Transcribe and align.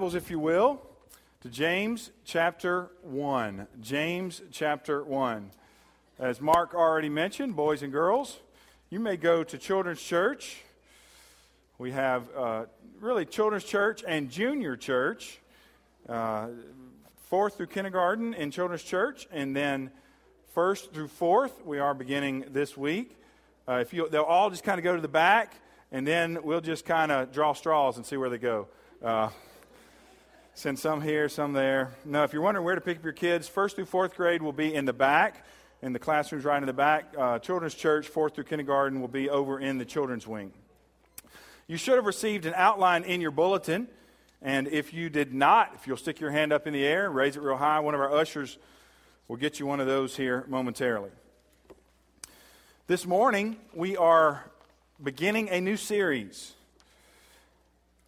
Bibles, 0.00 0.14
if 0.14 0.30
you 0.30 0.38
will, 0.38 0.80
to 1.42 1.50
James 1.50 2.10
chapter 2.24 2.88
1. 3.02 3.66
James 3.82 4.40
chapter 4.50 5.04
1. 5.04 5.50
As 6.18 6.40
Mark 6.40 6.74
already 6.74 7.10
mentioned, 7.10 7.54
boys 7.54 7.82
and 7.82 7.92
girls, 7.92 8.38
you 8.88 8.98
may 8.98 9.18
go 9.18 9.44
to 9.44 9.58
Children's 9.58 10.00
Church. 10.00 10.62
We 11.76 11.90
have 11.90 12.34
uh, 12.34 12.64
really 12.98 13.26
Children's 13.26 13.64
Church 13.64 14.02
and 14.08 14.30
Junior 14.30 14.74
Church, 14.74 15.38
uh, 16.08 16.46
fourth 17.28 17.58
through 17.58 17.66
kindergarten 17.66 18.32
in 18.32 18.50
Children's 18.50 18.84
Church, 18.84 19.28
and 19.30 19.54
then 19.54 19.90
first 20.54 20.94
through 20.94 21.08
fourth, 21.08 21.62
we 21.66 21.78
are 21.78 21.92
beginning 21.92 22.46
this 22.48 22.74
week. 22.74 23.18
Uh, 23.68 23.80
if 23.82 23.92
you, 23.92 24.08
they'll 24.08 24.22
all 24.22 24.48
just 24.48 24.64
kind 24.64 24.78
of 24.78 24.82
go 24.82 24.96
to 24.96 25.02
the 25.02 25.08
back, 25.08 25.52
and 25.92 26.06
then 26.06 26.38
we'll 26.42 26.62
just 26.62 26.86
kind 26.86 27.12
of 27.12 27.32
draw 27.32 27.52
straws 27.52 27.98
and 27.98 28.06
see 28.06 28.16
where 28.16 28.30
they 28.30 28.38
go. 28.38 28.66
Uh, 29.04 29.28
send 30.60 30.78
some 30.78 31.00
here, 31.00 31.26
some 31.26 31.54
there. 31.54 31.90
Now, 32.04 32.22
if 32.22 32.34
you're 32.34 32.42
wondering 32.42 32.66
where 32.66 32.74
to 32.74 32.82
pick 32.82 32.98
up 32.98 33.04
your 33.04 33.14
kids, 33.14 33.48
first 33.48 33.76
through 33.76 33.86
fourth 33.86 34.14
grade 34.14 34.42
will 34.42 34.52
be 34.52 34.74
in 34.74 34.84
the 34.84 34.92
back, 34.92 35.46
in 35.80 35.94
the 35.94 35.98
classrooms 35.98 36.44
right 36.44 36.62
in 36.62 36.66
the 36.66 36.74
back. 36.74 37.14
Uh, 37.16 37.38
children's 37.38 37.74
church, 37.74 38.08
fourth 38.08 38.34
through 38.34 38.44
kindergarten, 38.44 39.00
will 39.00 39.08
be 39.08 39.30
over 39.30 39.58
in 39.58 39.78
the 39.78 39.86
children's 39.86 40.26
wing. 40.26 40.52
You 41.66 41.78
should 41.78 41.94
have 41.94 42.04
received 42.04 42.44
an 42.44 42.52
outline 42.54 43.04
in 43.04 43.22
your 43.22 43.30
bulletin. 43.30 43.88
And 44.42 44.68
if 44.68 44.92
you 44.92 45.08
did 45.08 45.32
not, 45.32 45.72
if 45.76 45.86
you'll 45.86 45.96
stick 45.96 46.20
your 46.20 46.30
hand 46.30 46.52
up 46.52 46.66
in 46.66 46.74
the 46.74 46.84
air 46.84 47.10
raise 47.10 47.38
it 47.38 47.42
real 47.42 47.56
high, 47.56 47.80
one 47.80 47.94
of 47.94 48.00
our 48.00 48.14
ushers 48.14 48.58
will 49.28 49.36
get 49.36 49.60
you 49.60 49.66
one 49.66 49.80
of 49.80 49.86
those 49.86 50.14
here 50.14 50.44
momentarily. 50.46 51.10
This 52.86 53.06
morning, 53.06 53.56
we 53.72 53.96
are 53.96 54.44
beginning 55.02 55.48
a 55.48 55.58
new 55.58 55.78
series 55.78 56.52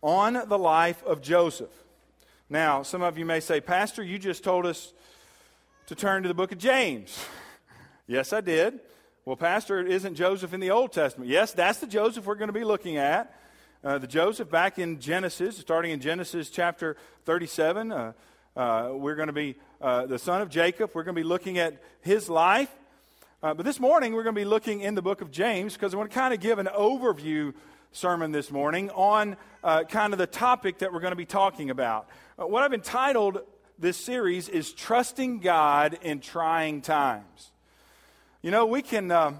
on 0.02 0.34
the 0.34 0.58
life 0.58 1.02
of 1.04 1.22
Joseph. 1.22 1.81
Now, 2.52 2.82
some 2.82 3.00
of 3.00 3.16
you 3.16 3.24
may 3.24 3.40
say, 3.40 3.62
Pastor, 3.62 4.02
you 4.02 4.18
just 4.18 4.44
told 4.44 4.66
us 4.66 4.92
to 5.86 5.94
turn 5.94 6.22
to 6.22 6.28
the 6.28 6.34
book 6.34 6.52
of 6.52 6.58
James. 6.58 7.18
yes, 8.06 8.34
I 8.34 8.42
did. 8.42 8.78
Well, 9.24 9.36
Pastor, 9.36 9.80
isn't 9.80 10.16
Joseph 10.16 10.52
in 10.52 10.60
the 10.60 10.70
Old 10.70 10.92
Testament. 10.92 11.30
Yes, 11.30 11.52
that's 11.52 11.78
the 11.78 11.86
Joseph 11.86 12.26
we're 12.26 12.34
going 12.34 12.50
to 12.50 12.52
be 12.52 12.62
looking 12.62 12.98
at. 12.98 13.34
Uh, 13.82 13.96
the 13.96 14.06
Joseph 14.06 14.50
back 14.50 14.78
in 14.78 15.00
Genesis, 15.00 15.56
starting 15.56 15.92
in 15.92 16.00
Genesis 16.00 16.50
chapter 16.50 16.98
37. 17.24 17.90
Uh, 17.90 18.12
uh, 18.54 18.90
we're 18.92 19.14
going 19.14 19.28
to 19.28 19.32
be 19.32 19.54
uh, 19.80 20.04
the 20.04 20.18
son 20.18 20.42
of 20.42 20.50
Jacob. 20.50 20.90
We're 20.92 21.04
going 21.04 21.16
to 21.16 21.22
be 21.22 21.26
looking 21.26 21.56
at 21.56 21.82
his 22.02 22.28
life. 22.28 22.70
Uh, 23.42 23.54
but 23.54 23.64
this 23.64 23.80
morning, 23.80 24.12
we're 24.12 24.24
going 24.24 24.34
to 24.34 24.40
be 24.40 24.44
looking 24.44 24.82
in 24.82 24.94
the 24.94 25.00
book 25.00 25.22
of 25.22 25.30
James 25.30 25.72
because 25.72 25.94
I 25.94 25.96
want 25.96 26.10
to 26.10 26.14
kind 26.14 26.34
of 26.34 26.40
give 26.40 26.58
an 26.58 26.68
overview 26.76 27.54
sermon 27.92 28.32
this 28.32 28.50
morning 28.50 28.90
on 28.90 29.36
uh, 29.62 29.84
kind 29.84 30.12
of 30.14 30.18
the 30.18 30.26
topic 30.26 30.78
that 30.78 30.92
we're 30.92 31.00
going 31.00 31.12
to 31.12 31.16
be 31.16 31.26
talking 31.26 31.70
about. 31.70 32.08
Uh, 32.38 32.46
what 32.46 32.62
I've 32.62 32.72
entitled 32.72 33.40
this 33.78 33.98
series 33.98 34.48
is 34.48 34.72
Trusting 34.72 35.40
God 35.40 35.98
in 36.02 36.20
Trying 36.20 36.80
Times. 36.80 37.50
You 38.40 38.50
know, 38.50 38.64
we 38.64 38.80
can, 38.80 39.10
uh, 39.10 39.34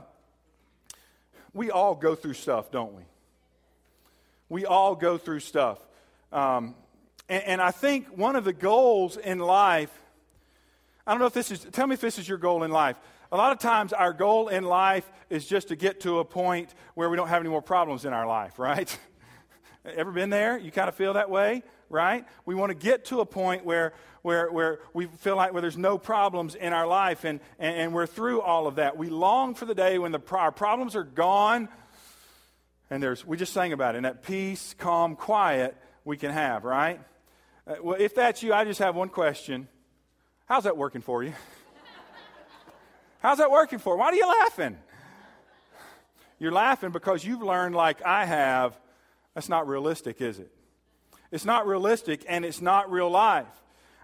we 1.55 1.70
all 1.70 1.95
go 1.95 2.14
through 2.14 2.34
stuff, 2.34 2.70
don't 2.70 2.95
we? 2.95 3.03
We 4.48 4.67
all 4.67 4.95
go 4.95 5.17
through 5.17 5.41
stuff. 5.41 5.78
Um, 6.30 6.75
and, 7.28 7.42
and 7.45 7.62
I 7.62 7.70
think 7.70 8.06
one 8.08 8.36
of 8.36 8.45
the 8.45 8.53
goals 8.53 9.17
in 9.17 9.39
life, 9.39 9.91
I 11.06 11.12
don't 11.12 11.20
know 11.20 11.27
if 11.27 11.33
this 11.33 11.50
is, 11.50 11.67
tell 11.73 11.86
me 11.86 11.95
if 11.95 12.03
this 12.03 12.19
is 12.19 12.28
your 12.28 12.39
goal 12.39 12.64
in 12.64 12.70
life. 12.70 12.97
A 13.33 13.37
lot 13.39 13.51
of 13.51 13.59
times, 13.61 13.95
our 13.95 14.13
goal 14.13 14.49
in 14.49 14.63
life 14.63 15.11
is 15.31 15.47
just 15.47 15.69
to 15.69 15.77
get 15.77 16.01
to 16.01 16.19
a 16.19 16.25
point 16.25 16.75
where 16.93 17.09
we 17.09 17.17
don't 17.17 17.29
have 17.29 17.41
any 17.41 17.49
more 17.49 17.63
problems 17.63 18.05
in 18.05 18.13
our 18.13 18.27
life, 18.27 18.59
right? 18.59 18.99
Ever 19.87 20.13
been 20.13 20.29
there? 20.29 20.59
You 20.59 20.71
kind 20.71 20.87
of 20.87 20.95
feel 20.95 21.15
that 21.15 21.31
way, 21.31 21.63
right? 21.89 22.27
We 22.45 22.55
want 22.55 22.71
to 22.71 22.75
get 22.75 23.07
to 23.07 23.21
a 23.21 23.27
point 23.27 23.65
where, 23.65 23.95
where, 24.21 24.53
where 24.53 24.81
we 24.93 25.07
feel 25.07 25.35
like 25.35 25.55
where 25.55 25.63
there's 25.63 25.79
no 25.79 25.97
problems 25.97 26.55
in 26.55 26.75
our 26.75 26.87
life 26.87 27.25
and, 27.25 27.41
and, 27.59 27.75
and 27.75 27.95
we're 27.95 28.07
through 28.07 28.43
all 28.43 28.67
of 28.67 28.75
that. 28.75 28.99
We 28.99 29.09
long 29.09 29.55
for 29.55 29.65
the 29.65 29.75
day 29.75 29.99
when 29.99 30.13
the, 30.13 30.21
our 30.33 30.53
problems 30.53 30.95
are 30.95 31.03
gone 31.03 31.71
and 32.91 33.03
there's, 33.03 33.27
we 33.27 33.39
just 33.39 33.55
sang 33.55 33.73
about 33.73 33.95
it, 33.95 33.98
and 33.98 34.05
that 34.05 34.23
peace, 34.23 34.75
calm, 34.77 35.17
quiet 35.17 35.75
we 36.05 36.19
can 36.19 36.33
have, 36.33 36.65
right? 36.65 37.01
Uh, 37.67 37.77
well, 37.83 37.97
if 37.98 38.15
that's 38.15 38.42
you, 38.42 38.53
I 38.53 38.67
just 38.67 38.81
have 38.81 38.95
one 38.95 39.09
question. 39.09 39.69
How's 40.45 40.65
that 40.65 40.77
working 40.77 41.01
for 41.01 41.25
you? 41.25 41.33
How's 43.23 43.39
that 43.39 43.53
working 43.53 43.79
for? 43.79 43.97
Why 43.97 44.07
are 44.07 44.15
you 44.15 44.27
laughing? 44.27 44.77
You're 46.41 46.51
laughing 46.51 46.91
because 46.91 47.25
you've 47.25 47.41
learned, 47.41 47.77
like 47.77 48.05
I 48.05 48.25
have, 48.25 48.77
that's 49.33 49.49
not 49.49 49.69
realistic, 49.69 50.21
is 50.21 50.41
it? 50.41 50.51
It's 51.31 51.45
not 51.45 51.69
realistic 51.69 52.25
and 52.29 52.45
it's 52.45 52.61
not 52.61 52.91
real 52.91 53.09
life. 53.09 53.47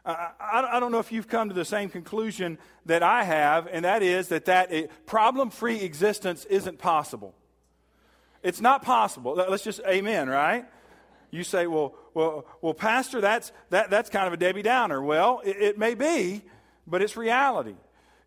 I, 0.06 0.30
I, 0.40 0.80
don't 0.80 0.92
know 0.92 1.00
if 1.00 1.10
you've 1.10 1.26
come 1.26 1.48
to 1.48 1.54
the 1.54 1.64
same 1.64 1.90
conclusion 1.90 2.58
that 2.86 3.02
I 3.02 3.24
have, 3.24 3.66
and 3.66 3.84
that 3.84 4.04
is 4.04 4.28
that 4.28 4.44
that 4.44 4.72
eh, 4.72 4.86
problem 5.04 5.50
free 5.50 5.80
existence 5.80 6.44
isn't 6.44 6.78
possible. 6.78 7.34
It's 8.42 8.60
not 8.60 8.82
possible. 8.82 9.34
Let's 9.34 9.64
just 9.64 9.80
amen, 9.86 10.28
right? 10.28 10.64
You 11.32 11.42
say, 11.42 11.66
well, 11.66 11.94
well, 12.14 12.46
well, 12.62 12.72
Pastor, 12.72 13.20
that's, 13.20 13.50
that, 13.70 13.90
that's 13.90 14.08
kind 14.08 14.28
of 14.28 14.32
a 14.32 14.36
Debbie 14.36 14.62
Downer. 14.62 15.02
Well, 15.02 15.42
it, 15.44 15.56
it 15.56 15.78
may 15.78 15.94
be, 15.94 16.42
but 16.86 17.02
it's 17.02 17.16
reality. 17.16 17.74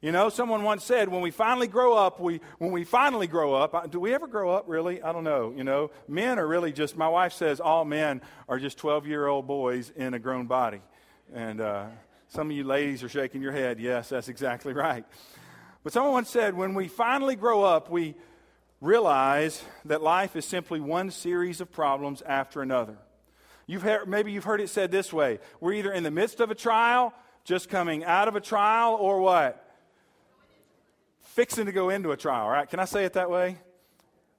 You 0.02 0.12
know, 0.12 0.30
someone 0.30 0.64
once 0.64 0.84
said, 0.84 1.10
when 1.10 1.22
we 1.22 1.30
finally 1.30 1.68
grow 1.68 1.94
up, 1.94 2.20
we, 2.20 2.42
when 2.58 2.72
we 2.72 2.84
finally 2.84 3.28
grow 3.28 3.54
up, 3.54 3.92
do 3.92 4.00
we 4.00 4.16
ever 4.16 4.26
grow 4.26 4.50
up 4.50 4.66
really? 4.68 5.00
I 5.00 5.12
don't 5.12 5.24
know. 5.24 5.54
You 5.56 5.64
know, 5.64 5.92
men 6.08 6.40
are 6.40 6.48
really 6.48 6.72
just, 6.72 6.98
my 6.98 7.08
wife 7.08 7.34
says 7.34 7.60
all 7.60 7.86
men 7.86 8.22
are 8.50 8.58
just 8.58 8.80
12 8.80 9.06
year 9.06 9.28
old 9.28 9.46
boys 9.46 9.92
in 9.96 10.16
a 10.16 10.20
grown 10.20 10.48
body. 10.48 10.82
And 11.32 11.62
uh, 11.62 11.86
some 12.30 12.50
of 12.50 12.58
you 12.58 12.64
ladies 12.64 13.04
are 13.04 13.10
shaking 13.10 13.44
your 13.44 13.52
head. 13.52 13.80
Yes, 13.80 14.10
that's 14.10 14.28
exactly 14.28 14.74
right. 14.74 15.06
But 15.84 15.94
someone 15.94 16.14
once 16.14 16.32
said, 16.32 16.58
when 16.58 16.74
we 16.74 16.88
finally 16.88 17.36
grow 17.36 17.64
up, 17.64 17.92
we 17.92 18.16
realize 18.82 19.64
that 19.86 20.02
life 20.02 20.36
is 20.36 20.46
simply 20.46 20.80
one 20.80 21.12
series 21.12 21.62
of 21.62 21.72
problems 21.72 22.24
after 22.24 22.64
another. 22.64 22.98
You've 23.68 23.84
heard, 23.84 24.08
maybe 24.08 24.32
you've 24.32 24.46
heard 24.46 24.62
it 24.62 24.70
said 24.70 24.90
this 24.90 25.14
way 25.14 25.38
we're 25.60 25.74
either 25.74 25.92
in 25.92 26.02
the 26.02 26.10
midst 26.10 26.40
of 26.40 26.50
a 26.50 26.56
trial, 26.56 27.14
just 27.44 27.70
coming 27.70 28.04
out 28.04 28.28
of 28.28 28.36
a 28.36 28.42
trial, 28.42 28.96
or 29.00 29.22
what? 29.22 29.68
Fixing 31.32 31.66
to 31.66 31.72
go 31.72 31.90
into 31.90 32.12
a 32.12 32.18
trial, 32.18 32.48
right? 32.50 32.70
Can 32.70 32.80
I 32.80 32.86
say 32.86 33.06
it 33.06 33.14
that 33.14 33.30
way? 33.30 33.58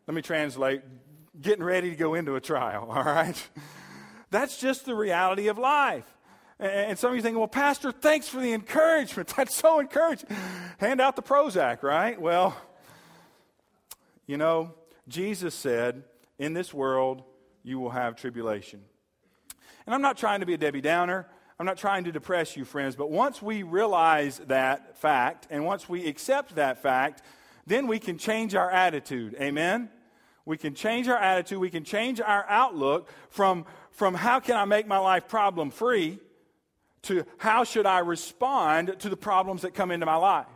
Let 0.06 0.14
me 0.14 0.22
translate 0.22 0.82
getting 1.40 1.64
ready 1.64 1.90
to 1.90 1.96
go 1.96 2.14
into 2.14 2.36
a 2.36 2.40
trial, 2.40 2.88
all 2.90 3.02
right? 3.02 3.48
That's 4.30 4.58
just 4.58 4.84
the 4.84 4.94
reality 4.94 5.48
of 5.48 5.58
life. 5.58 6.06
And 6.58 6.96
some 6.98 7.10
of 7.10 7.16
you 7.16 7.22
think, 7.22 7.36
well, 7.36 7.48
Pastor, 7.48 7.90
thanks 7.90 8.28
for 8.28 8.40
the 8.40 8.52
encouragement. 8.52 9.28
That's 9.36 9.54
so 9.54 9.80
encouraging. 9.80 10.28
Hand 10.78 11.00
out 11.00 11.16
the 11.16 11.22
Prozac, 11.22 11.82
right? 11.82 12.20
Well, 12.20 12.56
you 14.26 14.36
know, 14.36 14.74
Jesus 15.08 15.54
said, 15.54 16.04
in 16.38 16.52
this 16.52 16.72
world, 16.72 17.24
you 17.64 17.80
will 17.80 17.90
have 17.90 18.14
tribulation. 18.14 18.80
And 19.86 19.94
I'm 19.94 20.02
not 20.02 20.16
trying 20.16 20.40
to 20.40 20.46
be 20.46 20.54
a 20.54 20.58
Debbie 20.58 20.80
Downer. 20.80 21.26
I'm 21.62 21.66
not 21.66 21.78
trying 21.78 22.02
to 22.02 22.10
depress 22.10 22.56
you, 22.56 22.64
friends, 22.64 22.96
but 22.96 23.08
once 23.08 23.40
we 23.40 23.62
realize 23.62 24.38
that 24.48 24.98
fact 24.98 25.46
and 25.48 25.64
once 25.64 25.88
we 25.88 26.08
accept 26.08 26.56
that 26.56 26.82
fact, 26.82 27.22
then 27.68 27.86
we 27.86 28.00
can 28.00 28.18
change 28.18 28.56
our 28.56 28.68
attitude. 28.68 29.36
Amen? 29.40 29.88
We 30.44 30.56
can 30.56 30.74
change 30.74 31.06
our 31.06 31.16
attitude. 31.16 31.60
We 31.60 31.70
can 31.70 31.84
change 31.84 32.20
our 32.20 32.44
outlook 32.48 33.08
from, 33.30 33.64
from 33.92 34.14
how 34.14 34.40
can 34.40 34.56
I 34.56 34.64
make 34.64 34.88
my 34.88 34.98
life 34.98 35.28
problem 35.28 35.70
free 35.70 36.18
to 37.02 37.24
how 37.38 37.62
should 37.62 37.86
I 37.86 38.00
respond 38.00 38.96
to 38.98 39.08
the 39.08 39.16
problems 39.16 39.62
that 39.62 39.72
come 39.72 39.92
into 39.92 40.04
my 40.04 40.16
life. 40.16 40.48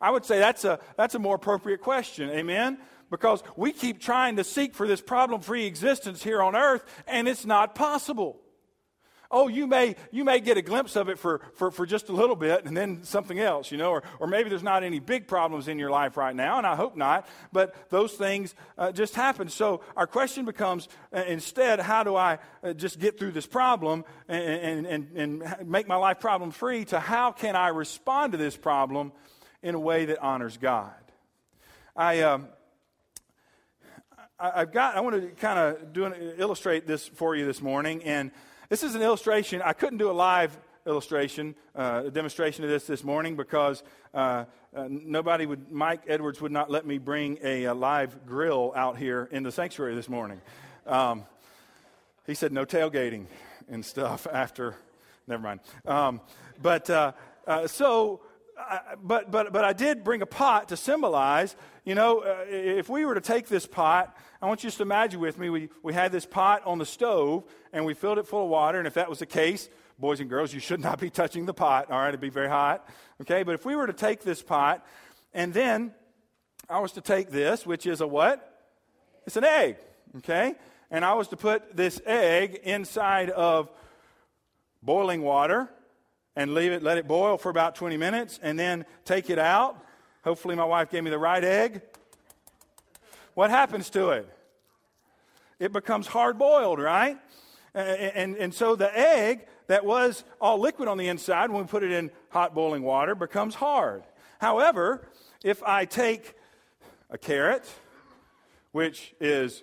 I 0.00 0.10
would 0.10 0.24
say 0.24 0.40
that's 0.40 0.64
a, 0.64 0.80
that's 0.96 1.14
a 1.14 1.20
more 1.20 1.36
appropriate 1.36 1.82
question. 1.82 2.30
Amen? 2.30 2.78
Because 3.12 3.44
we 3.54 3.70
keep 3.70 4.00
trying 4.00 4.34
to 4.38 4.42
seek 4.42 4.74
for 4.74 4.88
this 4.88 5.00
problem 5.00 5.40
free 5.40 5.66
existence 5.66 6.20
here 6.20 6.42
on 6.42 6.56
earth, 6.56 6.84
and 7.06 7.28
it's 7.28 7.46
not 7.46 7.76
possible. 7.76 8.41
Oh, 9.34 9.48
you 9.48 9.66
may, 9.66 9.96
you 10.10 10.24
may 10.24 10.40
get 10.40 10.58
a 10.58 10.62
glimpse 10.62 10.94
of 10.94 11.08
it 11.08 11.18
for, 11.18 11.40
for, 11.54 11.70
for 11.70 11.86
just 11.86 12.10
a 12.10 12.12
little 12.12 12.36
bit 12.36 12.66
and 12.66 12.76
then 12.76 13.02
something 13.02 13.38
else, 13.38 13.72
you 13.72 13.78
know, 13.78 13.90
or, 13.90 14.02
or 14.20 14.26
maybe 14.26 14.50
there's 14.50 14.62
not 14.62 14.84
any 14.84 14.98
big 14.98 15.26
problems 15.26 15.68
in 15.68 15.78
your 15.78 15.88
life 15.88 16.18
right 16.18 16.36
now, 16.36 16.58
and 16.58 16.66
I 16.66 16.76
hope 16.76 16.96
not, 16.96 17.26
but 17.50 17.74
those 17.88 18.12
things 18.12 18.54
uh, 18.76 18.92
just 18.92 19.14
happen. 19.14 19.48
So 19.48 19.80
our 19.96 20.06
question 20.06 20.44
becomes 20.44 20.86
uh, 21.14 21.24
instead, 21.26 21.80
how 21.80 22.04
do 22.04 22.14
I 22.14 22.38
uh, 22.62 22.74
just 22.74 22.98
get 22.98 23.18
through 23.18 23.32
this 23.32 23.46
problem 23.46 24.04
and, 24.28 24.86
and, 24.86 25.06
and, 25.16 25.42
and 25.42 25.68
make 25.68 25.88
my 25.88 25.96
life 25.96 26.20
problem 26.20 26.50
free 26.50 26.84
to 26.86 27.00
how 27.00 27.32
can 27.32 27.56
I 27.56 27.68
respond 27.68 28.32
to 28.32 28.38
this 28.38 28.56
problem 28.56 29.12
in 29.62 29.74
a 29.74 29.80
way 29.80 30.04
that 30.04 30.18
honors 30.18 30.58
God? 30.58 30.92
I. 31.96 32.20
Um, 32.20 32.48
I've 34.44 34.72
got, 34.72 34.96
I 34.96 35.00
want 35.00 35.22
to 35.22 35.28
kind 35.40 35.56
of 35.56 35.92
do 35.92 36.04
an, 36.04 36.14
illustrate 36.36 36.84
this 36.84 37.06
for 37.06 37.36
you 37.36 37.46
this 37.46 37.62
morning. 37.62 38.02
And 38.02 38.32
this 38.72 38.82
is 38.82 38.94
an 38.94 39.02
illustration. 39.02 39.60
I 39.60 39.74
couldn't 39.74 39.98
do 39.98 40.10
a 40.10 40.12
live 40.12 40.58
illustration, 40.86 41.54
uh, 41.76 42.04
a 42.06 42.10
demonstration 42.10 42.64
of 42.64 42.70
this 42.70 42.86
this 42.86 43.04
morning 43.04 43.36
because 43.36 43.82
uh, 44.14 44.46
uh, 44.74 44.86
nobody 44.88 45.44
would, 45.44 45.70
Mike 45.70 46.04
Edwards 46.08 46.40
would 46.40 46.52
not 46.52 46.70
let 46.70 46.86
me 46.86 46.96
bring 46.96 47.38
a, 47.44 47.64
a 47.64 47.74
live 47.74 48.24
grill 48.24 48.72
out 48.74 48.96
here 48.96 49.28
in 49.30 49.42
the 49.42 49.52
sanctuary 49.52 49.94
this 49.94 50.08
morning. 50.08 50.40
Um, 50.86 51.26
he 52.26 52.32
said 52.32 52.50
no 52.50 52.64
tailgating. 52.64 53.26
and 53.68 53.84
stuff 53.84 54.26
after. 54.32 54.74
Never 55.26 55.42
mind. 55.42 55.60
Um, 55.84 56.22
but 56.62 56.88
uh, 56.88 57.12
uh, 57.46 57.66
so, 57.66 58.22
I, 58.58 58.94
but, 59.02 59.30
but, 59.30 59.52
but 59.52 59.66
I 59.66 59.74
did 59.74 60.02
bring 60.02 60.22
a 60.22 60.26
pot 60.26 60.70
to 60.70 60.78
symbolize, 60.78 61.56
you 61.84 61.94
know, 61.94 62.20
uh, 62.20 62.46
if 62.48 62.88
we 62.88 63.04
were 63.04 63.16
to 63.16 63.20
take 63.20 63.48
this 63.48 63.66
pot, 63.66 64.16
I 64.42 64.46
want 64.46 64.64
you 64.64 64.66
just 64.66 64.78
to 64.78 64.82
imagine 64.82 65.20
with 65.20 65.38
me, 65.38 65.50
we, 65.50 65.68
we 65.84 65.94
had 65.94 66.10
this 66.10 66.26
pot 66.26 66.62
on 66.66 66.78
the 66.78 66.84
stove 66.84 67.44
and 67.72 67.86
we 67.86 67.94
filled 67.94 68.18
it 68.18 68.26
full 68.26 68.42
of 68.42 68.50
water. 68.50 68.76
And 68.76 68.88
if 68.88 68.94
that 68.94 69.08
was 69.08 69.20
the 69.20 69.26
case, 69.26 69.68
boys 70.00 70.18
and 70.18 70.28
girls, 70.28 70.52
you 70.52 70.58
should 70.58 70.80
not 70.80 70.98
be 70.98 71.10
touching 71.20 71.46
the 71.46 71.54
pot, 71.54 71.92
all 71.92 71.98
right? 72.00 72.08
It'd 72.08 72.20
be 72.20 72.28
very 72.28 72.48
hot, 72.48 72.88
okay? 73.20 73.44
But 73.44 73.54
if 73.54 73.64
we 73.64 73.76
were 73.76 73.86
to 73.86 73.92
take 73.92 74.22
this 74.22 74.42
pot 74.42 74.84
and 75.32 75.54
then 75.54 75.94
I 76.68 76.80
was 76.80 76.90
to 76.92 77.00
take 77.00 77.30
this, 77.30 77.64
which 77.64 77.86
is 77.86 78.00
a 78.00 78.06
what? 78.06 78.66
It's 79.26 79.36
an 79.36 79.44
egg, 79.44 79.76
okay? 80.18 80.56
And 80.90 81.04
I 81.04 81.14
was 81.14 81.28
to 81.28 81.36
put 81.36 81.76
this 81.76 82.00
egg 82.04 82.60
inside 82.64 83.30
of 83.30 83.70
boiling 84.82 85.22
water 85.22 85.70
and 86.34 86.52
leave 86.52 86.72
it, 86.72 86.82
let 86.82 86.98
it 86.98 87.06
boil 87.06 87.38
for 87.38 87.48
about 87.48 87.76
20 87.76 87.96
minutes, 87.96 88.40
and 88.42 88.58
then 88.58 88.86
take 89.04 89.30
it 89.30 89.38
out. 89.38 89.80
Hopefully, 90.24 90.56
my 90.56 90.64
wife 90.64 90.90
gave 90.90 91.04
me 91.04 91.10
the 91.10 91.18
right 91.18 91.44
egg. 91.44 91.80
What 93.34 93.50
happens 93.50 93.90
to 93.90 94.10
it? 94.10 94.28
It 95.58 95.72
becomes 95.72 96.06
hard 96.06 96.38
boiled, 96.38 96.80
right? 96.80 97.18
And, 97.74 97.88
and, 97.88 98.36
and 98.36 98.54
so 98.54 98.76
the 98.76 98.96
egg 98.98 99.46
that 99.68 99.84
was 99.84 100.24
all 100.40 100.58
liquid 100.58 100.88
on 100.88 100.98
the 100.98 101.08
inside, 101.08 101.50
when 101.50 101.62
we 101.62 101.68
put 101.68 101.82
it 101.82 101.92
in 101.92 102.10
hot 102.30 102.54
boiling 102.54 102.82
water, 102.82 103.14
becomes 103.14 103.54
hard. 103.54 104.02
However, 104.40 105.08
if 105.44 105.62
I 105.62 105.84
take 105.84 106.34
a 107.10 107.18
carrot, 107.18 107.68
which 108.72 109.14
is 109.20 109.62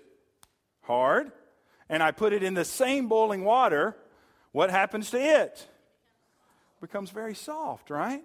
hard, 0.81 1.31
and 1.89 2.01
I 2.01 2.12
put 2.12 2.33
it 2.33 2.44
in 2.44 2.54
the 2.54 2.65
same 2.65 3.07
boiling 3.07 3.44
water, 3.44 3.95
what 4.51 4.69
happens 4.69 5.12
to 5.12 5.19
it? 5.19 5.68
becomes 6.80 7.10
very 7.10 7.36
soft, 7.36 7.89
right? 7.89 8.24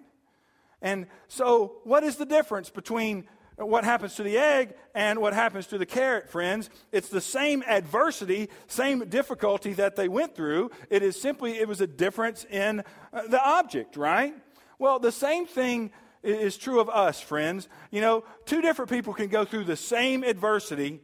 And 0.81 1.07
so, 1.27 1.77
what 1.83 2.03
is 2.03 2.17
the 2.17 2.25
difference 2.25 2.69
between 2.69 3.25
what 3.57 3.85
happens 3.85 4.15
to 4.15 4.23
the 4.23 4.37
egg 4.37 4.73
and 4.93 5.19
what 5.19 5.33
happens 5.33 5.67
to 5.67 5.77
the 5.77 5.85
carrot, 5.85 6.29
friends? 6.29 6.69
It's 6.91 7.09
the 7.09 7.21
same 7.21 7.63
adversity, 7.67 8.49
same 8.67 9.07
difficulty 9.07 9.73
that 9.73 9.95
they 9.95 10.09
went 10.09 10.35
through. 10.35 10.71
It 10.89 11.03
is 11.03 11.19
simply, 11.19 11.57
it 11.57 11.67
was 11.67 11.79
a 11.79 11.87
difference 11.87 12.45
in 12.45 12.83
uh, 13.13 13.27
the 13.27 13.41
object, 13.41 13.95
right? 13.95 14.33
Well, 14.77 14.99
the 14.99 15.11
same 15.11 15.45
thing 15.45 15.91
is 16.21 16.57
true 16.57 16.79
of 16.79 16.89
us, 16.89 17.21
friends. 17.21 17.69
You 17.91 18.01
know, 18.01 18.23
two 18.45 18.61
different 18.61 18.91
people 18.91 19.13
can 19.13 19.29
go 19.29 19.45
through 19.45 19.65
the 19.65 19.77
same 19.77 20.23
adversity 20.23 20.99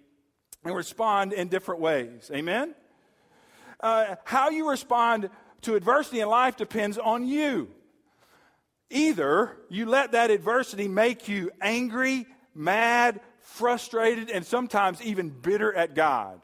and 0.63 0.75
respond 0.75 1.33
in 1.33 1.47
different 1.47 1.79
ways. 1.79 2.29
Amen? 2.33 2.75
Uh, 3.79 4.15
how 4.25 4.49
you 4.49 4.69
respond 4.69 5.29
to 5.61 5.75
adversity 5.75 6.19
in 6.19 6.27
life 6.27 6.57
depends 6.57 6.97
on 6.97 7.25
you. 7.25 7.69
Either 8.89 9.57
you 9.69 9.85
let 9.85 10.11
that 10.11 10.31
adversity 10.31 10.87
make 10.87 11.27
you 11.29 11.49
angry, 11.61 12.27
mad, 12.53 13.21
frustrated, 13.39 14.29
and 14.29 14.45
sometimes 14.45 15.01
even 15.01 15.29
bitter 15.29 15.73
at 15.73 15.95
God. 15.95 16.41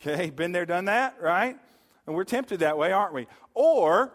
Okay, 0.00 0.30
been 0.30 0.52
there, 0.52 0.66
done 0.66 0.86
that, 0.86 1.20
right? 1.20 1.56
And 2.06 2.14
we're 2.14 2.24
tempted 2.24 2.60
that 2.60 2.78
way, 2.78 2.92
aren't 2.92 3.14
we? 3.14 3.26
Or 3.54 4.12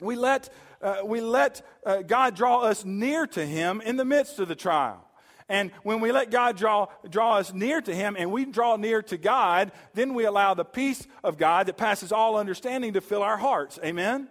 we 0.00 0.16
let, 0.16 0.52
uh, 0.80 0.98
we 1.04 1.20
let 1.20 1.62
uh, 1.84 2.02
God 2.02 2.34
draw 2.34 2.60
us 2.60 2.84
near 2.84 3.26
to 3.28 3.44
Him 3.44 3.80
in 3.80 3.96
the 3.96 4.04
midst 4.04 4.38
of 4.38 4.48
the 4.48 4.54
trial. 4.54 5.04
And 5.48 5.70
when 5.82 6.00
we 6.00 6.10
let 6.10 6.30
God 6.30 6.56
draw, 6.56 6.86
draw 7.08 7.36
us 7.36 7.52
near 7.52 7.80
to 7.82 7.94
Him 7.94 8.16
and 8.18 8.32
we 8.32 8.46
draw 8.46 8.76
near 8.76 9.02
to 9.02 9.18
God, 9.18 9.72
then 9.92 10.14
we 10.14 10.24
allow 10.24 10.54
the 10.54 10.64
peace 10.64 11.06
of 11.22 11.36
God 11.36 11.66
that 11.66 11.76
passes 11.76 12.12
all 12.12 12.36
understanding 12.36 12.94
to 12.94 13.02
fill 13.02 13.22
our 13.22 13.36
hearts. 13.36 13.78
Amen? 13.84 14.28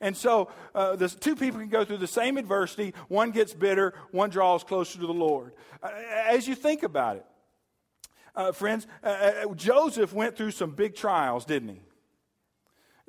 And 0.00 0.16
so 0.16 0.50
uh, 0.74 0.96
the 0.96 1.08
two 1.08 1.36
people 1.36 1.60
can 1.60 1.68
go 1.68 1.84
through 1.84 1.98
the 1.98 2.06
same 2.06 2.36
adversity. 2.36 2.94
One 3.08 3.30
gets 3.30 3.54
bitter, 3.54 3.94
one 4.10 4.30
draws 4.30 4.64
closer 4.64 4.98
to 4.98 5.06
the 5.06 5.14
Lord. 5.14 5.52
Uh, 5.82 5.90
as 6.28 6.46
you 6.46 6.54
think 6.54 6.82
about 6.82 7.16
it, 7.16 7.26
uh, 8.34 8.52
friends, 8.52 8.86
uh, 9.02 9.06
uh, 9.06 9.54
Joseph 9.54 10.12
went 10.12 10.36
through 10.36 10.50
some 10.50 10.72
big 10.72 10.94
trials, 10.94 11.44
didn't 11.44 11.70
he? 11.70 11.80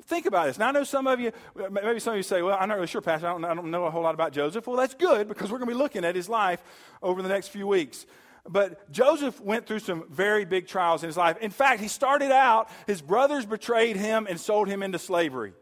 Think 0.03 0.25
about 0.25 0.45
this. 0.45 0.57
Now, 0.57 0.69
I 0.69 0.71
know 0.71 0.85
some 0.85 1.05
of 1.07 1.19
you, 1.19 1.33
maybe 1.69 1.99
some 1.99 2.13
of 2.13 2.17
you 2.17 2.23
say, 2.23 2.41
well, 2.41 2.57
I'm 2.57 2.69
not 2.69 2.75
really 2.75 2.87
sure, 2.87 3.01
Pastor. 3.01 3.27
I 3.27 3.31
don't, 3.31 3.43
I 3.43 3.53
don't 3.53 3.71
know 3.71 3.85
a 3.85 3.91
whole 3.91 4.03
lot 4.03 4.13
about 4.13 4.31
Joseph. 4.31 4.65
Well, 4.65 4.77
that's 4.77 4.93
good 4.93 5.27
because 5.27 5.51
we're 5.51 5.57
going 5.57 5.69
to 5.69 5.75
be 5.75 5.77
looking 5.77 6.05
at 6.05 6.15
his 6.15 6.29
life 6.29 6.63
over 7.01 7.21
the 7.21 7.27
next 7.27 7.49
few 7.49 7.67
weeks. 7.67 8.05
But 8.47 8.89
Joseph 8.91 9.41
went 9.41 9.65
through 9.65 9.79
some 9.79 10.05
very 10.09 10.45
big 10.45 10.67
trials 10.67 11.03
in 11.03 11.07
his 11.07 11.17
life. 11.17 11.37
In 11.39 11.51
fact, 11.51 11.81
he 11.81 11.89
started 11.89 12.31
out, 12.31 12.69
his 12.85 13.01
brothers 13.01 13.45
betrayed 13.45 13.97
him 13.97 14.27
and 14.29 14.39
sold 14.39 14.69
him 14.69 14.81
into 14.81 14.99
slavery. 14.99 15.53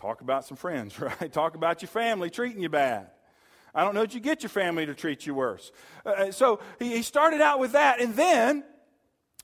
Talk 0.00 0.22
about 0.22 0.46
some 0.46 0.56
friends, 0.56 0.98
right? 1.00 1.30
Talk 1.30 1.54
about 1.54 1.82
your 1.82 1.90
family 1.90 2.30
treating 2.30 2.62
you 2.62 2.70
bad. 2.70 3.10
I 3.74 3.84
don't 3.84 3.94
know 3.94 4.00
that 4.00 4.14
you 4.14 4.20
get 4.20 4.42
your 4.42 4.48
family 4.48 4.86
to 4.86 4.94
treat 4.94 5.26
you 5.26 5.34
worse. 5.34 5.70
Uh, 6.06 6.32
so 6.32 6.60
he, 6.78 6.96
he 6.96 7.02
started 7.02 7.42
out 7.42 7.58
with 7.58 7.72
that. 7.72 8.00
And 8.00 8.16
then 8.16 8.64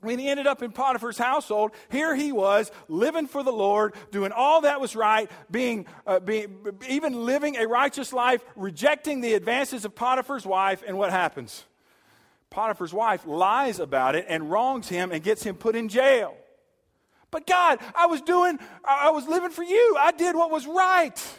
when 0.00 0.18
he 0.18 0.28
ended 0.28 0.46
up 0.46 0.62
in 0.62 0.72
Potiphar's 0.72 1.18
household, 1.18 1.72
here 1.90 2.16
he 2.16 2.32
was 2.32 2.72
living 2.88 3.26
for 3.26 3.42
the 3.42 3.52
Lord, 3.52 3.94
doing 4.10 4.32
all 4.32 4.62
that 4.62 4.80
was 4.80 4.96
right, 4.96 5.30
being, 5.50 5.86
uh, 6.06 6.20
being, 6.20 6.56
even 6.88 7.26
living 7.26 7.56
a 7.56 7.68
righteous 7.68 8.14
life, 8.14 8.42
rejecting 8.56 9.20
the 9.20 9.34
advances 9.34 9.84
of 9.84 9.94
Potiphar's 9.94 10.46
wife. 10.46 10.82
And 10.86 10.96
what 10.96 11.10
happens? 11.10 11.66
Potiphar's 12.48 12.94
wife 12.94 13.26
lies 13.26 13.78
about 13.78 14.14
it 14.14 14.24
and 14.26 14.50
wrongs 14.50 14.88
him 14.88 15.12
and 15.12 15.22
gets 15.22 15.42
him 15.42 15.54
put 15.54 15.76
in 15.76 15.90
jail. 15.90 16.34
But 17.30 17.46
God, 17.46 17.78
I 17.94 18.06
was 18.06 18.20
doing, 18.22 18.58
I 18.84 19.10
was 19.10 19.26
living 19.26 19.50
for 19.50 19.64
you. 19.64 19.96
I 19.98 20.12
did 20.12 20.36
what 20.36 20.50
was 20.50 20.66
right. 20.66 21.38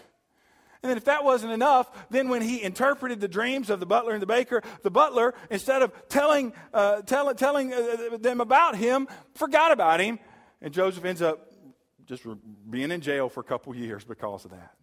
And 0.84 0.92
then, 0.92 0.98
if 0.98 1.06
that 1.06 1.24
wasn't 1.24 1.54
enough, 1.54 1.89
then 2.10 2.30
when 2.30 2.42
he 2.42 2.62
interpreted 2.62 3.19
the 3.19 3.28
dreams 3.28 3.69
of 3.69 3.80
the 3.80 3.86
butler 3.86 4.13
and 4.13 4.22
the 4.22 4.28
baker, 4.28 4.62
the 4.84 4.92
butler, 4.92 5.34
instead 5.50 5.81
of 5.81 5.92
telling, 6.07 6.54
uh, 6.74 7.01
tell, 7.01 7.34
telling 7.34 7.74
uh, 7.74 8.18
them 8.19 8.42
about 8.42 8.75
him, 8.75 9.07
forgot 9.34 9.72
about 9.72 10.00
him. 10.00 10.19
And 10.62 10.72
Joseph 10.74 11.04
ends 11.04 11.22
up 11.22 11.51
just 12.06 12.24
being 12.69 12.92
in 12.92 13.01
jail 13.01 13.28
for 13.28 13.40
a 13.40 13.44
couple 13.44 13.75
years 13.75 14.04
because 14.04 14.45
of 14.45 14.51
that. 14.51 14.78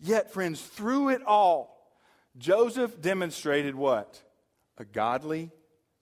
Yet, 0.00 0.32
friends, 0.32 0.60
through 0.60 1.10
it 1.10 1.22
all, 1.24 1.92
Joseph 2.36 3.00
demonstrated 3.00 3.74
what? 3.74 4.20
A 4.78 4.84
godly, 4.84 5.52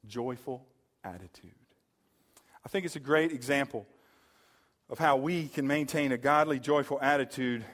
joyful 0.07 0.67
attitude. 1.05 1.53
I 2.65 2.69
think 2.69 2.87
it's 2.87 2.97
a 2.97 3.01
great 3.01 3.33
example 3.33 3.87
of 4.91 4.99
how 4.99 5.17
we 5.17 5.47
can 5.49 5.67
maintain 5.67 6.13
a 6.13 6.19
godly, 6.19 6.59
joyful 6.59 6.99
attitude 7.01 7.65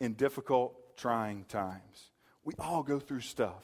in 0.00 0.14
difficult 0.14 0.96
trying 0.96 1.44
times. 1.44 2.10
We 2.44 2.54
all 2.58 2.82
go 2.82 2.98
through 2.98 3.20
stuff. 3.20 3.62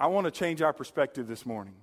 I 0.00 0.06
want 0.06 0.24
to 0.24 0.30
change 0.30 0.62
our 0.62 0.72
perspective 0.72 1.28
this 1.28 1.46
morning. 1.46 1.74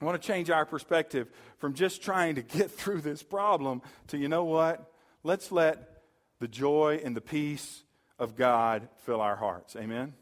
I 0.00 0.04
want 0.04 0.20
to 0.20 0.26
change 0.26 0.50
our 0.50 0.64
perspective 0.64 1.28
from 1.58 1.74
just 1.74 2.02
trying 2.02 2.36
to 2.36 2.42
get 2.42 2.70
through 2.78 3.02
this 3.02 3.22
problem 3.22 3.82
to, 4.08 4.16
you 4.16 4.28
know 4.28 4.44
what? 4.44 4.90
Let's 5.24 5.52
let 5.52 6.02
the 6.38 6.48
joy 6.48 7.00
and 7.04 7.16
the 7.16 7.20
peace 7.20 7.82
of 8.18 8.36
God 8.36 8.88
fill 9.04 9.20
our 9.20 9.36
hearts. 9.36 9.76
Amen? 9.76 10.14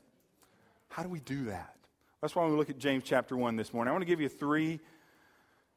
How 0.89 1.03
do 1.03 1.09
we 1.09 1.21
do 1.21 1.45
that? 1.45 1.77
That's 2.21 2.35
why 2.35 2.47
we 2.47 2.57
look 2.57 2.71
at 2.71 2.79
James 2.79 3.05
chapter 3.05 3.37
1 3.37 3.57
this 3.57 3.73
morning. 3.73 3.91
I 3.91 3.93
want 3.93 4.03
to 4.03 4.07
give 4.07 4.21
you 4.21 4.29
three, 4.29 4.81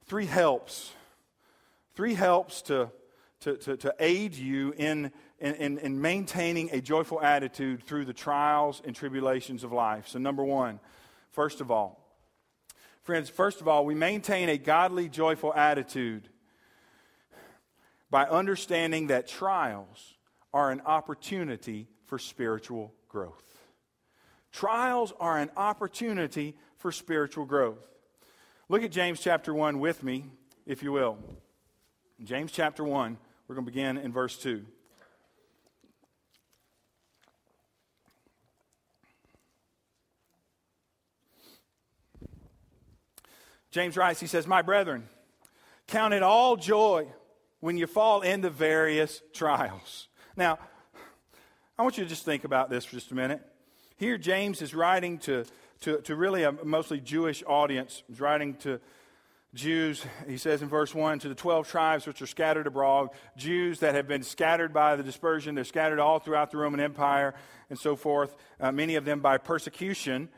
three 0.06 0.26
helps. 0.26 0.92
Three 1.96 2.14
helps 2.14 2.62
to, 2.64 2.92
to, 3.42 3.58
to, 3.58 3.78
to 3.78 3.96
aid 4.00 4.36
you 4.36 4.74
in 4.78 5.12
in, 5.44 5.56
in, 5.56 5.78
in 5.80 6.02
maintaining 6.02 6.70
a 6.72 6.80
joyful 6.80 7.22
attitude 7.22 7.84
through 7.84 8.06
the 8.06 8.14
trials 8.14 8.82
and 8.86 8.96
tribulations 8.96 9.66
of 9.66 9.74
life. 9.74 10.08
So, 10.08 10.18
number 10.18 10.44
one, 10.44 10.80
first 11.32 11.60
of 11.60 11.70
all, 11.70 12.00
friends, 13.02 13.30
first 13.30 13.60
of 13.60 13.68
all, 13.68 13.86
we 13.86 13.94
maintain 13.94 14.48
a 14.48 14.58
godly, 14.58 15.10
joyful 15.10 15.54
attitude 15.54 16.30
by 18.10 18.24
understanding 18.24 19.08
that 19.08 19.28
trials 19.28 20.14
are 20.54 20.72
an 20.72 20.82
opportunity 20.86 21.90
for 22.06 22.18
spiritual 22.18 22.94
growth. 23.10 23.44
Trials 24.54 25.12
are 25.20 25.38
an 25.38 25.50
opportunity 25.58 26.56
for 26.78 26.94
spiritual 26.94 27.46
growth. 27.46 27.86
Look 28.70 28.84
at 28.84 28.92
James 28.92 29.20
chapter 29.20 29.54
1 29.54 29.80
with 29.80 30.04
me, 30.04 30.32
if 30.66 30.84
you 30.84 30.94
will. 30.94 31.18
James 32.22 32.52
chapter 32.52 32.84
1, 32.84 33.18
we're 33.48 33.56
going 33.56 33.66
to 33.66 33.72
begin 33.72 33.98
in 33.98 34.12
verse 34.14 34.38
2. 34.38 34.64
James 43.72 43.98
writes, 43.98 44.20
he 44.20 44.28
says, 44.28 44.46
My 44.46 44.62
brethren, 44.62 45.10
count 45.88 46.14
it 46.14 46.22
all 46.22 46.56
joy 46.56 47.08
when 47.60 47.78
you 47.78 47.88
fall 47.88 48.22
into 48.22 48.52
various 48.52 49.22
trials. 49.34 50.08
Now, 50.38 50.60
I 51.78 51.82
want 51.82 51.98
you 51.98 52.04
to 52.04 52.10
just 52.10 52.24
think 52.24 52.44
about 52.44 52.70
this 52.70 52.86
for 52.86 52.92
just 52.92 53.12
a 53.12 53.16
minute. 53.16 53.42
Here, 53.98 54.20
James 54.20 54.62
is 54.62 54.76
writing 54.76 55.18
to, 55.20 55.46
to, 55.82 55.98
to 56.02 56.16
really 56.16 56.44
a 56.44 56.52
mostly 56.52 57.00
Jewish 57.00 57.44
audience. 57.48 58.04
He's 58.08 58.22
writing 58.22 58.54
to, 58.58 58.80
Jews, 59.54 60.04
he 60.28 60.38
says 60.38 60.64
in 60.64 60.68
verse 60.68 60.96
1, 60.96 61.20
to 61.20 61.30
the 61.30 61.36
12 61.36 61.68
tribes 61.68 62.08
which 62.08 62.22
are 62.22 62.28
scattered 62.28 62.66
abroad, 62.66 63.10
Jews 63.38 63.80
that 63.80 63.94
have 63.94 64.08
been 64.08 64.24
scattered 64.24 64.74
by 64.74 64.96
the 64.96 65.04
dispersion, 65.04 65.54
they're 65.54 65.64
scattered 65.64 66.00
all 66.00 66.20
throughout 66.20 66.50
the 66.50 66.58
Roman 66.58 66.80
Empire 66.80 67.36
and 67.70 67.78
so 67.78 67.96
forth, 67.96 68.36
uh, 68.60 68.72
many 68.72 68.96
of 68.96 69.06
them 69.06 69.20
by 69.20 69.38
persecution. 69.38 70.30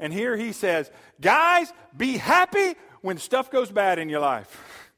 And 0.00 0.12
here 0.12 0.36
he 0.36 0.50
says, 0.52 0.90
guys, 1.20 1.72
be 1.96 2.16
happy 2.16 2.74
when 3.00 3.18
stuff 3.18 3.50
goes 3.50 3.70
bad 3.70 4.00
in 4.00 4.08
your 4.08 4.20
life. 4.20 4.90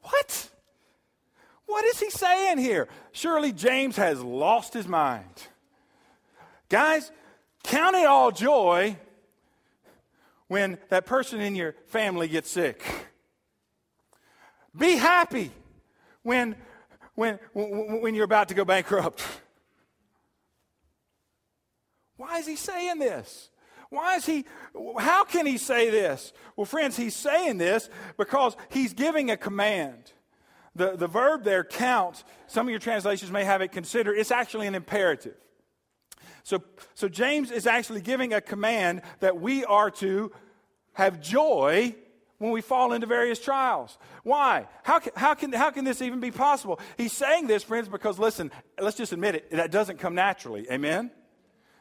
What? 0.00 0.50
What 1.66 1.84
is 1.84 2.00
he 2.00 2.10
saying 2.10 2.58
here? 2.58 2.88
Surely 3.12 3.52
James 3.52 3.96
has 3.96 4.20
lost 4.20 4.74
his 4.74 4.88
mind. 4.88 5.46
Guys, 6.68 7.12
count 7.62 7.94
it 7.94 8.06
all 8.06 8.32
joy 8.32 8.96
when 10.52 10.76
that 10.90 11.06
person 11.06 11.40
in 11.40 11.54
your 11.56 11.74
family 11.86 12.28
gets 12.28 12.50
sick. 12.50 12.84
Be 14.76 14.96
happy 14.96 15.50
when, 16.22 16.56
when, 17.14 17.38
when 17.54 18.14
you're 18.14 18.26
about 18.26 18.48
to 18.48 18.54
go 18.54 18.62
bankrupt. 18.62 19.24
Why 22.18 22.36
is 22.36 22.46
he 22.46 22.56
saying 22.56 22.98
this? 22.98 23.48
Why 23.88 24.16
is 24.16 24.26
he, 24.26 24.44
how 24.98 25.24
can 25.24 25.46
he 25.46 25.56
say 25.56 25.88
this? 25.88 26.34
Well, 26.54 26.66
friends, 26.66 26.98
he's 26.98 27.16
saying 27.16 27.56
this 27.56 27.88
because 28.18 28.54
he's 28.68 28.92
giving 28.92 29.30
a 29.30 29.38
command. 29.38 30.12
The, 30.74 30.96
the 30.96 31.08
verb 31.08 31.44
there, 31.44 31.64
count, 31.64 32.24
some 32.46 32.66
of 32.66 32.70
your 32.70 32.78
translations 32.78 33.32
may 33.32 33.44
have 33.44 33.62
it 33.62 33.72
consider, 33.72 34.14
it's 34.14 34.30
actually 34.30 34.66
an 34.66 34.74
imperative. 34.74 35.36
So, 36.44 36.62
so 36.94 37.08
James 37.08 37.50
is 37.50 37.66
actually 37.66 38.00
giving 38.00 38.34
a 38.34 38.40
command 38.40 39.02
that 39.20 39.40
we 39.40 39.64
are 39.64 39.90
to 39.92 40.32
have 40.94 41.20
joy 41.20 41.94
when 42.38 42.50
we 42.50 42.60
fall 42.60 42.92
into 42.92 43.06
various 43.06 43.38
trials. 43.38 43.96
Why? 44.24 44.66
How 44.82 44.98
can, 44.98 45.12
how, 45.14 45.34
can, 45.34 45.52
how 45.52 45.70
can 45.70 45.84
this 45.84 46.02
even 46.02 46.18
be 46.18 46.32
possible? 46.32 46.80
He's 46.96 47.12
saying 47.12 47.46
this, 47.46 47.62
friends, 47.62 47.88
because 47.88 48.18
listen, 48.18 48.50
let's 48.80 48.96
just 48.96 49.12
admit 49.12 49.36
it, 49.36 49.50
that 49.52 49.70
doesn't 49.70 49.98
come 49.98 50.14
naturally. 50.14 50.68
Amen? 50.70 51.10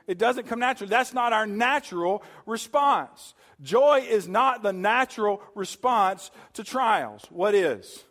It 0.08 0.18
doesn't 0.18 0.48
come 0.48 0.60
naturally. 0.60 0.90
That's 0.90 1.14
not 1.14 1.34
our 1.34 1.48
natural 1.48 2.24
response. 2.46 3.34
Joy 3.62 4.06
is 4.08 4.28
not 4.28 4.62
the 4.62 4.74
natural 4.74 5.42
response 5.56 6.32
to 6.54 6.64
trials. 6.64 7.26
What 7.30 7.56
is? 7.56 8.04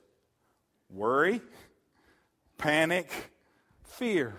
Worry, 0.89 1.41
panic, 2.59 3.11
fear. 3.85 4.35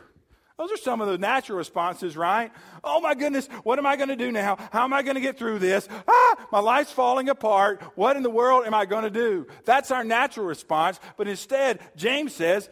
Those 0.62 0.74
are 0.74 0.78
some 0.78 1.02
of 1.02 1.08
the 1.08 1.18
natural 1.18 1.58
responses, 1.58 2.16
right? 2.16 2.52
Oh 2.84 3.02
my 3.02 3.16
goodness, 3.16 3.48
what 3.64 3.80
am 3.80 3.88
I 3.88 3.96
going 3.96 4.10
to 4.10 4.16
do 4.16 4.32
now? 4.32 4.58
How 4.72 4.84
am 4.84 4.94
I 4.94 5.02
going 5.02 5.16
to 5.16 5.22
get 5.22 5.40
through 5.40 5.58
this? 5.58 5.90
Ah, 6.08 6.36
my 6.52 6.60
life's 6.60 6.92
falling 6.92 7.30
apart. 7.30 7.82
What 7.96 8.16
in 8.16 8.22
the 8.22 8.30
world 8.30 8.68
am 8.68 8.76
I 8.76 8.86
going 8.86 9.06
to 9.06 9.10
do? 9.10 9.48
That's 9.66 9.90
our 9.90 10.04
natural 10.04 10.46
response. 10.46 11.00
But 11.18 11.28
instead, 11.28 11.80
James 11.96 12.36
says, 12.36 12.70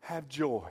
have 0.00 0.26
joy. 0.26 0.70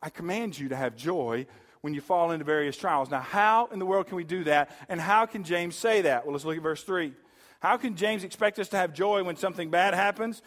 I 0.00 0.08
command 0.08 0.58
you 0.58 0.70
to 0.70 0.76
have 0.76 0.96
joy 0.96 1.46
when 1.82 1.92
you 1.92 2.00
fall 2.00 2.30
into 2.30 2.46
various 2.46 2.78
trials. 2.78 3.10
Now, 3.10 3.20
how 3.20 3.66
in 3.66 3.78
the 3.78 3.84
world 3.84 4.06
can 4.06 4.16
we 4.16 4.24
do 4.24 4.44
that? 4.44 4.74
And 4.88 4.98
how 4.98 5.26
can 5.26 5.44
James 5.44 5.76
say 5.76 6.00
that? 6.00 6.24
Well, 6.24 6.32
let's 6.32 6.46
look 6.46 6.56
at 6.56 6.62
verse 6.62 6.82
3. 6.82 7.12
How 7.60 7.76
can 7.76 7.94
James 7.94 8.24
expect 8.24 8.58
us 8.58 8.70
to 8.70 8.78
have 8.78 8.94
joy 8.94 9.22
when 9.22 9.36
something 9.36 9.68
bad 9.68 9.92
happens? 9.92 10.40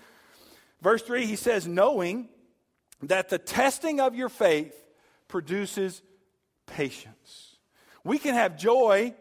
Verse 0.81 1.03
3, 1.03 1.27
he 1.27 1.35
says, 1.35 1.67
knowing 1.67 2.27
that 3.03 3.29
the 3.29 3.37
testing 3.37 3.99
of 3.99 4.15
your 4.15 4.29
faith 4.29 4.73
produces 5.27 6.01
patience. 6.65 7.57
We 8.03 8.17
can 8.17 8.35
have 8.35 8.57
joy 8.57 9.13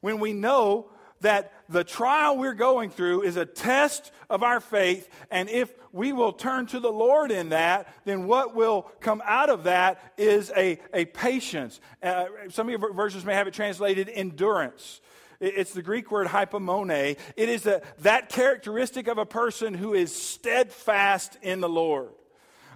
when 0.00 0.20
we 0.20 0.32
know 0.32 0.90
that 1.20 1.52
the 1.68 1.84
trial 1.84 2.38
we're 2.38 2.54
going 2.54 2.90
through 2.90 3.22
is 3.22 3.36
a 3.36 3.44
test 3.44 4.10
of 4.30 4.42
our 4.42 4.60
faith, 4.60 5.08
and 5.30 5.48
if 5.48 5.72
we 5.92 6.12
will 6.12 6.32
turn 6.32 6.66
to 6.66 6.80
the 6.80 6.90
Lord 6.90 7.30
in 7.30 7.50
that, 7.50 7.92
then 8.04 8.26
what 8.26 8.54
will 8.54 8.82
come 9.00 9.22
out 9.24 9.50
of 9.50 9.64
that 9.64 10.14
is 10.16 10.50
a, 10.56 10.78
a 10.94 11.04
patience. 11.06 11.80
Uh, 12.02 12.26
some 12.48 12.68
of 12.68 12.80
your 12.80 12.92
versions 12.94 13.24
may 13.24 13.34
have 13.34 13.46
it 13.46 13.54
translated 13.54 14.08
endurance. 14.08 15.00
It's 15.40 15.72
the 15.72 15.82
Greek 15.82 16.10
word 16.10 16.26
hypomone. 16.28 17.16
It 17.36 17.48
is 17.48 17.66
a, 17.66 17.82
that 18.00 18.28
characteristic 18.28 19.08
of 19.08 19.18
a 19.18 19.26
person 19.26 19.74
who 19.74 19.94
is 19.94 20.14
steadfast 20.14 21.38
in 21.42 21.60
the 21.60 21.68
Lord 21.68 22.12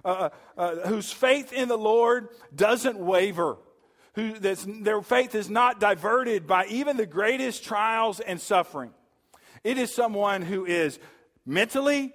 uh, 0.05 0.29
uh, 0.57 0.75
whose 0.87 1.11
faith 1.11 1.51
in 1.51 1.67
the 1.67 1.77
Lord 1.77 2.29
doesn't 2.55 2.97
waver, 2.97 3.57
who, 4.13 4.33
their 4.39 5.01
faith 5.01 5.35
is 5.35 5.49
not 5.49 5.79
diverted 5.79 6.47
by 6.47 6.67
even 6.67 6.95
the 6.95 7.05
greatest 7.05 7.65
trials 7.65 8.19
and 8.19 8.39
suffering. 8.39 8.91
It 9.63 9.77
is 9.77 9.93
someone 9.93 10.43
who 10.43 10.65
is 10.65 10.99
mentally, 11.45 12.13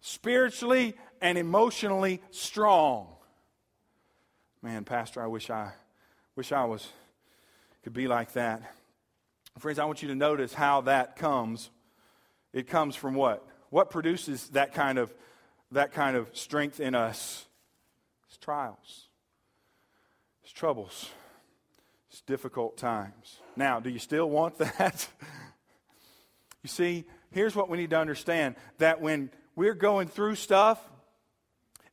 spiritually, 0.00 0.94
and 1.20 1.38
emotionally 1.38 2.22
strong. 2.30 3.08
Man, 4.62 4.84
Pastor, 4.84 5.22
I 5.22 5.26
wish 5.26 5.48
I 5.48 5.72
wish 6.36 6.52
I 6.52 6.66
was 6.66 6.86
could 7.82 7.94
be 7.94 8.06
like 8.06 8.34
that. 8.34 8.62
Friends, 9.58 9.78
I 9.78 9.86
want 9.86 10.02
you 10.02 10.08
to 10.08 10.14
notice 10.14 10.52
how 10.52 10.82
that 10.82 11.16
comes. 11.16 11.70
It 12.52 12.68
comes 12.68 12.94
from 12.94 13.14
what? 13.14 13.46
What 13.70 13.90
produces 13.90 14.48
that 14.50 14.74
kind 14.74 14.98
of 14.98 15.12
that 15.72 15.92
kind 15.92 16.16
of 16.16 16.28
strength 16.36 16.80
in 16.80 16.94
us. 16.94 17.46
It's 18.28 18.36
trials, 18.36 19.08
it's 20.42 20.52
troubles, 20.52 21.10
it's 22.10 22.20
difficult 22.22 22.76
times. 22.76 23.38
Now, 23.56 23.80
do 23.80 23.90
you 23.90 23.98
still 23.98 24.28
want 24.30 24.58
that? 24.58 25.08
you 26.62 26.68
see, 26.68 27.04
here's 27.30 27.54
what 27.54 27.68
we 27.68 27.78
need 27.78 27.90
to 27.90 27.98
understand 27.98 28.56
that 28.78 29.00
when 29.00 29.30
we're 29.56 29.74
going 29.74 30.08
through 30.08 30.36
stuff, 30.36 30.80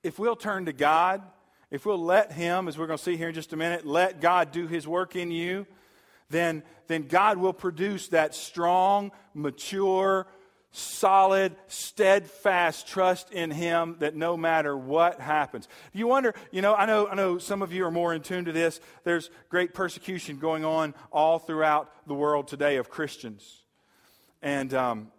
if 0.03 0.19
we'll 0.19 0.35
turn 0.35 0.65
to 0.65 0.73
God, 0.73 1.21
if 1.69 1.85
we'll 1.85 2.03
let 2.03 2.31
Him, 2.31 2.67
as 2.67 2.77
we're 2.77 2.87
going 2.87 2.97
to 2.97 3.03
see 3.03 3.17
here 3.17 3.29
in 3.29 3.33
just 3.33 3.53
a 3.53 3.57
minute, 3.57 3.85
let 3.85 4.21
God 4.21 4.51
do 4.51 4.67
His 4.67 4.87
work 4.87 5.15
in 5.15 5.31
you, 5.31 5.65
then, 6.29 6.63
then 6.87 7.07
God 7.07 7.37
will 7.37 7.53
produce 7.53 8.09
that 8.09 8.35
strong, 8.35 9.11
mature, 9.33 10.27
solid, 10.71 11.55
steadfast 11.67 12.87
trust 12.87 13.31
in 13.31 13.51
Him 13.51 13.95
that 13.99 14.15
no 14.15 14.37
matter 14.37 14.77
what 14.77 15.19
happens. 15.19 15.67
Do 15.93 15.99
you 15.99 16.07
wonder, 16.07 16.33
you 16.51 16.61
know, 16.61 16.75
I 16.75 16.85
know, 16.85 17.07
I 17.07 17.15
know 17.15 17.37
some 17.37 17.61
of 17.61 17.71
you 17.71 17.85
are 17.85 17.91
more 17.91 18.13
in 18.13 18.21
tune 18.21 18.45
to 18.45 18.51
this. 18.51 18.79
There's 19.03 19.29
great 19.49 19.73
persecution 19.73 20.37
going 20.37 20.65
on 20.65 20.93
all 21.11 21.39
throughout 21.39 21.91
the 22.07 22.13
world 22.13 22.47
today 22.47 22.77
of 22.77 22.89
Christians. 22.89 23.63
And, 24.41 24.73
um, 24.73 25.11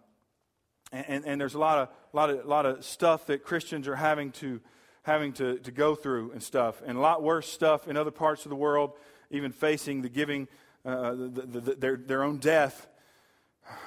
and, 0.91 1.25
and 1.25 1.41
there's 1.41 1.55
a 1.55 1.59
lot 1.59 1.77
of, 1.77 1.89
lot, 2.13 2.29
of, 2.29 2.45
lot 2.45 2.65
of 2.65 2.85
stuff 2.85 3.27
that 3.27 3.43
Christians 3.43 3.87
are 3.87 3.95
having 3.95 4.31
to, 4.33 4.61
having 5.03 5.33
to, 5.33 5.57
to 5.59 5.71
go 5.71 5.95
through 5.95 6.31
and 6.31 6.41
stuff. 6.41 6.81
And 6.85 6.97
a 6.97 7.01
lot 7.01 7.21
worse 7.21 7.47
stuff 7.51 7.87
in 7.87 7.97
other 7.97 8.11
parts 8.11 8.45
of 8.45 8.49
the 8.49 8.55
world, 8.55 8.93
even 9.29 9.51
facing 9.51 10.01
the 10.01 10.09
giving, 10.09 10.47
uh, 10.85 11.11
the, 11.11 11.27
the, 11.27 11.59
the, 11.59 11.75
their, 11.75 11.97
their 11.97 12.23
own 12.23 12.37
death 12.37 12.87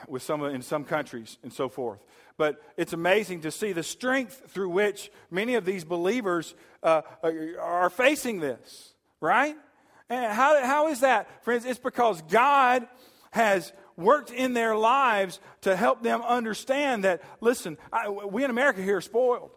with 0.09 0.23
some 0.23 0.45
in 0.45 0.63
some 0.63 0.85
countries 0.85 1.39
and 1.43 1.53
so 1.53 1.69
forth. 1.69 2.01
But 2.37 2.63
it's 2.77 2.93
amazing 2.93 3.43
to 3.43 3.51
see 3.51 3.73
the 3.73 3.83
strength 3.83 4.51
through 4.51 4.71
which 4.71 5.11
many 5.31 5.55
of 5.55 5.65
these 5.65 5.85
believers 5.85 6.55
uh, 6.83 7.03
are 7.61 7.91
facing 7.91 8.41
this, 8.41 8.95
right? 9.21 9.57
And 10.09 10.33
how, 10.33 10.65
how 10.65 10.89
is 10.89 11.01
that, 11.01 11.45
friends? 11.45 11.65
It's 11.65 11.79
because 11.79 12.23
God 12.23 12.87
has 13.31 13.73
worked 13.97 14.31
in 14.31 14.55
their 14.55 14.77
lives 14.77 15.41
to 15.63 15.77
help 15.77 16.03
them 16.03 16.23
understand 16.23 17.05
that, 17.05 17.23
listen, 17.41 17.79
I, 17.93 18.09
we 18.09 18.45
in 18.45 18.51
America 18.51 18.83
here 18.83 18.99
are 18.99 19.03
spoiled. 19.03 19.51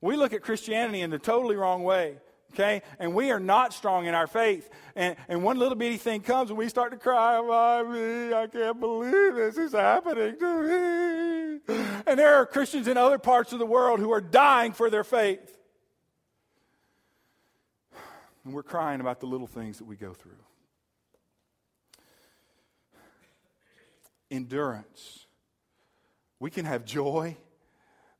We 0.00 0.16
look 0.16 0.32
at 0.32 0.42
Christianity 0.42 1.00
in 1.02 1.10
the 1.10 1.18
totally 1.18 1.56
wrong 1.56 1.82
way 1.82 2.16
okay? 2.52 2.82
And 2.98 3.14
we 3.14 3.30
are 3.30 3.40
not 3.40 3.72
strong 3.72 4.06
in 4.06 4.14
our 4.14 4.26
faith. 4.26 4.68
And, 4.94 5.16
and 5.28 5.42
one 5.42 5.58
little 5.58 5.76
bitty 5.76 5.96
thing 5.96 6.20
comes 6.20 6.50
and 6.50 6.58
we 6.58 6.68
start 6.68 6.92
to 6.92 6.98
cry, 6.98 7.40
me? 7.82 8.34
I 8.34 8.46
can't 8.46 8.80
believe 8.80 9.34
this 9.34 9.56
is 9.56 9.72
happening 9.72 10.36
to 10.38 10.62
me. 10.62 11.74
And 12.06 12.18
there 12.18 12.34
are 12.36 12.46
Christians 12.46 12.88
in 12.88 12.96
other 12.96 13.18
parts 13.18 13.52
of 13.52 13.58
the 13.58 13.66
world 13.66 14.00
who 14.00 14.12
are 14.12 14.20
dying 14.20 14.72
for 14.72 14.90
their 14.90 15.04
faith. 15.04 15.56
And 18.44 18.54
we're 18.54 18.62
crying 18.62 19.00
about 19.00 19.20
the 19.20 19.26
little 19.26 19.46
things 19.46 19.78
that 19.78 19.84
we 19.84 19.96
go 19.96 20.12
through. 20.12 20.32
Endurance. 24.30 25.26
We 26.38 26.50
can 26.50 26.64
have 26.64 26.84
joy 26.84 27.36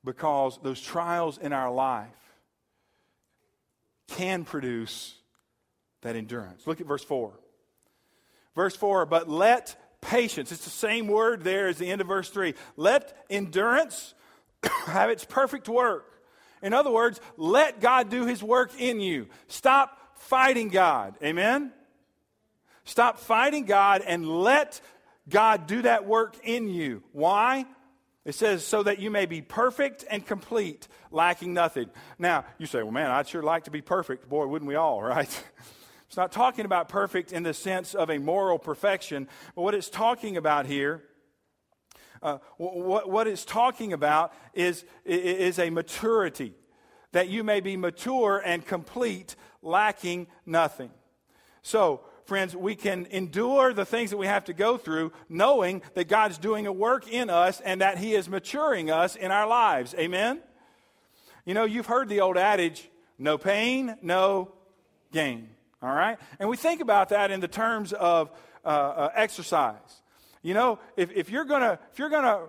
because 0.05 0.59
those 0.63 0.81
trials 0.81 1.39
in 1.39 1.53
our 1.53 1.71
life 1.71 2.30
can 4.11 4.45
produce 4.45 5.14
that 6.02 6.17
endurance. 6.17 6.67
Look 6.67 6.81
at 6.81 6.87
verse 6.87 7.05
4. 7.05 7.33
Verse 8.55 8.76
4, 8.76 9.07
but 9.07 9.29
let 9.29 9.76
patience, 10.00 10.50
it's 10.52 10.64
the 10.64 10.71
same 10.71 11.07
word 11.07 11.45
there 11.45 11.69
as 11.69 11.79
the 11.79 11.90
end 11.90 12.00
of 12.00 12.09
verse 12.09 12.31
3. 12.31 12.55
Let 12.76 13.17
endurance 13.29 14.14
have 14.87 15.11
its 15.11 15.25
perfect 15.25 15.69
work. 15.69 16.07
In 16.62 16.75
other 16.75 16.90
words, 16.90 17.21
let 17.37 17.81
God 17.81 18.11
do 18.11 18.26
his 18.26 18.43
work 18.43 18.79
in 18.79 19.00
you. 19.00 19.29
Stop 19.49 19.99
fighting 20.17 20.69
God. 20.69 21.17
Amen? 21.23 21.73
Stop 22.85 23.19
fighting 23.19 23.64
God 23.64 24.02
and 24.07 24.29
let 24.29 24.81
God 25.29 25.67
do 25.67 25.83
that 25.83 26.07
work 26.07 26.37
in 26.43 26.69
you. 26.69 27.02
Why? 27.12 27.67
It 28.25 28.35
says, 28.35 28.65
so 28.65 28.83
that 28.83 28.99
you 28.99 29.11
may 29.11 29.25
be 29.25 29.41
perfect 29.41 30.05
and 30.11 30.25
complete, 30.25 30.89
lacking 31.11 31.55
nothing. 31.55 31.89
Now, 32.19 32.45
you 32.59 32.67
say, 32.67 32.83
well, 32.83 32.93
man, 32.93 33.11
I'd 33.11 33.27
sure 33.27 33.43
like 33.43 33.65
to 33.65 33.71
be 33.71 33.81
perfect. 33.81 34.29
Boy, 34.29 34.47
wouldn't 34.47 34.69
we 34.69 34.75
all, 34.75 35.03
right? 35.03 35.45
It's 36.07 36.17
not 36.17 36.33
talking 36.33 36.65
about 36.65 36.89
perfect 36.89 37.33
in 37.33 37.45
the 37.45 37.55
sense 37.55 37.95
of 37.95 38.11
a 38.11 38.19
moral 38.19 38.59
perfection, 38.59 39.29
but 39.55 39.62
what 39.62 39.75
it's 39.75 39.89
talking 39.89 40.37
about 40.37 40.67
here, 40.67 41.03
uh, 42.23 42.39
what, 42.59 43.09
what 43.09 43.27
it's 43.27 43.45
talking 43.45 43.93
about 43.93 44.35
is, 44.53 44.85
is 45.05 45.59
a 45.59 45.71
maturity, 45.71 46.53
that 47.12 47.29
you 47.29 47.43
may 47.43 47.61
be 47.61 47.77
mature 47.77 48.43
and 48.45 48.67
complete, 48.67 49.35
lacking 49.62 50.27
nothing. 50.45 50.91
So, 51.62 52.03
friends, 52.31 52.55
we 52.55 52.77
can 52.77 53.09
endure 53.11 53.75
the 53.75 53.85
things 53.85 54.11
that 54.11 54.17
we 54.17 54.29
have 54.29 54.45
to 54.45 54.53
go 54.53 54.77
through 54.77 55.11
knowing 55.29 55.83
that 55.95 56.07
God's 56.07 56.39
doing 56.39 56.69
a 56.69 56.73
work 56.73 57.09
in 57.13 57.29
us 57.29 57.61
and 57.61 57.81
that 57.81 57.99
He 57.99 58.15
is 58.15 58.29
maturing 58.29 58.89
us 58.89 59.17
in 59.17 59.33
our 59.33 59.49
lives. 59.49 59.97
Amen? 59.99 60.41
You 61.45 61.55
know, 61.55 61.65
you've 61.65 61.87
heard 61.87 62.09
the 62.09 62.21
old 62.21 62.37
adage 62.37 62.89
no 63.19 63.37
pain, 63.37 63.97
no 64.01 64.53
gain. 65.11 65.49
All 65.83 65.93
right? 65.93 66.19
And 66.39 66.49
we 66.49 66.57
think 66.57 66.81
about 66.81 67.09
that 67.09 67.33
in 67.33 67.41
the 67.41 67.49
terms 67.49 67.93
of 67.93 68.31
uh, 68.65 68.69
uh, 68.69 69.09
exercise. 69.17 70.03
You 70.41 70.55
know, 70.55 70.79
if, 70.97 71.11
if 71.11 71.31
you're 71.31 71.45
going 71.45 71.63
to 71.63 72.43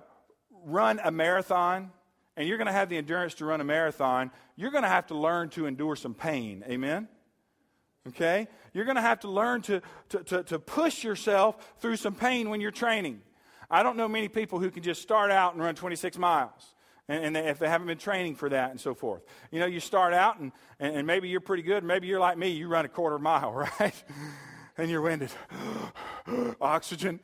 run 0.64 1.00
a 1.04 1.10
marathon 1.10 1.90
and 2.38 2.48
you're 2.48 2.60
going 2.60 2.68
to 2.68 2.72
have 2.72 2.90
the 2.90 2.98
endurance 2.98 3.34
to 3.36 3.46
run 3.46 3.62
a 3.62 3.66
marathon, 3.66 4.30
you're 4.56 4.70
going 4.70 4.84
to 4.84 4.90
have 4.90 5.08
to 5.08 5.16
learn 5.16 5.50
to 5.50 5.66
endure 5.66 5.96
some 5.96 6.14
pain. 6.14 6.64
Amen? 6.70 7.08
Okay? 8.08 8.48
You're 8.74 8.86
going 8.86 8.96
to 8.96 9.02
have 9.02 9.20
to 9.22 9.30
learn 9.30 9.62
to, 9.64 9.82
to, 10.10 10.24
to, 10.24 10.44
to 10.44 10.60
push 10.60 11.04
yourself 11.04 11.76
through 11.80 11.98
some 11.98 12.16
pain 12.16 12.50
when 12.50 12.62
you're 12.62 12.72
training. 12.72 13.22
I 13.70 13.84
don't 13.84 13.96
know 13.96 14.08
many 14.08 14.28
people 14.28 14.60
who 14.60 14.72
can 14.72 14.84
just 14.84 15.02
start 15.02 15.32
out 15.32 15.54
and 15.54 15.64
run 15.64 15.76
26 15.76 16.18
miles 16.18 16.74
and, 17.08 17.26
and 17.26 17.36
they, 17.36 17.48
if 17.48 17.60
they 17.60 17.68
haven't 17.68 17.88
been 17.88 17.98
training 17.98 18.36
for 18.36 18.50
that 18.50 18.72
and 18.72 18.80
so 18.80 18.94
forth. 18.94 19.24
You 19.52 19.60
know, 19.60 19.66
you 19.66 19.80
start 19.80 20.14
out 20.14 20.40
and, 20.40 20.52
and, 20.80 20.96
and 20.96 21.08
maybe 21.08 21.30
you're 21.30 21.42
pretty 21.42 21.64
good. 21.64 21.84
Maybe 21.84 22.08
you're 22.08 22.20
like 22.20 22.38
me, 22.38 22.50
you 22.50 22.68
run 22.68 22.86
a 22.86 22.90
quarter 22.90 23.20
mile, 23.20 23.52
right? 23.80 24.04
and 24.78 24.90
you're 24.90 25.02
winded. 25.02 25.32
Oxygen. 26.62 27.20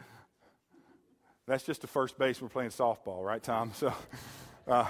That's 1.47 1.63
just 1.63 1.81
the 1.81 1.87
first 1.87 2.17
base. 2.19 2.41
We're 2.41 2.49
playing 2.49 2.71
softball, 2.71 3.23
right, 3.23 3.41
Tom? 3.41 3.71
So, 3.73 3.93
uh, 4.67 4.85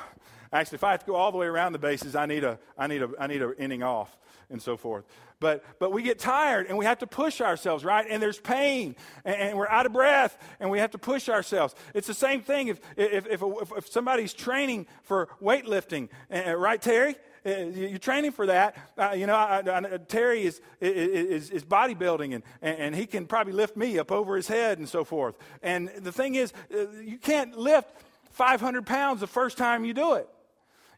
actually, 0.51 0.77
if 0.77 0.84
I 0.84 0.91
have 0.91 1.01
to 1.01 1.06
go 1.06 1.15
all 1.15 1.32
the 1.32 1.38
way 1.38 1.46
around 1.46 1.74
the 1.74 1.79
bases, 1.79 2.15
I 2.15 2.25
need 2.25 2.44
a, 2.44 2.58
I 2.75 2.88
need 2.88 3.03
a, 3.03 3.10
I 3.20 3.27
need 3.27 3.44
an 3.44 3.53
inning 3.60 3.84
off 3.84 4.17
and 4.50 4.62
so 4.62 4.77
forth. 4.77 5.06
But, 5.39 5.63
but 5.80 5.92
we 5.92 6.01
get 6.01 6.18
tired 6.18 6.68
and 6.68 6.77
we 6.77 6.86
have 6.86 7.00
to 7.00 7.08
push 7.08 7.42
ourselves, 7.42 7.86
right? 7.86 8.06
And 8.10 8.22
there's 8.22 8.39
pain 8.39 8.96
and, 9.24 9.36
and 9.36 9.58
we're 9.58 9.68
out 9.68 9.86
of 9.86 9.94
breath 9.94 10.38
and 10.60 10.72
we 10.72 10.80
have 10.80 10.92
to 10.92 10.98
push 10.98 11.30
ourselves. 11.30 11.75
It's 11.94 12.08
the 12.08 12.13
same 12.13 12.42
thing 12.42 12.70
if, 12.70 12.80
if, 12.96 13.27
if, 13.27 13.42
if, 13.77 13.88
somebody's 13.88 14.34
training 14.34 14.88
for 15.04 15.30
weightlifting, 15.42 16.10
right, 16.30 16.82
Terry? 16.82 17.16
Uh, 17.46 17.66
you're 17.68 18.00
training 18.00 18.32
for 18.32 18.48
that. 18.48 18.75
Uh, 18.98 19.13
you 19.16 19.25
know, 19.25 19.36
I, 19.36 19.62
I, 19.66 19.98
Terry 20.08 20.44
is, 20.44 20.60
is, 20.82 21.50
is 21.50 21.63
bodybuilding, 21.63 22.36
and, 22.36 22.44
and 22.62 22.96
he 22.96 23.06
can 23.06 23.25
probably 23.25 23.54
lift 23.54 23.77
me 23.77 24.00
up 24.00 24.12
over 24.12 24.36
his 24.36 24.48
head 24.48 24.80
and 24.80 24.89
so 24.89 25.06
forth. 25.06 25.36
And 25.62 25.89
the 26.00 26.12
thing 26.12 26.36
is, 26.36 26.51
uh, 26.74 26.89
you 27.01 27.18
can't 27.18 27.58
lift 27.58 27.89
500 28.32 28.86
pounds 28.86 29.22
the 29.22 29.27
first 29.27 29.58
time 29.58 29.86
you 29.86 29.94
do 29.94 30.16
it. 30.16 30.27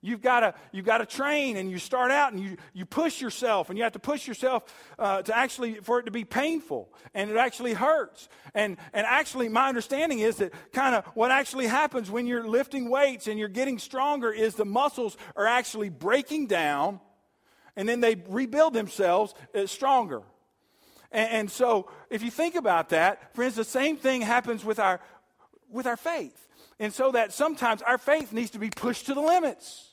You've 0.01 0.22
got 0.22 0.39
to 0.39 0.53
you've 0.72 0.86
got 0.86 1.00
to 1.00 1.06
train, 1.06 1.58
and 1.58 1.70
you 1.70 1.77
start 1.77 2.10
out 2.10 2.32
and 2.32 2.41
you 2.41 2.56
you 2.74 2.86
push 2.86 3.20
yourself, 3.20 3.70
and 3.70 3.77
you 3.77 3.84
have 3.84 3.94
to 3.94 4.00
push 4.00 4.27
yourself 4.27 4.63
uh, 4.98 5.22
to 5.24 5.36
actually 5.36 5.75
for 5.75 6.00
it 6.00 6.03
to 6.03 6.12
be 6.12 6.24
painful, 6.24 6.88
and 7.13 7.29
it 7.29 7.36
actually 7.36 7.74
hurts. 7.74 8.29
And 8.53 8.77
and 8.94 9.06
actually, 9.06 9.50
my 9.50 9.68
understanding 9.68 10.20
is 10.20 10.38
that 10.38 10.53
kind 10.72 10.96
of 10.96 11.06
what 11.15 11.32
actually 11.32 11.68
happens 11.68 12.10
when 12.10 12.27
you're 12.27 12.48
lifting 12.48 12.89
weights 12.89 13.27
and 13.27 13.38
you're 13.38 13.50
getting 13.50 13.77
stronger 13.77 14.32
is 14.32 14.56
the 14.56 14.63
muscles 14.63 15.18
are 15.36 15.48
actually 15.48 15.89
breaking 15.89 16.48
down, 16.48 17.01
and 17.76 17.88
then 17.88 18.00
they 18.00 18.15
rebuild 18.30 18.74
themselves 18.74 19.34
uh, 19.54 19.65
stronger. 19.65 20.21
And, 21.12 21.30
and 21.30 21.52
so, 21.52 21.91
if 22.10 22.24
you 22.24 22.32
think 22.32 22.56
about 22.56 22.89
that, 22.89 23.36
friends, 23.36 23.56
the 23.56 23.65
same 23.65 23.97
thing 23.97 24.21
happens 24.21 24.63
with 24.63 24.80
our 24.80 25.02
with 25.69 25.86
our 25.86 25.97
faith. 25.97 26.47
And 26.82 26.93
so 26.93 27.12
that 27.12 27.34
sometimes 27.34 27.82
our 27.82 27.97
faith 27.97 28.32
needs 28.32 28.52
to 28.52 28.60
be 28.60 28.69
pushed 28.69 29.08
to 29.08 29.13
the 29.13 29.19
limits 29.19 29.88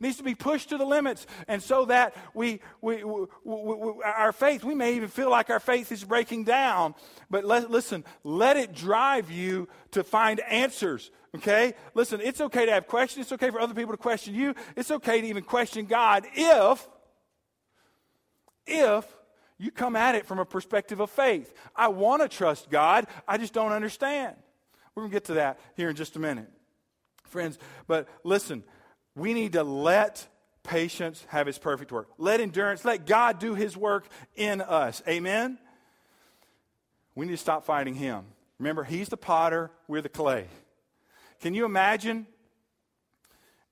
needs 0.00 0.16
to 0.16 0.22
be 0.22 0.34
pushed 0.34 0.70
to 0.70 0.78
the 0.78 0.84
limits. 0.84 1.26
And 1.46 1.62
so 1.62 1.84
that 1.84 2.16
we, 2.34 2.60
we, 2.80 3.04
we, 3.04 3.24
we, 3.44 3.92
our 4.04 4.32
faith, 4.32 4.64
we 4.64 4.74
may 4.74 4.94
even 4.96 5.08
feel 5.08 5.30
like 5.30 5.50
our 5.50 5.60
faith 5.60 5.92
is 5.92 6.02
breaking 6.02 6.44
down. 6.44 6.94
But 7.28 7.44
let, 7.44 7.70
listen, 7.70 8.04
let 8.24 8.56
it 8.56 8.74
drive 8.74 9.30
you 9.30 9.68
to 9.92 10.02
find 10.02 10.40
answers. 10.40 11.10
Okay? 11.36 11.74
Listen, 11.94 12.20
it's 12.20 12.40
okay 12.40 12.66
to 12.66 12.72
have 12.72 12.86
questions. 12.86 13.26
It's 13.26 13.32
okay 13.32 13.50
for 13.50 13.60
other 13.60 13.74
people 13.74 13.92
to 13.92 13.98
question 13.98 14.34
you. 14.34 14.54
It's 14.76 14.90
okay 14.90 15.20
to 15.20 15.26
even 15.26 15.44
question 15.44 15.84
God 15.84 16.26
if, 16.34 16.88
if 18.66 19.06
you 19.58 19.70
come 19.70 19.94
at 19.94 20.14
it 20.14 20.26
from 20.26 20.38
a 20.38 20.44
perspective 20.44 21.00
of 21.00 21.10
faith. 21.10 21.52
I 21.76 21.88
want 21.88 22.22
to 22.22 22.28
trust 22.28 22.70
God, 22.70 23.06
I 23.28 23.36
just 23.36 23.52
don't 23.52 23.72
understand. 23.72 24.34
We're 24.94 25.02
going 25.02 25.10
to 25.10 25.16
get 25.16 25.24
to 25.26 25.34
that 25.34 25.60
here 25.76 25.90
in 25.90 25.96
just 25.96 26.16
a 26.16 26.18
minute. 26.18 26.50
Friends, 27.24 27.58
but 27.86 28.08
listen, 28.24 28.64
we 29.14 29.34
need 29.34 29.52
to 29.52 29.62
let 29.62 30.26
patience 30.62 31.24
have 31.28 31.48
its 31.48 31.58
perfect 31.58 31.92
work. 31.92 32.08
Let 32.18 32.40
endurance, 32.40 32.84
let 32.84 33.06
God 33.06 33.38
do 33.38 33.54
his 33.54 33.76
work 33.76 34.06
in 34.36 34.60
us. 34.60 35.02
Amen? 35.08 35.58
We 37.14 37.26
need 37.26 37.32
to 37.32 37.38
stop 37.38 37.64
fighting 37.64 37.94
him. 37.94 38.24
Remember, 38.58 38.84
he's 38.84 39.08
the 39.08 39.16
potter, 39.16 39.70
we're 39.88 40.02
the 40.02 40.08
clay. 40.08 40.46
Can 41.40 41.54
you 41.54 41.64
imagine 41.64 42.26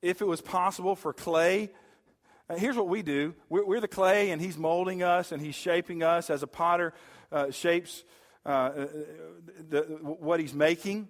if 0.01 0.23
it 0.23 0.27
was 0.27 0.41
possible 0.41 0.97
for 0.97 1.13
clay? 1.13 1.71
Uh, 2.49 2.57
here's 2.57 2.77
what 2.77 2.89
we 2.89 3.03
do 3.03 3.35
we're, 3.49 3.65
we're, 3.65 3.81
the 3.81 3.89
clay, 3.89 4.31
and 4.31 4.41
he's 4.41 4.57
molding 4.57 5.03
us 5.03 5.33
and 5.33 5.43
he's 5.43 5.55
shaping 5.55 6.03
us 6.03 6.31
as 6.31 6.43
a 6.43 6.47
potter 6.47 6.95
uh, 7.31 7.51
shapes 7.51 8.05
uh, 8.47 8.49
uh 8.49 8.87
the, 9.69 9.83
what 10.01 10.41
he's 10.41 10.55
making. 10.55 11.09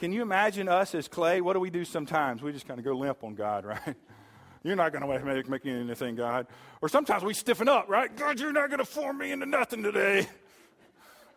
Can 0.00 0.12
you 0.12 0.22
imagine 0.22 0.66
us 0.66 0.94
as 0.94 1.08
clay? 1.08 1.42
What 1.42 1.52
do 1.52 1.60
we 1.60 1.68
do 1.68 1.84
sometimes? 1.84 2.40
We 2.40 2.52
just 2.52 2.66
kind 2.66 2.80
of 2.80 2.86
go 2.86 2.94
limp 2.94 3.22
on 3.22 3.34
God, 3.34 3.64
right? 3.66 3.94
You're 4.62 4.74
not 4.74 4.92
going 4.92 5.02
to 5.02 5.24
make, 5.24 5.46
make 5.46 5.66
anything, 5.66 6.14
God. 6.14 6.46
Or 6.80 6.88
sometimes 6.88 7.22
we 7.22 7.34
stiffen 7.34 7.68
up, 7.68 7.86
right? 7.86 8.14
God, 8.16 8.40
you're 8.40 8.50
not 8.50 8.70
going 8.70 8.78
to 8.78 8.86
form 8.86 9.18
me 9.18 9.30
into 9.30 9.44
nothing 9.44 9.82
today. 9.82 10.26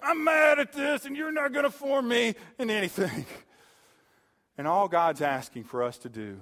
I'm 0.02 0.24
mad 0.24 0.60
at 0.60 0.72
this, 0.72 1.04
and 1.04 1.16
you're 1.16 1.34
not 1.34 1.52
going 1.52 1.66
to 1.66 1.72
form 1.72 2.08
me 2.08 2.36
into 2.58 2.74
anything. 2.74 3.26
And 4.56 4.68
all 4.68 4.88
God's 4.88 5.24
asking 5.24 5.64
for 5.64 5.82
us 5.82 5.98
to 5.98 6.10
do 6.10 6.40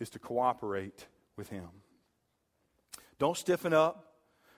is 0.00 0.10
to 0.10 0.18
cooperate 0.18 1.06
with 1.36 1.48
Him. 1.48 1.68
Don't 3.20 3.36
stiffen 3.36 3.72
up, 3.72 4.16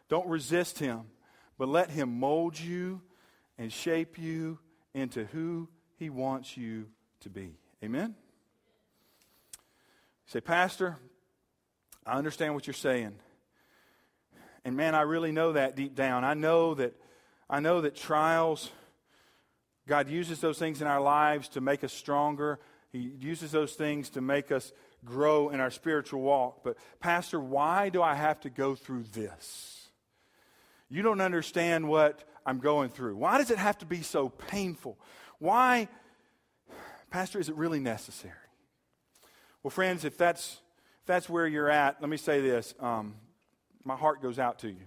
don't 0.09 0.27
resist 0.27 0.79
Him, 0.79 1.03
but 1.59 1.69
let 1.69 1.91
Him 1.91 2.19
mold 2.19 2.59
you 2.59 3.03
and 3.59 3.71
shape 3.71 4.19
you 4.19 4.59
into 4.95 5.27
who 5.27 5.69
he 5.99 6.11
wants 6.11 6.57
you 6.57 6.87
to 7.21 7.31
be. 7.31 7.55
Amen? 7.83 8.15
You 9.53 10.33
say, 10.33 10.41
Pastor, 10.41 10.97
I 12.07 12.17
understand 12.17 12.55
what 12.55 12.67
you're 12.67 12.75
saying. 12.75 13.15
And 14.65 14.77
man, 14.77 14.95
I 14.95 15.03
really 15.03 15.33
know 15.33 15.53
that 15.53 15.77
deep 15.77 15.95
down. 15.95 16.25
I 16.25 16.35
know 16.35 16.75
that 16.75 16.95
I 17.51 17.61
know 17.61 17.81
that 17.81 17.97
trials 17.97 18.71
God 19.89 20.11
uses 20.11 20.39
those 20.41 20.59
things 20.59 20.83
in 20.83 20.87
our 20.87 21.01
lives 21.01 21.49
to 21.51 21.63
make 21.63 21.83
us 21.83 21.95
stronger. 21.95 22.61
He 22.93 22.99
uses 23.19 23.51
those 23.51 23.73
things 23.73 24.11
to 24.11 24.21
make 24.21 24.53
us 24.53 24.73
grow 25.05 25.49
in 25.49 25.61
our 25.61 25.71
spiritual 25.71 26.21
walk. 26.21 26.63
But 26.63 26.77
pastor, 27.01 27.41
why 27.41 27.89
do 27.89 28.03
I 28.03 28.15
have 28.15 28.39
to 28.41 28.51
go 28.51 28.75
through 28.75 29.05
this? 29.15 29.89
You 30.91 31.03
don't 31.03 31.23
understand 31.23 31.89
what 31.89 32.23
I'm 32.45 32.59
going 32.59 32.91
through. 32.91 33.17
Why 33.17 33.39
does 33.39 33.51
it 33.51 33.59
have 33.59 33.79
to 33.79 33.87
be 33.87 34.03
so 34.03 34.29
painful? 34.29 34.99
Why, 35.39 35.89
Pastor, 37.11 37.39
is 37.39 37.49
it 37.49 37.55
really 37.55 37.81
necessary? 37.81 38.35
Well, 39.63 39.71
friends, 39.71 40.05
if 40.05 40.17
that's, 40.17 40.61
if 41.01 41.07
that's 41.07 41.29
where 41.29 41.47
you're 41.47 41.71
at, 41.71 42.01
let 42.01 42.11
me 42.11 42.17
say 42.17 42.41
this. 42.41 42.75
Um, 42.81 43.15
my 43.85 43.97
heart 43.97 44.21
goes 44.21 44.39
out 44.39 44.61
to 44.61 44.69
you. 44.69 44.87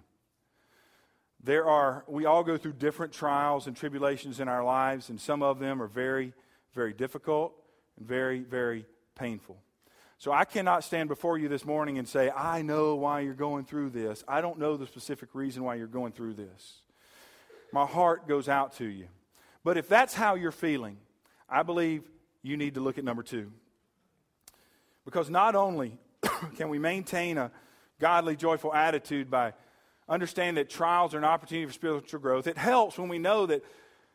There 1.44 1.66
are, 1.66 2.04
we 2.08 2.26
all 2.26 2.44
go 2.44 2.58
through 2.58 2.74
different 2.74 3.14
trials 3.14 3.66
and 3.66 3.76
tribulations 3.76 4.40
in 4.40 4.48
our 4.48 4.64
lives, 4.64 5.10
and 5.10 5.20
some 5.20 5.42
of 5.42 5.60
them 5.60 5.82
are 5.82 5.88
very, 5.88 6.34
very 6.76 6.94
difficult 6.94 7.54
and 7.98 8.08
very, 8.08 8.42
very 8.42 8.86
painful. 9.16 9.58
So 10.20 10.32
I 10.32 10.46
cannot 10.46 10.84
stand 10.84 11.10
before 11.10 11.40
you 11.40 11.48
this 11.48 11.66
morning 11.66 11.98
and 11.98 12.08
say, 12.08 12.30
I 12.30 12.62
know 12.62 12.94
why 12.94 13.22
you're 13.22 13.34
going 13.34 13.66
through 13.66 13.90
this. 13.90 14.24
I 14.28 14.42
don't 14.42 14.60
know 14.60 14.78
the 14.78 14.86
specific 14.86 15.30
reason 15.34 15.64
why 15.64 15.76
you're 15.76 15.88
going 15.88 16.12
through 16.12 16.36
this. 16.36 16.82
My 17.74 17.88
heart 17.88 18.28
goes 18.28 18.48
out 18.48 18.74
to 18.74 18.86
you. 18.86 19.08
But 19.64 19.78
if 19.78 19.88
that's 19.88 20.14
how 20.14 20.36
you're 20.36 20.52
feeling, 20.52 20.98
I 21.50 21.64
believe 21.64 22.04
you 22.42 22.58
need 22.58 22.76
to 22.76 22.80
look 22.80 22.98
at 22.98 23.04
number 23.04 23.24
two. 23.24 23.52
Because 25.06 25.30
not 25.30 25.56
only 25.56 25.98
can 26.56 26.70
we 26.70 26.80
maintain 26.80 27.38
a 27.38 27.52
godly, 28.00 28.36
joyful 28.36 28.74
attitude 28.74 29.30
by 29.30 29.54
understanding 30.10 30.56
that 30.56 30.70
trials 30.70 31.14
are 31.14 31.20
an 31.20 31.24
opportunity 31.24 31.66
for 31.66 31.74
spiritual 31.74 32.20
growth, 32.20 32.48
it 32.48 32.58
helps 32.58 32.98
when 32.98 33.10
we 33.10 33.20
know 33.20 33.46
that 33.46 33.64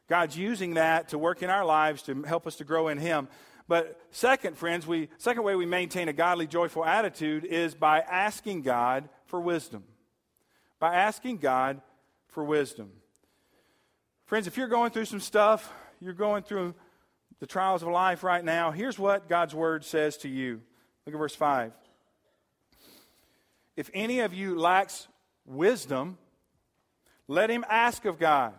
God's 0.09 0.37
using 0.37 0.75
that 0.75 1.09
to 1.09 1.19
work 1.19 1.43
in 1.43 1.51
our 1.51 1.65
lives 1.65 2.03
to 2.03 2.23
help 2.23 2.47
us 2.47 2.57
to 2.57 2.65
grow 2.65 2.89
in 2.89 2.99
Him. 2.99 3.29
But 3.69 4.01
second, 4.11 4.57
friends, 4.57 4.87
we 4.87 5.09
second 5.19 5.43
way 5.43 5.57
we 5.57 5.67
maintain 5.67 6.09
a 6.09 6.13
godly, 6.13 6.47
joyful 6.47 6.85
attitude 6.85 7.45
is 7.45 7.75
by 7.75 8.01
asking 8.01 8.63
God 8.63 9.09
for 9.27 9.41
wisdom. 9.41 9.85
By 10.79 10.95
asking 10.95 11.39
God 11.39 11.81
for 12.29 12.45
wisdom. 12.45 12.93
Friends, 14.27 14.49
if 14.49 14.57
you're 14.57 14.67
going 14.67 14.91
through 14.91 15.05
some 15.05 15.21
stuff, 15.21 15.73
you're 16.01 16.13
going 16.13 16.43
through 16.43 16.75
the 17.39 17.47
trials 17.47 17.83
of 17.83 17.89
life 17.89 18.25
right 18.25 18.45
now, 18.45 18.73
here's 18.73 18.99
what 18.99 19.29
God's 19.29 19.55
word 19.55 19.85
says 19.85 20.17
to 20.19 20.29
you. 20.29 20.61
Look 21.05 21.15
at 21.15 21.19
verse 21.19 21.37
5. 21.37 21.73
If 23.77 23.89
any 23.95 24.21
of 24.21 24.35
you 24.35 24.59
lacks 24.59 25.07
wisdom, 25.45 26.19
let 27.29 27.51
him 27.51 27.65
ask 27.71 28.05
of 28.05 28.19
God. 28.19 28.55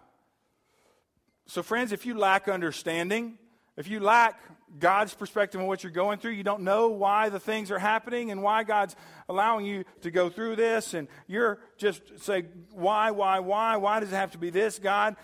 So, 1.48 1.62
friends, 1.64 1.92
if 1.92 2.06
you 2.06 2.18
lack 2.18 2.48
understanding, 2.48 3.38
if 3.76 3.90
you 3.90 4.00
lack 4.00 4.40
God's 4.80 5.14
perspective 5.14 5.60
on 5.60 5.68
what 5.68 5.84
you're 5.84 5.92
going 5.92 6.20
through, 6.20 6.32
you 6.32 6.44
don't 6.44 6.62
know 6.62 6.88
why 6.90 7.28
the 7.28 7.40
things 7.42 7.72
are 7.72 7.80
happening 7.80 8.32
and 8.32 8.42
why 8.42 8.64
God's 8.64 8.96
allowing 9.28 9.66
you 9.66 9.84
to 10.02 10.12
go 10.12 10.30
through 10.30 10.56
this, 10.56 10.94
and 10.94 11.10
you're 11.28 11.60
just 11.78 12.20
say, 12.20 12.46
why, 12.72 13.12
why, 13.12 13.40
why? 13.40 13.76
Why 13.76 14.00
does 14.00 14.14
it 14.14 14.16
have 14.16 14.32
to 14.32 14.38
be 14.38 14.50
this, 14.50 14.80
God? 14.80 15.18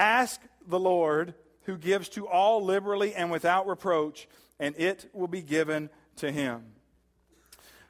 Ask 0.00 0.40
the 0.66 0.80
Lord 0.80 1.34
who 1.64 1.76
gives 1.76 2.08
to 2.10 2.26
all 2.26 2.64
liberally 2.64 3.14
and 3.14 3.30
without 3.30 3.66
reproach, 3.66 4.26
and 4.58 4.74
it 4.78 5.10
will 5.12 5.28
be 5.28 5.42
given 5.42 5.90
to 6.16 6.32
him. 6.32 6.64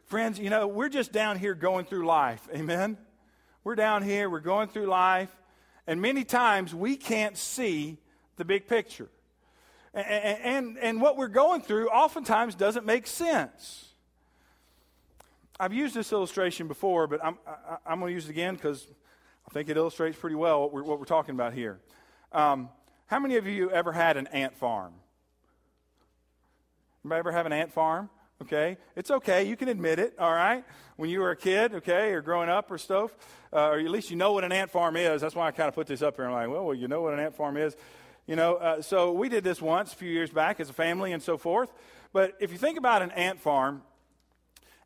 Friends, 0.07 0.41
you 0.41 0.51
know, 0.51 0.67
we're 0.67 0.89
just 0.89 1.13
down 1.13 1.39
here 1.39 1.55
going 1.55 1.85
through 1.85 2.05
life. 2.05 2.49
Amen? 2.53 2.99
We're 3.63 3.77
down 3.77 4.03
here, 4.03 4.29
we're 4.29 4.41
going 4.41 4.67
through 4.67 4.87
life, 4.87 5.31
and 5.87 6.03
many 6.03 6.25
times 6.25 6.75
we 6.75 6.97
can't 6.97 7.37
see 7.37 7.99
the 8.39 8.45
big 8.45 8.67
picture. 8.67 9.09
And, 9.95 10.05
and, 10.43 10.79
and 10.79 11.01
what 11.01 11.17
we're 11.17 11.29
going 11.29 11.61
through 11.61 11.91
oftentimes 11.91 12.57
doesn't 12.57 12.85
make 12.85 13.07
sense. 13.07 13.87
I've 15.61 15.73
used 15.73 15.95
this 15.95 16.11
illustration 16.11 16.67
before, 16.67 17.07
but 17.07 17.25
I'm, 17.25 17.39
I, 17.47 17.93
am 17.93 18.01
going 18.01 18.11
to 18.11 18.15
use 18.15 18.27
it 18.27 18.31
again 18.31 18.57
because 18.57 18.85
I 19.49 19.53
think 19.53 19.69
it 19.69 19.77
illustrates 19.77 20.19
pretty 20.19 20.35
well 20.35 20.63
what 20.63 20.73
we're, 20.73 20.83
what 20.83 20.99
we're 20.99 21.05
talking 21.05 21.37
about 21.37 21.53
here. 21.53 21.79
Um, 22.33 22.69
how 23.07 23.19
many 23.19 23.37
of 23.37 23.47
you 23.47 23.71
ever 23.71 23.93
had 23.93 24.17
an 24.17 24.27
ant 24.29 24.55
farm? 24.57 24.95
Anybody 27.05 27.19
ever 27.19 27.33
have 27.33 27.47
an 27.47 27.53
ant 27.53 27.73
farm? 27.73 28.11
Okay, 28.43 28.79
it's 28.97 29.11
okay. 29.11 29.45
You 29.45 29.57
can 29.57 29.69
admit 29.69 29.99
it. 29.99 30.15
All 30.19 30.33
right, 30.33 30.65
when 30.97 31.11
you 31.11 31.21
were 31.21 31.31
a 31.31 31.37
kid, 31.37 31.75
okay, 31.75 32.13
or 32.13 32.23
growing 32.23 32.49
up 32.49 32.71
or 32.71 32.79
stuff, 32.79 33.11
uh, 33.53 33.69
or 33.69 33.79
at 33.79 33.91
least 33.91 34.11
you 34.11 34.17
know 34.17 34.33
what 34.33 34.45
an 34.45 34.53
ant 34.53 34.71
farm 34.71 34.97
is. 34.97 35.21
That's 35.21 35.35
why 35.35 35.47
I 35.47 35.51
kind 35.51 35.69
of 35.69 35.75
put 35.75 35.87
this 35.87 36.03
up 36.03 36.17
here. 36.17 36.27
I'm 36.27 36.33
like, 36.33 36.49
well, 36.49 36.65
well, 36.65 36.75
you 36.75 36.89
know 36.89 37.03
what 37.03 37.13
an 37.13 37.21
ant 37.21 37.35
farm 37.35 37.57
is. 37.57 37.77
You 38.27 38.37
know, 38.37 38.57
uh, 38.57 38.81
so 38.81 39.13
we 39.13 39.29
did 39.29 39.45
this 39.45 39.61
once 39.61 39.93
a 39.93 39.97
few 39.97 40.11
years 40.11 40.31
back 40.31 40.61
as 40.61 40.71
a 40.71 40.73
family 40.73 41.13
and 41.13 41.23
so 41.23 41.37
forth. 41.37 41.73
But 42.13 42.37
if 42.41 42.53
you 42.53 42.59
think 42.59 42.79
about 42.79 43.03
an 43.03 43.11
ant 43.11 43.41
farm, 43.41 43.83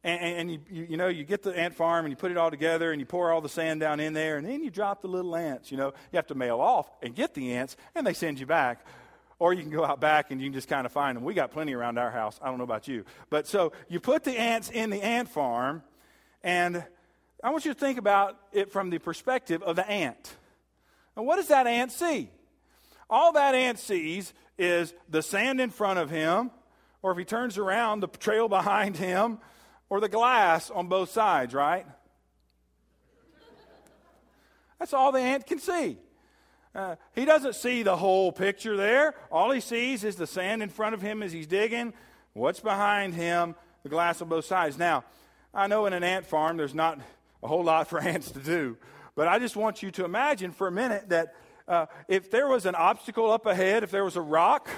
and, 0.05 0.23
and 0.23 0.51
you, 0.53 0.61
you, 0.71 0.87
you, 0.91 0.97
know, 0.97 1.09
you 1.09 1.25
get 1.25 1.43
the 1.43 1.51
ant 1.59 1.75
farm 1.75 2.05
and 2.05 2.13
you 2.13 2.17
put 2.17 2.31
it 2.31 2.37
all 2.37 2.51
together 2.51 2.93
and 2.93 3.01
you 3.01 3.07
pour 3.07 3.33
all 3.33 3.41
the 3.41 3.49
sand 3.49 3.81
down 3.81 3.99
in 3.99 4.13
there 4.13 4.37
and 4.37 4.47
then 4.47 4.63
you 4.63 4.71
drop 4.71 5.03
the 5.03 5.09
little 5.09 5.35
ants. 5.35 5.71
You 5.73 5.79
know, 5.79 5.89
you 6.13 6.17
have 6.17 6.27
to 6.29 6.35
mail 6.35 6.61
off 6.61 6.89
and 7.03 7.15
get 7.15 7.35
the 7.35 7.53
ants 7.55 7.77
and 7.95 8.07
they 8.07 8.15
send 8.15 8.39
you 8.39 8.47
back. 8.47 8.87
Or 9.41 9.53
you 9.53 9.63
can 9.63 9.71
go 9.71 9.85
out 9.85 10.01
back 10.01 10.31
and 10.31 10.41
you 10.41 10.47
can 10.47 10.55
just 10.55 10.69
kind 10.69 10.87
of 10.87 10.93
find 10.93 11.17
them. 11.17 11.25
We 11.25 11.35
got 11.35 11.51
plenty 11.51 11.75
around 11.75 11.99
our 11.99 12.11
house. 12.11 12.39
I 12.41 12.47
don't 12.47 12.59
know 12.59 12.65
about 12.65 12.87
you. 12.87 13.05
But 13.31 13.49
so 13.49 13.73
you 13.89 13.99
put 13.99 14.23
the 14.23 14.39
ants 14.39 14.71
in 14.71 14.91
the 14.91 15.03
ant 15.03 15.29
farm 15.29 15.83
and 16.43 16.85
I 17.43 17.51
want 17.51 17.65
you 17.65 17.75
to 17.75 17.79
think 17.79 17.99
about 17.99 18.39
it 18.53 18.71
from 18.71 18.91
the 18.91 18.99
perspective 18.99 19.63
of 19.63 19.75
the 19.75 19.89
ant. 19.91 20.37
And 21.17 21.27
what 21.27 21.37
does 21.37 21.49
that 21.49 21.67
ant 21.67 21.91
see? 21.91 22.31
all 23.11 23.33
that 23.33 23.55
ant 23.55 23.79
sees 23.79 24.33
is 24.59 24.95
the 25.09 25.23
sand 25.23 25.61
in 25.61 25.71
front 25.71 25.99
of 25.99 26.11
him, 26.11 26.51
or 27.03 27.13
if 27.13 27.19
he 27.19 27.25
turns 27.25 27.59
around, 27.59 28.01
the 28.01 28.09
trail 28.09 28.49
behind 28.49 28.97
him, 28.97 29.39
or 29.89 30.01
the 30.01 30.09
glass 30.09 30.71
on 30.71 30.89
both 30.89 31.11
sides, 31.11 31.55
right? 31.55 31.87
That's 34.79 34.93
all 34.93 35.13
the 35.13 35.21
ant 35.21 35.47
can 35.47 35.59
see. 35.59 35.99
Uh, 36.75 36.97
he 37.15 37.25
doesn't 37.25 37.55
see 37.55 37.83
the 37.83 37.97
whole 37.97 38.33
picture 38.33 38.77
there. 38.77 39.15
All 39.31 39.53
he 39.53 39.61
sees 39.61 40.03
is 40.03 40.17
the 40.17 40.27
sand 40.27 40.63
in 40.63 40.69
front 40.69 40.95
of 40.95 41.01
him 41.01 41.23
as 41.23 41.33
he's 41.33 41.47
digging, 41.47 41.95
what's 42.33 42.59
behind 42.59 43.15
him, 43.15 43.55
the 43.85 43.89
glass 43.89 44.21
on 44.21 44.29
both 44.29 44.45
sides. 44.45 44.77
Now, 44.77 45.05
I 45.55 45.69
know 45.69 45.87
in 45.87 45.93
an 45.93 46.03
ant 46.03 46.27
farm 46.27 46.57
there's 46.57 46.75
not 46.75 46.99
a 47.43 47.49
whole 47.49 47.63
lot 47.63 47.89
for 47.89 48.01
ants 48.03 48.33
to 48.33 48.41
do, 48.41 48.77
but 49.15 49.29
I 49.29 49.39
just 49.39 49.55
want 49.55 49.83
you 49.83 49.93
to 49.93 50.05
imagine 50.05 50.51
for 50.51 50.67
a 50.67 50.73
minute 50.73 51.11
that 51.11 51.35
uh, 51.69 51.87
if 52.09 52.31
there 52.31 52.49
was 52.49 52.67
an 52.67 52.75
obstacle 52.75 53.31
up 53.31 53.47
ahead, 53.47 53.85
if 53.85 53.91
there 53.91 54.05
was 54.05 54.17
a 54.17 54.21
rock, 54.21 54.69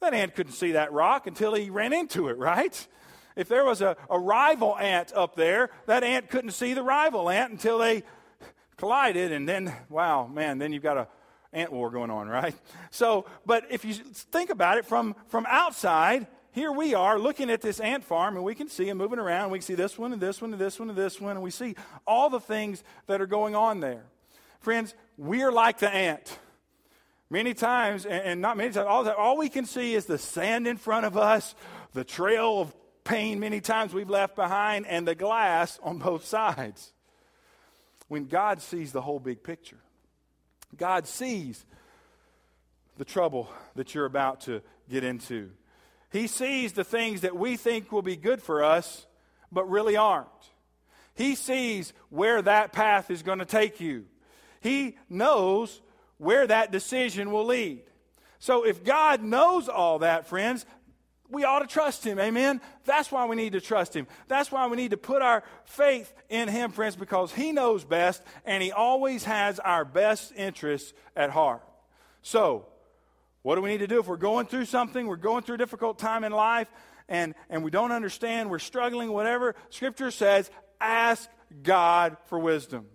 that 0.00 0.14
ant 0.14 0.34
couldn't 0.34 0.52
see 0.52 0.72
that 0.72 0.92
rock 0.92 1.26
until 1.26 1.54
he 1.54 1.68
ran 1.68 1.92
into 1.92 2.28
it, 2.28 2.38
right? 2.38 2.88
If 3.38 3.46
there 3.46 3.64
was 3.64 3.80
a, 3.82 3.96
a 4.10 4.18
rival 4.18 4.76
ant 4.76 5.12
up 5.14 5.36
there, 5.36 5.70
that 5.86 6.02
ant 6.02 6.28
couldn't 6.28 6.50
see 6.50 6.74
the 6.74 6.82
rival 6.82 7.30
ant 7.30 7.52
until 7.52 7.78
they 7.78 8.02
collided, 8.76 9.30
and 9.30 9.48
then, 9.48 9.72
wow, 9.88 10.26
man, 10.26 10.58
then 10.58 10.72
you've 10.72 10.82
got 10.82 10.96
a 10.96 11.08
ant 11.52 11.72
war 11.72 11.88
going 11.88 12.10
on, 12.10 12.26
right? 12.40 12.56
So, 12.90 13.26
but 13.46 13.64
if 13.70 13.84
you 13.84 13.94
think 13.94 14.50
about 14.50 14.76
it 14.76 14.86
from, 14.86 15.14
from 15.28 15.46
outside, 15.48 16.26
here 16.50 16.72
we 16.72 16.94
are 16.94 17.16
looking 17.16 17.48
at 17.48 17.60
this 17.60 17.78
ant 17.78 18.02
farm, 18.02 18.34
and 18.34 18.44
we 18.44 18.56
can 18.56 18.68
see 18.68 18.86
them 18.86 18.98
moving 18.98 19.20
around. 19.20 19.52
We 19.52 19.60
can 19.60 19.66
see 19.66 19.76
this 19.76 19.96
one, 19.96 20.12
and 20.12 20.20
this 20.20 20.42
one, 20.42 20.50
and 20.50 20.60
this 20.60 20.80
one, 20.80 20.88
and 20.88 20.98
this 20.98 21.20
one, 21.20 21.36
and 21.36 21.42
we 21.42 21.52
see 21.52 21.76
all 22.08 22.30
the 22.30 22.40
things 22.40 22.82
that 23.06 23.20
are 23.20 23.26
going 23.26 23.54
on 23.54 23.78
there. 23.78 24.02
Friends, 24.58 24.96
we're 25.16 25.52
like 25.52 25.78
the 25.78 25.88
ant. 25.88 26.40
Many 27.30 27.54
times, 27.54 28.04
and 28.04 28.40
not 28.40 28.56
many 28.56 28.72
times, 28.72 28.88
all, 28.88 29.08
all 29.10 29.38
we 29.38 29.48
can 29.48 29.64
see 29.64 29.94
is 29.94 30.06
the 30.06 30.18
sand 30.18 30.66
in 30.66 30.76
front 30.76 31.06
of 31.06 31.16
us, 31.16 31.54
the 31.92 32.02
trail 32.02 32.62
of 32.62 32.74
pain 33.08 33.40
many 33.40 33.60
times 33.60 33.94
we've 33.94 34.10
left 34.10 34.36
behind, 34.36 34.86
and 34.86 35.08
the 35.08 35.14
glass 35.14 35.80
on 35.82 35.98
both 35.98 36.26
sides. 36.26 36.92
When 38.08 38.26
God 38.26 38.60
sees 38.60 38.92
the 38.92 39.00
whole 39.00 39.18
big 39.18 39.42
picture, 39.42 39.78
God 40.76 41.06
sees 41.06 41.64
the 42.98 43.04
trouble 43.04 43.48
that 43.76 43.94
you're 43.94 44.04
about 44.04 44.42
to 44.42 44.60
get 44.90 45.04
into. 45.04 45.50
He 46.10 46.26
sees 46.26 46.72
the 46.72 46.84
things 46.84 47.22
that 47.22 47.36
we 47.36 47.56
think 47.56 47.90
will 47.90 48.02
be 48.02 48.16
good 48.16 48.42
for 48.42 48.62
us, 48.62 49.06
but 49.50 49.68
really 49.68 49.96
aren't. 49.96 50.28
He 51.14 51.34
sees 51.34 51.92
where 52.10 52.42
that 52.42 52.72
path 52.72 53.10
is 53.10 53.22
going 53.22 53.40
to 53.40 53.46
take 53.46 53.80
you. 53.80 54.04
He 54.60 54.96
knows 55.08 55.80
where 56.18 56.46
that 56.46 56.72
decision 56.72 57.30
will 57.30 57.46
lead. 57.46 57.82
So 58.38 58.64
if 58.64 58.84
God 58.84 59.22
knows 59.22 59.68
all 59.68 60.00
that, 60.00 60.26
friends, 60.26 60.64
we 61.30 61.44
ought 61.44 61.60
to 61.60 61.66
trust 61.66 62.04
Him. 62.04 62.18
Amen? 62.18 62.60
That's 62.84 63.12
why 63.12 63.26
we 63.26 63.36
need 63.36 63.52
to 63.52 63.60
trust 63.60 63.94
Him. 63.94 64.06
That's 64.28 64.50
why 64.50 64.66
we 64.66 64.76
need 64.76 64.92
to 64.92 64.96
put 64.96 65.22
our 65.22 65.42
faith 65.64 66.12
in 66.28 66.48
Him, 66.48 66.70
friends, 66.70 66.96
because 66.96 67.32
He 67.32 67.52
knows 67.52 67.84
best 67.84 68.22
and 68.44 68.62
He 68.62 68.72
always 68.72 69.24
has 69.24 69.58
our 69.58 69.84
best 69.84 70.32
interests 70.36 70.92
at 71.16 71.30
heart. 71.30 71.62
So, 72.22 72.66
what 73.42 73.54
do 73.54 73.62
we 73.62 73.70
need 73.70 73.78
to 73.78 73.86
do 73.86 74.00
if 74.00 74.06
we're 74.06 74.16
going 74.16 74.46
through 74.46 74.64
something, 74.64 75.06
we're 75.06 75.16
going 75.16 75.42
through 75.42 75.56
a 75.56 75.58
difficult 75.58 75.98
time 75.98 76.24
in 76.24 76.32
life, 76.32 76.68
and, 77.08 77.34
and 77.48 77.62
we 77.62 77.70
don't 77.70 77.92
understand, 77.92 78.50
we're 78.50 78.58
struggling, 78.58 79.12
whatever? 79.12 79.54
Scripture 79.70 80.10
says, 80.10 80.50
ask 80.80 81.28
God 81.62 82.16
for 82.26 82.38
wisdom. 82.38 82.86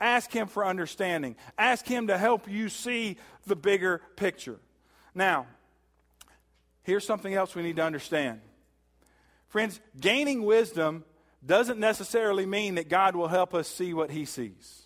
Ask 0.00 0.32
Him 0.32 0.48
for 0.48 0.66
understanding. 0.66 1.36
Ask 1.56 1.86
Him 1.86 2.08
to 2.08 2.18
help 2.18 2.48
you 2.48 2.68
see 2.68 3.16
the 3.46 3.56
bigger 3.56 4.00
picture. 4.16 4.58
Now, 5.14 5.46
here's 6.84 7.04
something 7.04 7.34
else 7.34 7.54
we 7.54 7.62
need 7.62 7.76
to 7.76 7.84
understand. 7.84 8.40
Friends, 9.48 9.80
gaining 10.00 10.44
wisdom 10.44 11.04
doesn't 11.44 11.78
necessarily 11.78 12.46
mean 12.46 12.76
that 12.76 12.88
God 12.88 13.16
will 13.16 13.28
help 13.28 13.54
us 13.54 13.68
see 13.68 13.92
what 13.92 14.10
He 14.10 14.24
sees. 14.24 14.82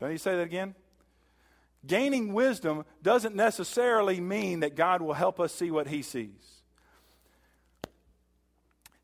Don't 0.00 0.12
you 0.12 0.18
say 0.18 0.36
that 0.36 0.42
again? 0.42 0.74
Gaining 1.86 2.32
wisdom 2.34 2.84
doesn't 3.02 3.34
necessarily 3.34 4.20
mean 4.20 4.60
that 4.60 4.74
God 4.74 5.00
will 5.00 5.14
help 5.14 5.38
us 5.38 5.52
see 5.52 5.70
what 5.70 5.86
He 5.86 6.02
sees. 6.02 6.62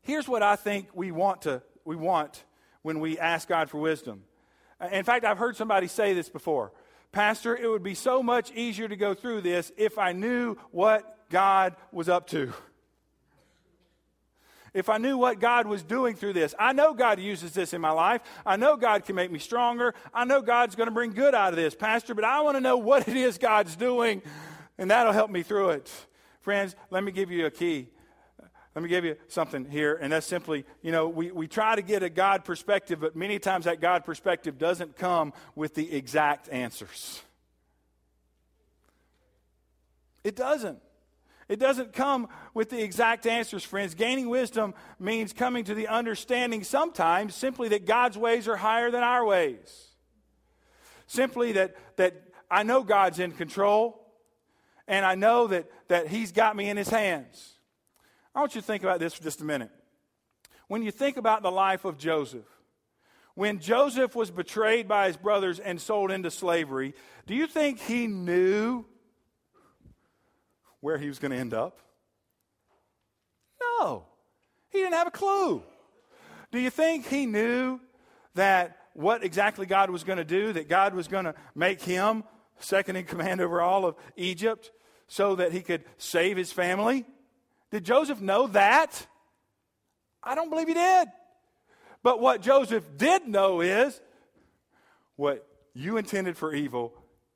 Here's 0.01 0.27
what 0.27 0.43
I 0.43 0.55
think 0.57 0.89
we 0.93 1.11
want 1.11 1.43
to 1.43 1.61
we 1.85 1.95
want 1.95 2.43
when 2.81 2.99
we 2.99 3.17
ask 3.17 3.47
God 3.47 3.69
for 3.69 3.79
wisdom. 3.79 4.23
In 4.91 5.05
fact, 5.05 5.23
I've 5.23 5.37
heard 5.37 5.55
somebody 5.55 5.87
say 5.87 6.13
this 6.13 6.29
before 6.29 6.73
Pastor, 7.13 7.55
it 7.55 7.69
would 7.69 7.83
be 7.83 7.93
so 7.93 8.21
much 8.23 8.51
easier 8.51 8.87
to 8.87 8.95
go 8.95 9.13
through 9.13 9.41
this 9.41 9.71
if 9.77 9.97
I 9.99 10.11
knew 10.11 10.55
what 10.71 11.29
God 11.29 11.75
was 11.91 12.09
up 12.09 12.27
to. 12.29 12.51
If 14.73 14.89
I 14.89 14.97
knew 14.97 15.19
what 15.19 15.39
God 15.39 15.67
was 15.67 15.83
doing 15.83 16.15
through 16.15 16.33
this, 16.33 16.55
I 16.57 16.73
know 16.73 16.95
God 16.95 17.19
uses 17.19 17.53
this 17.53 17.73
in 17.73 17.81
my 17.81 17.91
life. 17.91 18.21
I 18.43 18.55
know 18.55 18.75
God 18.75 19.05
can 19.05 19.15
make 19.15 19.31
me 19.31 19.37
stronger. 19.37 19.93
I 20.11 20.25
know 20.25 20.41
God's 20.41 20.75
going 20.75 20.87
to 20.87 20.93
bring 20.93 21.11
good 21.11 21.35
out 21.35 21.53
of 21.53 21.55
this, 21.55 21.75
Pastor, 21.75 22.15
but 22.15 22.23
I 22.23 22.41
want 22.41 22.57
to 22.57 22.61
know 22.61 22.77
what 22.77 23.07
it 23.07 23.15
is 23.15 23.37
God's 23.37 23.75
doing, 23.75 24.23
and 24.79 24.89
that'll 24.89 25.13
help 25.13 25.29
me 25.29 25.43
through 25.43 25.69
it. 25.69 25.91
Friends, 26.41 26.75
let 26.89 27.03
me 27.03 27.11
give 27.11 27.29
you 27.29 27.45
a 27.45 27.51
key. 27.51 27.89
Let 28.75 28.81
me 28.81 28.89
give 28.89 29.05
you 29.05 29.15
something 29.27 29.65
here, 29.65 29.95
and 30.01 30.11
that's 30.11 30.25
simply, 30.25 30.65
you 30.81 30.91
know, 30.91 31.07
we, 31.07 31.31
we 31.31 31.47
try 31.47 31.75
to 31.75 31.83
get 31.83 32.01
a 32.01 32.09
God 32.09 32.43
perspective, 32.43 32.99
but 32.99 33.15
many 33.15 33.37
times 33.37 33.65
that 33.65 33.79
God 33.79 34.03
perspective 34.03 34.57
doesn't 34.57 34.95
come 34.95 35.31
with 35.55 35.75
the 35.75 35.93
exact 35.93 36.49
answers. 36.49 37.21
It 40.23 40.35
doesn't. 40.35 40.79
It 41.49 41.59
doesn't 41.59 41.93
come 41.93 42.29
with 42.55 42.71
the 42.71 42.81
exact 42.81 43.27
answers, 43.27 43.63
friends. 43.63 43.93
Gaining 43.93 44.29
wisdom 44.29 44.73
means 44.97 45.33
coming 45.33 45.65
to 45.65 45.75
the 45.75 45.87
understanding 45.87 46.63
sometimes 46.63 47.35
simply 47.35 47.69
that 47.69 47.85
God's 47.85 48.17
ways 48.17 48.47
are 48.47 48.55
higher 48.55 48.89
than 48.89 49.03
our 49.03 49.23
ways. 49.23 49.89
Simply 51.05 51.51
that, 51.51 51.75
that 51.97 52.15
I 52.49 52.63
know 52.63 52.81
God's 52.81 53.19
in 53.19 53.33
control, 53.33 54.03
and 54.87 55.05
I 55.05 55.13
know 55.13 55.47
that, 55.47 55.69
that 55.89 56.07
He's 56.07 56.31
got 56.31 56.55
me 56.55 56.69
in 56.69 56.77
His 56.77 56.89
hands. 56.89 57.53
I 58.35 58.39
want 58.39 58.55
you 58.55 58.61
to 58.61 58.67
think 58.67 58.83
about 58.83 58.99
this 58.99 59.13
for 59.13 59.23
just 59.23 59.41
a 59.41 59.45
minute. 59.45 59.71
When 60.67 60.81
you 60.81 60.91
think 60.91 61.17
about 61.17 61.43
the 61.43 61.51
life 61.51 61.85
of 61.85 61.97
Joseph, 61.97 62.47
when 63.35 63.59
Joseph 63.59 64.15
was 64.15 64.31
betrayed 64.31 64.87
by 64.87 65.07
his 65.07 65.17
brothers 65.17 65.59
and 65.59 65.79
sold 65.79 66.11
into 66.11 66.31
slavery, 66.31 66.93
do 67.25 67.35
you 67.35 67.47
think 67.47 67.79
he 67.79 68.07
knew 68.07 68.85
where 70.79 70.97
he 70.97 71.07
was 71.07 71.19
going 71.19 71.31
to 71.31 71.37
end 71.37 71.53
up? 71.53 71.79
No, 73.61 74.05
he 74.69 74.79
didn't 74.79 74.93
have 74.93 75.07
a 75.07 75.11
clue. 75.11 75.63
Do 76.51 76.59
you 76.59 76.69
think 76.69 77.07
he 77.07 77.25
knew 77.25 77.79
that 78.35 78.77
what 78.93 79.23
exactly 79.23 79.65
God 79.65 79.89
was 79.89 80.03
going 80.03 80.17
to 80.17 80.25
do, 80.25 80.53
that 80.53 80.69
God 80.69 80.93
was 80.93 81.07
going 81.07 81.25
to 81.25 81.33
make 81.55 81.81
him 81.81 82.23
second 82.59 82.95
in 82.95 83.05
command 83.05 83.41
over 83.41 83.61
all 83.61 83.85
of 83.85 83.95
Egypt 84.15 84.71
so 85.07 85.35
that 85.35 85.51
he 85.51 85.61
could 85.61 85.83
save 85.97 86.37
his 86.37 86.51
family? 86.51 87.05
Did 87.73 87.85
Joseph 87.85 88.21
know 88.21 88.45
that? 88.45 89.07
I 90.21 90.35
don't 90.35 90.51
believe 90.51 90.67
he 90.67 90.75
did. 90.75 91.07
But 92.03 92.21
what 92.21 92.43
Joseph 92.43 92.85
did 92.97 93.27
know 93.27 93.61
is 93.61 93.99
what 95.15 95.43
you 95.73 95.97
intended 95.97 96.37
for 96.37 96.53
evil, 96.53 96.93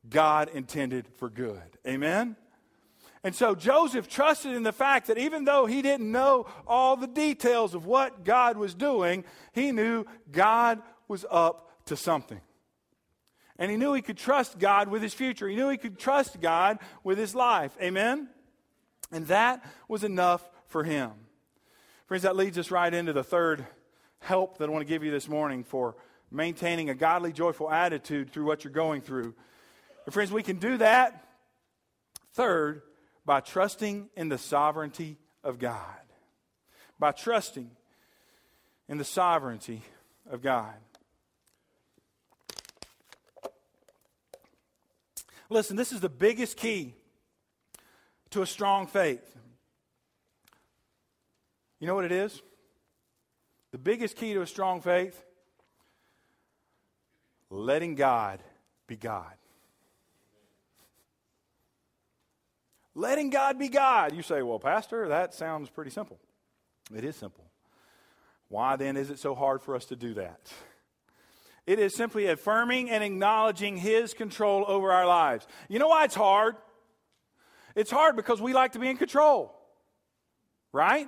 God 0.07 0.49
intended 0.53 1.07
for 1.17 1.31
good. 1.31 1.79
Amen? 1.87 2.35
And 3.23 3.33
so 3.33 3.55
Joseph 3.55 4.07
trusted 4.07 4.53
in 4.53 4.61
the 4.61 4.71
fact 4.71 5.07
that 5.07 5.17
even 5.17 5.43
though 5.43 5.65
he 5.65 5.81
didn't 5.81 6.11
know 6.11 6.45
all 6.67 6.95
the 6.97 7.07
details 7.07 7.73
of 7.73 7.87
what 7.87 8.23
God 8.23 8.57
was 8.57 8.75
doing, 8.75 9.23
he 9.53 9.71
knew 9.71 10.05
God 10.31 10.83
was 11.07 11.25
up 11.31 11.71
to 11.85 11.97
something. 11.97 12.41
And 13.57 13.71
he 13.71 13.77
knew 13.77 13.95
he 13.95 14.03
could 14.03 14.17
trust 14.17 14.59
God 14.59 14.87
with 14.87 15.01
his 15.01 15.15
future. 15.15 15.47
He 15.47 15.55
knew 15.55 15.69
he 15.69 15.77
could 15.77 15.97
trust 15.97 16.39
God 16.39 16.77
with 17.03 17.17
his 17.17 17.33
life. 17.33 17.75
Amen? 17.81 18.29
And 19.11 19.27
that 19.27 19.63
was 19.87 20.03
enough 20.03 20.47
for 20.67 20.83
him. 20.83 21.11
Friends, 22.07 22.23
that 22.23 22.35
leads 22.35 22.57
us 22.57 22.71
right 22.71 22.93
into 22.93 23.13
the 23.13 23.23
third 23.23 23.65
help 24.19 24.57
that 24.57 24.69
I 24.69 24.71
want 24.71 24.85
to 24.85 24.87
give 24.87 25.03
you 25.03 25.11
this 25.11 25.27
morning 25.27 25.63
for 25.63 25.95
maintaining 26.31 26.89
a 26.89 26.95
godly, 26.95 27.31
joyful 27.31 27.71
attitude 27.71 28.31
through 28.31 28.45
what 28.45 28.63
you're 28.63 28.73
going 28.73 29.01
through. 29.01 29.33
And 30.05 30.13
friends, 30.13 30.31
we 30.31 30.43
can 30.43 30.57
do 30.57 30.77
that, 30.77 31.25
third, 32.33 32.81
by 33.25 33.39
trusting 33.41 34.09
in 34.15 34.29
the 34.29 34.37
sovereignty 34.37 35.17
of 35.43 35.59
God. 35.59 35.81
By 36.99 37.11
trusting 37.11 37.69
in 38.89 38.97
the 38.97 39.03
sovereignty 39.03 39.83
of 40.29 40.41
God. 40.41 40.73
Listen, 45.49 45.77
this 45.77 45.91
is 45.91 46.01
the 46.01 46.09
biggest 46.09 46.57
key 46.57 46.93
to 48.31 48.41
a 48.41 48.45
strong 48.45 48.87
faith. 48.87 49.35
You 51.79 51.87
know 51.87 51.95
what 51.95 52.05
it 52.05 52.11
is? 52.11 52.41
The 53.71 53.77
biggest 53.77 54.15
key 54.15 54.33
to 54.33 54.41
a 54.41 54.47
strong 54.47 54.81
faith? 54.81 55.23
Letting 57.49 57.95
God 57.95 58.41
be 58.87 58.95
God. 58.95 59.33
Letting 62.95 63.29
God 63.29 63.59
be 63.59 63.69
God. 63.69 64.15
You 64.15 64.23
say, 64.23 64.41
well, 64.41 64.59
Pastor, 64.59 65.09
that 65.09 65.33
sounds 65.33 65.69
pretty 65.69 65.91
simple. 65.91 66.19
It 66.95 67.03
is 67.03 67.15
simple. 67.15 67.43
Why 68.49 68.75
then 68.75 68.97
is 68.97 69.09
it 69.09 69.19
so 69.19 69.35
hard 69.35 69.61
for 69.61 69.75
us 69.75 69.85
to 69.85 69.95
do 69.95 70.15
that? 70.15 70.51
It 71.67 71.79
is 71.79 71.93
simply 71.93 72.27
affirming 72.27 72.89
and 72.89 73.03
acknowledging 73.03 73.77
His 73.77 74.13
control 74.13 74.63
over 74.67 74.91
our 74.91 75.05
lives. 75.05 75.45
You 75.67 75.79
know 75.79 75.89
why 75.89 76.05
it's 76.05 76.15
hard? 76.15 76.55
It's 77.77 77.91
hard 77.91 78.15
because 78.15 78.41
we 78.41 78.53
like 78.53 78.71
to 78.71 78.79
be 78.79 78.89
in 78.89 78.97
control, 78.97 79.55
right? 80.73 81.07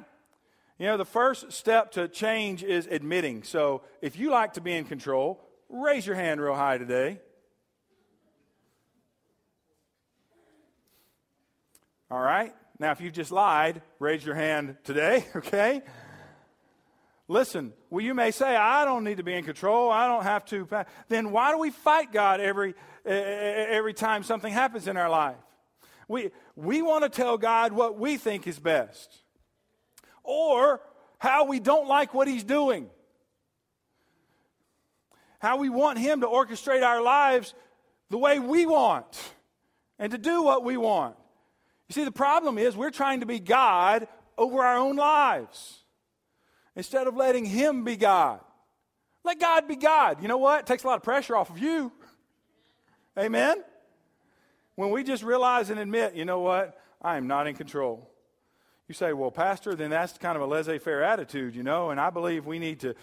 You 0.77 0.85
know, 0.85 0.97
the 0.97 1.03
first 1.03 1.51
step 1.51 1.93
to 1.93 2.07
change 2.07 2.63
is 2.63 2.85
admitting. 2.85 3.41
So 3.41 3.81
if 4.03 4.19
you 4.19 4.29
like 4.29 4.53
to 4.53 4.61
be 4.61 4.73
in 4.73 4.85
control, 4.85 5.43
raise 5.67 6.05
your 6.05 6.15
hand 6.15 6.39
real 6.39 6.53
high 6.53 6.77
today. 6.77 7.21
All 12.11 12.21
right? 12.21 12.53
Now, 12.77 12.91
if 12.91 13.01
you 13.01 13.09
just 13.09 13.31
lied, 13.31 13.81
raise 13.97 14.23
your 14.23 14.35
hand 14.35 14.77
today, 14.83 15.25
okay? 15.37 15.81
Listen, 17.27 17.73
well, 17.89 18.05
you 18.05 18.13
may 18.13 18.29
say, 18.29 18.55
I 18.55 18.85
don't 18.85 19.03
need 19.03 19.17
to 19.17 19.23
be 19.23 19.33
in 19.33 19.43
control. 19.43 19.89
I 19.89 20.07
don't 20.07 20.23
have 20.23 20.45
to. 20.45 20.67
Then 21.07 21.31
why 21.31 21.51
do 21.51 21.57
we 21.57 21.71
fight 21.71 22.13
God 22.13 22.39
every, 22.39 22.75
every 23.05 23.95
time 23.95 24.21
something 24.21 24.53
happens 24.53 24.87
in 24.87 24.97
our 24.97 25.09
life? 25.09 25.35
We, 26.09 26.31
we 26.55 26.81
want 26.81 27.03
to 27.03 27.09
tell 27.09 27.37
God 27.37 27.71
what 27.71 27.97
we 27.97 28.17
think 28.17 28.47
is 28.47 28.57
best 28.59 29.15
or 30.23 30.81
how 31.19 31.45
we 31.45 31.59
don't 31.59 31.87
like 31.87 32.15
what 32.15 32.27
He's 32.27 32.43
doing, 32.43 32.89
how 35.37 35.57
we 35.57 35.69
want 35.69 35.99
Him 35.99 36.21
to 36.21 36.27
orchestrate 36.27 36.83
our 36.83 37.01
lives 37.01 37.53
the 38.09 38.17
way 38.17 38.39
we 38.39 38.65
want 38.65 39.33
and 39.99 40.11
to 40.11 40.17
do 40.17 40.41
what 40.41 40.63
we 40.63 40.77
want. 40.77 41.15
You 41.87 41.93
see, 41.93 42.03
the 42.05 42.11
problem 42.11 42.57
is 42.57 42.75
we're 42.75 42.89
trying 42.89 43.19
to 43.19 43.27
be 43.27 43.39
God 43.39 44.07
over 44.35 44.63
our 44.63 44.77
own 44.77 44.95
lives 44.95 45.77
instead 46.75 47.05
of 47.05 47.15
letting 47.15 47.45
Him 47.45 47.83
be 47.83 47.95
God. 47.95 48.39
Let 49.23 49.39
God 49.39 49.67
be 49.67 49.75
God. 49.75 50.23
You 50.23 50.27
know 50.27 50.37
what? 50.37 50.61
It 50.61 50.65
takes 50.65 50.83
a 50.83 50.87
lot 50.87 50.97
of 50.97 51.03
pressure 51.03 51.35
off 51.35 51.51
of 51.51 51.59
you. 51.59 51.91
Amen? 53.15 53.63
When 54.79 54.91
we 54.91 55.03
just 55.03 55.23
realize 55.23 55.69
and 55.71 55.77
admit, 55.77 56.15
you 56.15 56.23
know 56.23 56.39
what? 56.39 56.79
I 57.01 57.17
am 57.17 57.27
not 57.27 57.47
in 57.47 57.55
control. 57.55 58.09
You 58.87 58.93
say, 58.93 59.11
well, 59.11 59.29
Pastor, 59.29 59.75
then 59.75 59.89
that's 59.89 60.17
kind 60.17 60.37
of 60.37 60.41
a 60.41 60.45
laissez 60.45 60.79
faire 60.79 61.03
attitude, 61.03 61.53
you 61.53 61.63
know, 61.63 61.89
and 61.89 61.99
I 61.99 62.09
believe 62.09 62.45
we 62.45 62.59
need 62.59 62.79
to, 62.79 62.95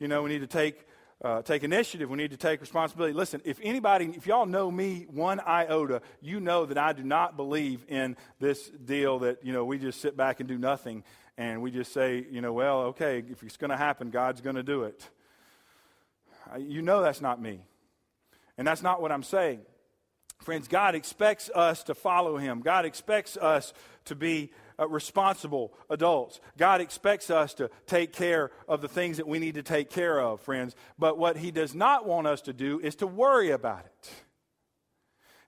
you 0.00 0.08
know, 0.08 0.24
we 0.24 0.30
need 0.30 0.40
to 0.40 0.48
take. 0.48 0.88
Uh, 1.22 1.42
take 1.42 1.62
initiative. 1.62 2.08
We 2.08 2.16
need 2.16 2.30
to 2.30 2.38
take 2.38 2.62
responsibility. 2.62 3.12
Listen, 3.12 3.42
if 3.44 3.60
anybody, 3.62 4.06
if 4.16 4.26
y'all 4.26 4.46
know 4.46 4.70
me 4.70 5.04
one 5.10 5.38
iota, 5.46 6.00
you 6.22 6.40
know 6.40 6.64
that 6.64 6.78
I 6.78 6.94
do 6.94 7.02
not 7.02 7.36
believe 7.36 7.84
in 7.88 8.16
this 8.38 8.70
deal 8.70 9.18
that, 9.18 9.44
you 9.44 9.52
know, 9.52 9.66
we 9.66 9.78
just 9.78 10.00
sit 10.00 10.16
back 10.16 10.40
and 10.40 10.48
do 10.48 10.56
nothing 10.56 11.04
and 11.36 11.60
we 11.60 11.70
just 11.72 11.92
say, 11.92 12.24
you 12.30 12.40
know, 12.40 12.54
well, 12.54 12.80
okay, 12.84 13.22
if 13.30 13.42
it's 13.42 13.58
going 13.58 13.70
to 13.70 13.76
happen, 13.76 14.08
God's 14.08 14.40
going 14.40 14.56
to 14.56 14.62
do 14.62 14.84
it. 14.84 15.06
You 16.58 16.80
know 16.80 17.02
that's 17.02 17.20
not 17.20 17.38
me. 17.38 17.60
And 18.56 18.66
that's 18.66 18.82
not 18.82 19.02
what 19.02 19.12
I'm 19.12 19.22
saying. 19.22 19.60
Friends, 20.42 20.68
God 20.68 20.94
expects 20.94 21.50
us 21.54 21.82
to 21.84 21.94
follow 21.94 22.36
Him. 22.36 22.60
God 22.60 22.84
expects 22.84 23.36
us 23.36 23.74
to 24.06 24.14
be 24.14 24.52
uh, 24.78 24.88
responsible 24.88 25.72
adults. 25.90 26.40
God 26.56 26.80
expects 26.80 27.30
us 27.30 27.52
to 27.54 27.70
take 27.86 28.12
care 28.12 28.50
of 28.66 28.80
the 28.80 28.88
things 28.88 29.18
that 29.18 29.28
we 29.28 29.38
need 29.38 29.56
to 29.56 29.62
take 29.62 29.90
care 29.90 30.18
of, 30.18 30.40
friends. 30.40 30.74
But 30.98 31.18
what 31.18 31.36
He 31.36 31.50
does 31.50 31.74
not 31.74 32.06
want 32.06 32.26
us 32.26 32.40
to 32.42 32.54
do 32.54 32.80
is 32.80 32.94
to 32.96 33.06
worry 33.06 33.50
about 33.50 33.84
it. 33.84 34.10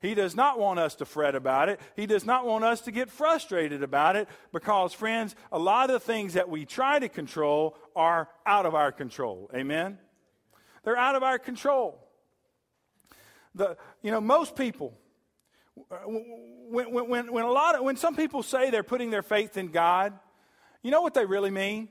He 0.02 0.14
does 0.14 0.34
not 0.34 0.58
want 0.58 0.80
us 0.80 0.96
to 0.96 1.04
fret 1.04 1.36
about 1.36 1.68
it. 1.68 1.80
He 1.94 2.06
does 2.06 2.26
not 2.26 2.44
want 2.44 2.64
us 2.64 2.82
to 2.82 2.90
get 2.90 3.08
frustrated 3.08 3.84
about 3.84 4.16
it 4.16 4.28
because, 4.52 4.92
friends, 4.92 5.36
a 5.52 5.58
lot 5.60 5.90
of 5.90 5.94
the 5.94 6.00
things 6.00 6.34
that 6.34 6.48
we 6.48 6.66
try 6.66 6.98
to 6.98 7.08
control 7.08 7.76
are 7.94 8.28
out 8.44 8.66
of 8.66 8.74
our 8.74 8.90
control. 8.90 9.48
Amen? 9.54 9.98
They're 10.82 10.96
out 10.96 11.14
of 11.14 11.22
our 11.22 11.38
control. 11.38 12.02
The, 13.54 13.76
you 14.02 14.10
know, 14.10 14.20
most 14.20 14.56
people, 14.56 14.96
when, 16.06 17.08
when, 17.08 17.32
when, 17.32 17.44
a 17.44 17.50
lot 17.50 17.76
of, 17.76 17.82
when 17.82 17.96
some 17.96 18.16
people 18.16 18.42
say 18.42 18.70
they're 18.70 18.82
putting 18.82 19.10
their 19.10 19.22
faith 19.22 19.56
in 19.56 19.68
God, 19.68 20.12
you 20.82 20.90
know 20.90 21.02
what 21.02 21.14
they 21.14 21.26
really 21.26 21.50
mean? 21.50 21.88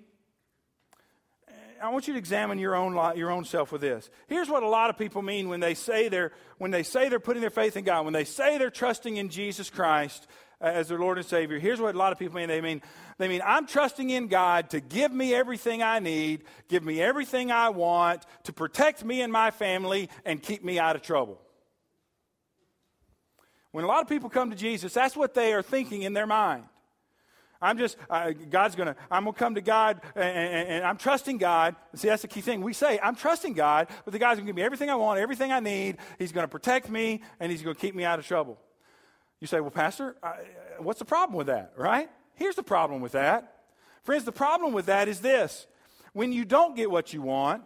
I 1.82 1.90
want 1.90 2.08
you 2.08 2.14
to 2.14 2.20
examine 2.20 2.60
your 2.60 2.76
own, 2.76 2.94
your 3.18 3.32
own 3.32 3.44
self 3.44 3.72
with 3.72 3.82
this. 3.82 4.10
Here's 4.28 4.50
what 4.50 4.62
a 4.62 4.68
lot 4.68 4.90
of 4.92 4.98
people 4.98 5.22
mean 5.22 5.50
when 5.50 5.60
they 5.60 5.74
say 5.74 6.10
they're, 6.10 6.32
when 6.60 6.70
they 6.70 6.84
say 6.84 7.10
they're 7.10 7.20
putting 7.20 7.42
their 7.42 7.50
faith 7.50 7.76
in 7.76 7.84
God, 7.84 8.06
when 8.06 8.14
they 8.14 8.24
say 8.24 8.60
they're 8.60 8.70
trusting 8.70 9.18
in 9.18 9.30
Jesus 9.30 9.70
Christ 9.70 10.28
uh, 10.62 10.66
as 10.66 10.90
their 10.90 11.00
Lord 11.00 11.18
and 11.18 11.26
Savior. 11.26 11.58
Here's 11.58 11.82
what 11.82 11.96
a 11.96 11.98
lot 11.98 12.12
of 12.12 12.20
people 12.20 12.36
mean. 12.36 12.50
They 12.50 12.62
mean, 12.62 12.84
they 13.18 13.28
mean, 13.28 13.42
I'm 13.44 13.66
trusting 13.66 14.12
in 14.12 14.28
God 14.28 14.70
to 14.72 14.80
give 14.80 15.12
me 15.12 15.34
everything 15.34 15.82
I 15.82 16.00
need, 16.00 16.44
give 16.68 16.84
me 16.84 17.02
everything 17.02 17.52
I 17.52 17.70
want, 17.70 18.26
to 18.44 18.54
protect 18.54 19.04
me 19.04 19.22
and 19.22 19.34
my 19.34 19.50
family, 19.50 20.10
and 20.24 20.42
keep 20.42 20.64
me 20.64 20.78
out 20.78 20.96
of 20.96 21.02
trouble. 21.02 21.42
When 23.72 23.86
a 23.86 23.88
lot 23.88 24.02
of 24.02 24.10
people 24.10 24.30
come 24.30 24.50
to 24.50 24.56
Jesus, 24.56 24.94
that's 24.94 25.16
what 25.16 25.34
they 25.34 25.54
are 25.54 25.62
thinking 25.62 26.02
in 26.02 26.14
their 26.14 26.28
mind. 26.28 26.66
I'm 27.62 27.78
just, 27.78 27.96
uh, 28.10 28.32
God's 28.50 28.76
going 28.76 28.88
to, 28.88 28.96
I'm 29.12 29.24
going 29.24 29.34
to 29.34 29.40
come 29.40 29.56
to 29.56 29.62
God 29.62 30.02
and, 30.16 30.24
and, 30.24 30.70
and, 30.70 30.84
I'm 30.84 30.98
trusting 30.98 31.38
God. 31.38 31.76
See, 31.94 32.08
that's 32.08 32.24
the 32.24 32.28
key 32.28 32.42
thing. 32.42 32.62
We 32.62 32.74
say, 32.74 33.00
I'm 33.02 33.16
trusting 33.16 33.54
God, 33.54 33.88
but 34.04 34.14
the 34.14 34.20
God's 34.20 34.40
going 34.40 34.48
to 34.48 34.50
give 34.50 34.56
me 34.56 34.64
everything 34.64 34.90
I 34.90 34.96
want, 34.96 35.20
everything 35.20 35.52
I 35.52 35.60
need. 35.60 35.98
He's 36.18 36.32
going 36.32 36.44
to 36.44 36.48
protect 36.48 36.90
me, 36.90 37.22
and 37.40 37.52
He's 37.52 37.62
going 37.62 37.76
to 37.76 37.80
keep 37.80 37.94
me 37.94 38.04
out 38.04 38.18
of 38.18 38.26
trouble. 38.26 38.58
You 39.40 39.46
say, 39.46 39.60
well, 39.60 39.70
Pastor, 39.70 40.16
I, 40.24 40.38
what's 40.80 40.98
the 40.98 41.06
problem 41.06 41.38
with 41.38 41.48
that, 41.48 41.74
right? 41.78 42.10
Here's 42.34 42.56
the 42.56 42.64
problem 42.64 43.00
with 43.00 43.12
that. 43.12 43.62
Friends, 44.02 44.24
the 44.24 44.32
problem 44.32 44.74
with 44.74 44.88
that 44.88 45.08
is 45.08 45.20
this 45.20 45.68
when 46.14 46.34
you 46.34 46.46
don't 46.46 46.76
get 46.76 46.90
what 46.90 47.14
you 47.14 47.22
want, 47.22 47.62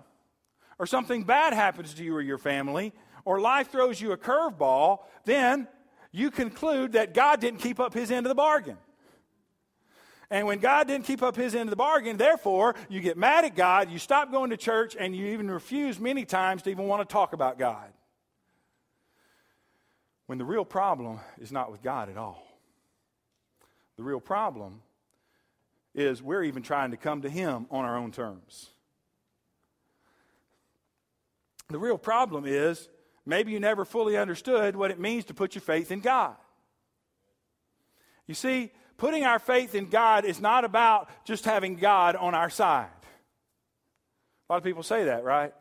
or 0.78 0.86
something 0.86 1.24
bad 1.24 1.54
happens 1.54 1.94
to 1.94 2.04
you 2.04 2.14
or 2.14 2.22
your 2.22 2.38
family, 2.38 2.92
or 3.24 3.40
life 3.40 3.72
throws 3.72 4.02
you 4.02 4.12
a 4.12 4.18
curveball, 4.18 5.00
then 5.24 5.70
you 6.16 6.32
conclude 6.32 6.94
that 6.94 7.14
God 7.14 7.42
didn't 7.42 7.60
keep 7.60 7.80
up 7.80 7.94
his 7.94 8.10
end 8.10 8.26
of 8.26 8.30
the 8.30 8.36
bargain. 8.36 8.78
And 10.30 10.48
when 10.48 10.60
God 10.60 10.88
didn't 10.88 11.06
keep 11.06 11.22
up 11.22 11.36
his 11.36 11.54
end 11.54 11.64
of 11.64 11.70
the 11.70 11.76
bargain, 11.76 12.16
therefore, 12.16 12.76
you 12.90 13.02
get 13.02 13.18
mad 13.18 13.44
at 13.44 13.56
God, 13.56 13.92
you 13.92 14.00
stop 14.00 14.32
going 14.32 14.50
to 14.50 14.58
church, 14.58 14.96
and 14.98 15.14
you 15.16 15.28
even 15.28 15.52
refuse 15.52 16.00
many 16.00 16.24
times 16.24 16.62
to 16.64 16.70
even 16.70 16.88
want 16.88 17.08
to 17.08 17.12
talk 17.12 17.34
about 17.34 17.60
God. 17.60 17.92
When 20.26 20.38
the 20.38 20.46
real 20.46 20.66
problem 20.66 21.20
is 21.40 21.52
not 21.52 21.72
with 21.72 21.84
God 21.84 22.10
at 22.10 22.18
all. 22.18 22.42
The 23.98 24.04
real 24.04 24.22
problem 24.22 24.82
is 25.94 26.24
we're 26.24 26.44
even 26.44 26.64
trying 26.64 26.92
to 26.92 26.98
come 26.98 27.22
to 27.24 27.30
Him 27.30 27.68
on 27.70 27.84
our 27.86 27.98
own 27.98 28.12
terms. 28.12 28.70
The 31.70 31.78
real 31.80 31.98
problem 31.98 32.46
is 32.48 32.88
maybe 33.26 33.52
you 33.52 33.60
never 33.60 33.86
fully 33.86 34.18
understood 34.18 34.76
what 34.76 34.92
it 34.92 35.00
means 35.00 35.26
to 35.26 35.34
put 35.34 35.56
your 35.56 35.62
faith 35.62 35.92
in 35.92 36.00
God. 36.00 36.36
You 38.28 38.34
see, 38.34 38.72
putting 38.98 39.24
our 39.24 39.40
faith 39.40 39.76
in 39.76 39.90
God 39.90 40.26
is 40.26 40.40
not 40.40 40.66
about 40.66 41.10
just 41.26 41.46
having 41.46 41.76
God 41.76 42.16
on 42.16 42.34
our 42.34 42.50
side. 42.50 42.90
A 44.50 44.54
lot 44.54 44.58
of 44.58 44.64
people 44.64 44.84
say 44.84 45.06
that, 45.06 45.24
right? 45.24 45.54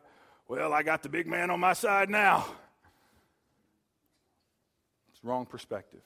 Well, 0.49 0.73
I 0.73 0.83
got 0.83 1.03
the 1.03 1.09
big 1.09 1.27
man 1.27 1.51
on 1.51 1.61
my 1.61 1.73
side 1.73 2.11
now. 2.11 2.47
It's 5.13 5.25
wrong 5.25 5.47
perspective. 5.47 6.03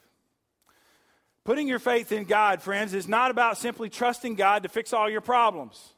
Putting 1.45 1.67
your 1.67 1.79
faith 1.79 2.13
in 2.13 2.25
God, 2.25 2.61
friends, 2.61 2.93
is 2.93 3.09
not 3.09 3.31
about 3.31 3.57
simply 3.57 3.89
trusting 3.89 4.35
God 4.35 4.65
to 4.65 4.69
fix 4.69 4.93
all 4.93 5.09
your 5.09 5.23
problems. 5.23 5.95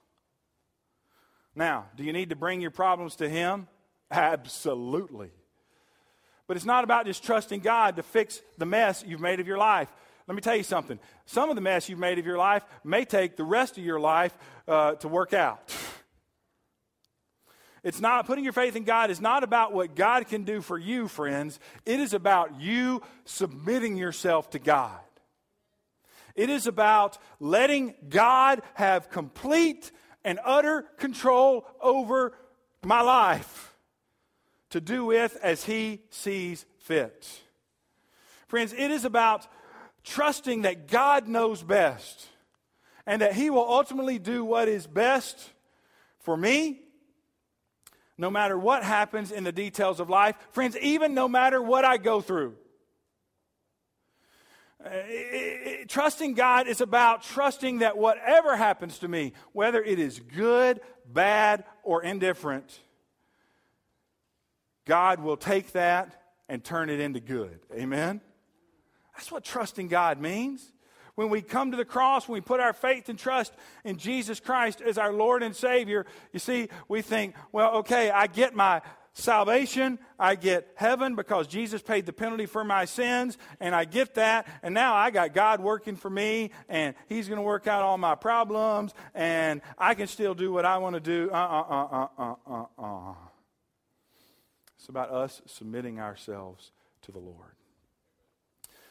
Now, 1.55 1.87
do 1.97 2.05
you 2.05 2.13
need 2.13 2.31
to 2.31 2.37
bring 2.37 2.61
your 2.61 2.71
problems 2.71 3.17
to 3.17 3.29
Him? 3.29 3.67
Absolutely. 4.11 5.31
But 6.51 6.57
it's 6.57 6.67
not 6.67 6.83
about 6.83 7.07
just 7.07 7.23
trusting 7.23 7.61
God 7.61 7.95
to 7.95 8.03
fix 8.03 8.43
the 8.59 8.67
mess 8.67 9.05
you've 9.07 9.21
made 9.21 9.39
of 9.39 9.47
your 9.47 9.57
life. 9.57 9.89
Let 10.27 10.35
me 10.35 10.41
tell 10.41 10.57
you 10.57 10.65
something. 10.65 10.99
Some 11.25 11.49
of 11.49 11.55
the 11.55 11.63
mess 11.63 11.89
you've 11.89 12.01
made 12.01 12.19
of 12.19 12.27
your 12.27 12.39
life 12.39 12.65
may 12.83 13.05
take 13.05 13.37
the 13.37 13.45
rest 13.45 13.79
of 13.79 13.85
your 13.85 14.01
life 14.01 14.37
uh, 14.67 14.95
to 14.95 15.07
work 15.07 15.33
out. 15.33 15.73
It's 17.85 18.01
not 18.01 18.27
putting 18.27 18.43
your 18.43 18.53
faith 18.53 18.75
in 18.77 18.83
God 18.85 19.11
is 19.11 19.21
not 19.21 19.43
about 19.43 19.73
what 19.73 19.95
God 19.95 20.27
can 20.29 20.43
do 20.43 20.61
for 20.61 20.77
you, 20.77 21.09
friends. 21.09 21.59
It 21.87 21.99
is 21.99 22.13
about 22.13 22.61
you 22.61 23.01
submitting 23.25 23.97
yourself 23.97 24.51
to 24.51 24.59
God. 24.59 25.01
It 26.35 26.51
is 26.51 26.67
about 26.67 27.17
letting 27.39 27.95
God 28.09 28.61
have 28.75 29.09
complete 29.09 29.93
and 30.25 30.41
utter 30.45 30.83
control 30.99 31.65
over 31.81 32.35
my 32.83 33.01
life 33.01 33.70
to 34.71 34.81
do 34.81 35.05
with 35.05 35.37
as 35.43 35.65
He 35.65 36.03
sees 36.11 36.65
fit. 36.79 37.29
Friends, 38.49 38.73
it 38.73 38.91
is 38.91 39.05
about 39.05 39.47
trusting 40.03 40.63
that 40.63 40.89
God 40.89 41.29
knows 41.29 41.63
best 41.63 42.27
and 43.07 43.23
that 43.23 43.35
He 43.35 43.51
will 43.51 43.69
ultimately 43.69 44.19
do 44.19 44.45
what 44.45 44.69
is 44.69 44.87
best 44.87 45.51
for 46.21 46.37
me, 46.37 46.81
no 48.19 48.31
matter 48.31 48.59
what 48.59 48.83
happens 48.83 49.33
in 49.33 49.45
the 49.45 49.53
details 49.53 50.01
of 50.01 50.11
life. 50.11 50.37
Friends, 50.53 50.77
even 50.79 51.15
no 51.15 51.29
matter 51.29 51.63
what 51.63 51.85
I 51.85 51.97
go 51.97 52.21
through. 52.21 52.55
It, 54.85 55.67
it, 55.83 55.89
trusting 55.89 56.35
God 56.35 56.67
is 56.67 56.81
about 56.81 57.23
trusting 57.23 57.81
that 57.81 57.99
whatever 57.99 58.57
happens 58.57 58.99
to 59.01 59.09
me, 59.09 59.35
whether 59.53 59.83
it 59.83 59.99
is 59.99 60.21
good, 60.21 60.81
bad, 61.07 61.65
or 61.83 62.03
indifferent, 62.03 62.81
God 64.87 65.21
will 65.21 65.37
take 65.37 65.73
that 65.73 66.21
and 66.49 66.63
turn 66.65 66.91
it 66.91 67.01
into 67.01 67.21
good. 67.21 67.61
Amen? 67.73 68.21
That's 69.15 69.31
what 69.31 69.45
trusting 69.45 69.89
God 69.89 70.21
means. 70.21 70.73
When 71.15 71.29
we 71.29 71.43
come 71.43 71.71
to 71.73 71.77
the 71.77 71.85
cross, 71.85 72.27
when 72.27 72.35
we 72.35 72.41
put 72.41 72.61
our 72.61 72.73
faith 72.73 73.09
and 73.09 73.19
trust 73.19 73.53
in 73.85 73.99
Jesus 73.99 74.41
Christ 74.41 74.81
as 74.81 74.97
our 74.97 75.13
Lord 75.13 75.43
and 75.43 75.55
Savior, 75.55 76.07
you 76.33 76.39
see, 76.39 76.69
we 76.89 77.03
think, 77.03 77.35
well, 77.53 77.77
okay, 77.79 78.11
I 78.11 78.27
get 78.27 78.55
my 78.55 78.81
salvation, 79.13 79.99
I 80.19 80.35
get 80.37 80.73
heaven 80.77 81.17
because 81.17 81.47
Jesus 81.47 81.83
paid 81.83 82.07
the 82.07 82.13
penalty 82.13 82.47
for 82.47 82.65
my 82.65 82.85
sins, 82.85 83.37
and 83.61 83.75
I 83.75 83.85
get 83.85 84.15
that, 84.15 84.47
and 84.63 84.73
now 84.73 84.95
I 84.95 85.11
got 85.11 85.35
God 85.35 85.61
working 85.61 85.97
for 85.97 86.09
me, 86.09 86.53
and 86.69 86.95
He's 87.09 87.29
going 87.29 87.39
to 87.39 87.43
work 87.43 87.67
out 87.67 87.83
all 87.83 87.99
my 87.99 88.15
problems, 88.15 88.95
and 89.15 89.61
I 89.77 89.95
can 89.95 90.07
still 90.07 90.35
do 90.35 90.53
what 90.53 90.65
I 90.65 90.79
want 90.79 90.95
to 90.95 91.01
do. 91.01 91.31
Uh 91.31 91.35
uh 91.37 92.07
uh 92.19 92.23
uh 92.23 92.35
uh 92.49 92.65
uh. 92.79 93.15
It's 94.81 94.89
about 94.89 95.11
us 95.11 95.43
submitting 95.45 96.01
ourselves 96.01 96.73
to 97.03 97.13
the 97.13 97.19
Lord. 97.19 97.53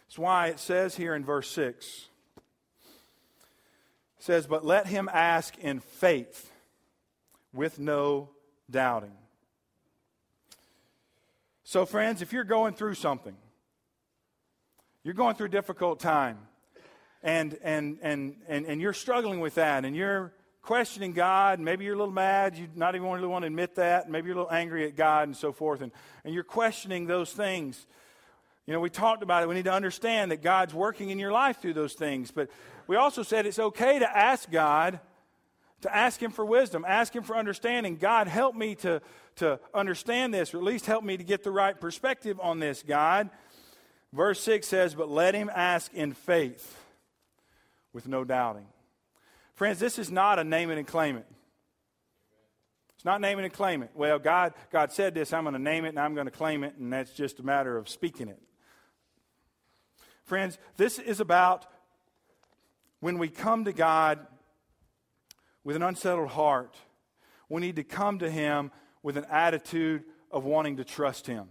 That's 0.06 0.20
why 0.20 0.50
it 0.50 0.60
says 0.60 0.96
here 0.96 1.16
in 1.16 1.26
verse 1.26 1.50
6 1.50 2.10
it 2.38 2.44
says, 4.20 4.46
But 4.46 4.64
let 4.64 4.86
him 4.86 5.10
ask 5.12 5.58
in 5.58 5.80
faith 5.80 6.52
with 7.54 7.80
no 7.80 8.30
doubting. 8.70 9.18
So, 11.64 11.88
friends, 11.88 12.22
if 12.22 12.34
you're 12.34 12.44
going 12.44 12.76
through 12.76 12.94
something, 12.94 13.36
you're 15.04 15.16
going 15.16 15.34
through 15.34 15.48
a 15.48 15.50
difficult 15.50 16.00
time, 16.00 16.38
and, 17.24 17.58
and, 17.64 17.98
and, 18.04 18.36
and, 18.48 18.68
and 18.68 18.80
you're 18.80 18.94
struggling 18.94 19.40
with 19.40 19.56
that, 19.56 19.86
and 19.86 19.96
you're 19.96 20.34
questioning 20.70 21.14
God, 21.14 21.60
maybe 21.60 21.84
you're 21.84 21.96
a 21.96 21.98
little 21.98 22.14
mad, 22.14 22.56
you 22.56 22.68
not 22.76 22.94
even 22.94 23.10
really 23.10 23.26
want 23.26 23.42
to 23.42 23.48
admit 23.48 23.74
that, 23.74 24.08
maybe 24.08 24.28
you're 24.28 24.38
a 24.38 24.42
little 24.42 24.54
angry 24.56 24.86
at 24.86 24.96
God 24.96 25.28
and 25.28 25.36
so 25.36 25.52
forth, 25.52 25.82
and, 25.82 25.92
and 26.24 26.32
you're 26.32 26.44
questioning 26.44 27.08
those 27.08 27.34
things. 27.34 27.88
You 28.68 28.76
know, 28.76 28.80
we 28.80 28.92
talked 28.92 29.24
about 29.24 29.42
it. 29.42 29.50
We 29.50 29.56
need 29.56 29.66
to 29.66 29.74
understand 29.74 30.30
that 30.30 30.44
God's 30.44 30.76
working 30.76 31.10
in 31.10 31.18
your 31.18 31.32
life 31.32 31.60
through 31.60 31.74
those 31.74 31.94
things. 31.94 32.30
But 32.30 32.52
we 32.86 32.98
also 32.98 33.24
said 33.24 33.48
it's 33.48 33.58
okay 33.58 33.98
to 33.98 34.16
ask 34.16 34.52
God, 34.52 35.00
to 35.82 35.96
ask 35.96 36.22
Him 36.22 36.30
for 36.30 36.46
wisdom, 36.46 36.86
ask 36.88 37.16
Him 37.16 37.24
for 37.24 37.36
understanding. 37.36 37.96
God, 37.96 38.28
help 38.28 38.56
me 38.56 38.76
to, 38.76 39.02
to 39.38 39.60
understand 39.74 40.36
this, 40.36 40.54
or 40.54 40.58
at 40.58 40.64
least 40.64 40.86
help 40.86 41.04
me 41.04 41.18
to 41.18 41.24
get 41.24 41.44
the 41.44 41.50
right 41.50 41.82
perspective 41.82 42.40
on 42.40 42.60
this, 42.60 42.84
God. 42.84 43.32
Verse 44.14 44.40
6 44.42 44.68
says, 44.68 44.94
But 44.94 45.10
let 45.10 45.34
him 45.34 45.50
ask 45.52 45.92
in 45.96 46.14
faith 46.14 46.80
with 47.92 48.08
no 48.08 48.24
doubting. 48.24 48.68
Friends, 49.60 49.78
this 49.78 50.00
is 50.00 50.10
not 50.10 50.40
a 50.40 50.46
name 50.46 50.72
it 50.72 50.78
and 50.78 50.88
claim 50.88 51.18
it. 51.18 51.26
It's 52.96 53.04
not 53.04 53.20
name 53.20 53.40
it 53.40 53.44
and 53.44 53.52
claim 53.52 53.84
it. 53.84 53.92
Well, 53.94 54.18
God, 54.18 54.54
God 54.72 54.94
said 54.94 55.14
this, 55.14 55.34
I'm 55.34 55.44
going 55.44 55.52
to 55.52 55.60
name 55.60 55.84
it 55.84 55.90
and 55.90 56.00
I'm 56.00 56.16
going 56.16 56.28
to 56.28 56.32
claim 56.32 56.64
it, 56.64 56.78
and 56.78 56.94
that's 56.94 57.12
just 57.12 57.42
a 57.42 57.44
matter 57.44 57.76
of 57.76 57.90
speaking 57.90 58.30
it. 58.30 58.42
Friends, 60.24 60.58
this 60.78 60.98
is 60.98 61.20
about 61.20 61.66
when 63.02 63.18
we 63.18 63.28
come 63.28 63.66
to 63.66 63.74
God 63.74 64.26
with 65.66 65.76
an 65.76 65.84
unsettled 65.84 66.30
heart, 66.30 66.78
we 67.50 67.60
need 67.60 67.76
to 67.76 67.84
come 67.84 68.20
to 68.20 68.32
Him 68.32 68.72
with 69.04 69.18
an 69.18 69.26
attitude 69.30 70.06
of 70.32 70.46
wanting 70.46 70.78
to 70.78 70.86
trust 70.86 71.28
Him. 71.28 71.50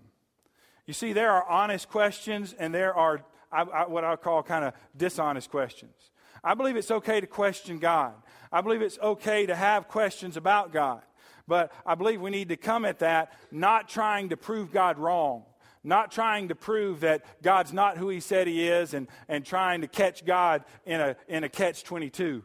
You 0.87 0.95
see, 0.95 1.13
there 1.13 1.31
are 1.31 1.47
honest 1.47 1.91
questions 1.91 2.55
and 2.59 2.75
there 2.75 2.95
are 2.95 3.23
I, 3.53 3.65
I, 3.65 3.87
what 3.87 4.03
I 4.03 4.17
call 4.17 4.43
kind 4.43 4.65
of 4.65 4.73
dishonest 4.97 5.51
questions. 5.51 6.11
I 6.43 6.55
believe 6.55 6.77
it's 6.77 6.91
okay 6.91 7.21
to 7.21 7.27
question 7.27 7.79
God. 7.79 8.15
I 8.51 8.61
believe 8.61 8.83
it's 8.83 8.99
okay 8.99 9.47
to 9.47 9.55
have 9.55 9.89
questions 9.89 10.37
about 10.37 10.73
God. 10.73 11.03
But 11.47 11.73
I 11.87 11.95
believe 11.95 12.21
we 12.21 12.31
need 12.31 12.51
to 12.51 12.57
come 12.57 12.85
at 12.85 12.99
that 12.99 13.33
not 13.51 13.89
trying 13.89 14.29
to 14.29 14.37
prove 14.37 14.71
God 14.71 14.99
wrong, 14.99 15.45
not 15.83 16.13
trying 16.13 16.49
to 16.49 16.55
prove 16.55 17.01
that 17.01 17.25
God's 17.43 17.73
not 17.73 17.97
who 17.97 18.11
he 18.11 18.21
said 18.21 18.47
he 18.47 18.69
is 18.69 18.93
and, 18.95 19.09
and 19.29 19.45
trying 19.45 19.81
to 19.81 19.89
catch 19.89 20.25
God 20.25 20.65
in 20.85 21.01
a, 21.01 21.17
in 21.27 21.45
a 21.45 21.49
catch 21.49 21.85
22. 21.85 22.45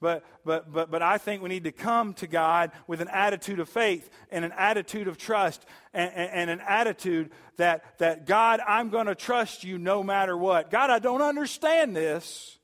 But, 0.00 0.24
but, 0.44 0.72
but, 0.72 0.90
but 0.90 1.02
I 1.02 1.16
think 1.16 1.42
we 1.42 1.48
need 1.48 1.64
to 1.64 1.72
come 1.72 2.12
to 2.14 2.26
God 2.26 2.70
with 2.86 3.00
an 3.00 3.08
attitude 3.08 3.60
of 3.60 3.68
faith 3.68 4.10
and 4.30 4.44
an 4.44 4.52
attitude 4.52 5.08
of 5.08 5.16
trust 5.16 5.64
and, 5.94 6.12
and, 6.14 6.30
and 6.30 6.50
an 6.50 6.60
attitude 6.66 7.30
that, 7.56 7.98
that 7.98 8.26
God, 8.26 8.60
I'm 8.66 8.90
going 8.90 9.06
to 9.06 9.14
trust 9.14 9.64
you 9.64 9.78
no 9.78 10.02
matter 10.02 10.36
what. 10.36 10.70
God, 10.70 10.90
I 10.90 10.98
don't 10.98 11.22
understand 11.22 11.96
this. 11.96 12.55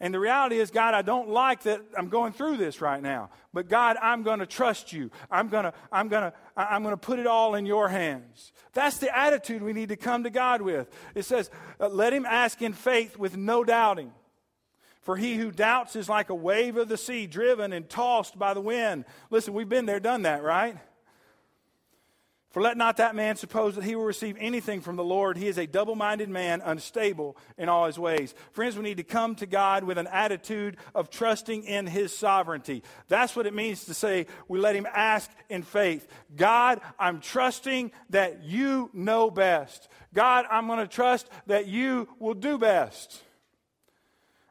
And 0.00 0.14
the 0.14 0.20
reality 0.20 0.58
is, 0.58 0.70
God, 0.70 0.94
I 0.94 1.02
don't 1.02 1.28
like 1.28 1.64
that 1.64 1.80
I'm 1.96 2.08
going 2.08 2.32
through 2.32 2.56
this 2.56 2.80
right 2.80 3.02
now. 3.02 3.30
But 3.52 3.68
God, 3.68 3.96
I'm 4.00 4.22
going 4.22 4.38
to 4.38 4.46
trust 4.46 4.92
you. 4.92 5.10
I'm 5.28 5.48
going 5.48 5.64
to, 5.64 5.74
I'm 5.90 6.08
going 6.08 6.30
to, 6.30 6.32
I'm 6.56 6.82
going 6.82 6.92
to 6.92 6.96
put 6.96 7.18
it 7.18 7.26
all 7.26 7.56
in 7.56 7.66
your 7.66 7.88
hands. 7.88 8.52
That's 8.74 8.98
the 8.98 9.16
attitude 9.16 9.60
we 9.60 9.72
need 9.72 9.88
to 9.88 9.96
come 9.96 10.22
to 10.22 10.30
God 10.30 10.62
with. 10.62 10.88
It 11.16 11.24
says, 11.24 11.50
uh, 11.80 11.88
let 11.88 12.12
him 12.12 12.24
ask 12.24 12.62
in 12.62 12.74
faith 12.74 13.18
with 13.18 13.36
no 13.36 13.64
doubting. 13.64 14.12
For 15.00 15.16
he 15.16 15.36
who 15.36 15.50
doubts 15.50 15.96
is 15.96 16.08
like 16.08 16.30
a 16.30 16.34
wave 16.34 16.76
of 16.76 16.88
the 16.88 16.98
sea, 16.98 17.26
driven 17.26 17.72
and 17.72 17.88
tossed 17.88 18.38
by 18.38 18.54
the 18.54 18.60
wind. 18.60 19.04
Listen, 19.30 19.54
we've 19.54 19.68
been 19.68 19.86
there, 19.86 20.00
done 20.00 20.22
that, 20.22 20.44
right? 20.44 20.76
For 22.50 22.62
let 22.62 22.78
not 22.78 22.96
that 22.96 23.14
man 23.14 23.36
suppose 23.36 23.74
that 23.74 23.84
he 23.84 23.94
will 23.94 24.04
receive 24.04 24.36
anything 24.40 24.80
from 24.80 24.96
the 24.96 25.04
Lord. 25.04 25.36
He 25.36 25.48
is 25.48 25.58
a 25.58 25.66
double 25.66 25.94
minded 25.94 26.30
man, 26.30 26.62
unstable 26.64 27.36
in 27.58 27.68
all 27.68 27.84
his 27.84 27.98
ways. 27.98 28.34
Friends, 28.52 28.74
we 28.74 28.82
need 28.82 28.96
to 28.96 29.02
come 29.02 29.34
to 29.36 29.46
God 29.46 29.84
with 29.84 29.98
an 29.98 30.06
attitude 30.06 30.78
of 30.94 31.10
trusting 31.10 31.64
in 31.64 31.86
his 31.86 32.16
sovereignty. 32.16 32.82
That's 33.08 33.36
what 33.36 33.46
it 33.46 33.52
means 33.52 33.84
to 33.84 33.94
say 33.94 34.26
we 34.48 34.58
let 34.58 34.74
him 34.74 34.86
ask 34.94 35.30
in 35.50 35.62
faith 35.62 36.08
God, 36.36 36.80
I'm 36.98 37.20
trusting 37.20 37.92
that 38.10 38.42
you 38.44 38.88
know 38.94 39.30
best. 39.30 39.88
God, 40.14 40.46
I'm 40.50 40.66
going 40.68 40.78
to 40.78 40.88
trust 40.88 41.28
that 41.48 41.66
you 41.66 42.08
will 42.18 42.34
do 42.34 42.56
best. 42.56 43.22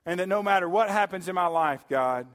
And 0.05 0.19
that 0.19 0.29
no 0.29 0.43
matter 0.43 0.69
what 0.69 0.89
happens 0.91 1.27
in 1.27 1.35
my 1.35 1.47
life, 1.47 1.83
God, 1.89 2.27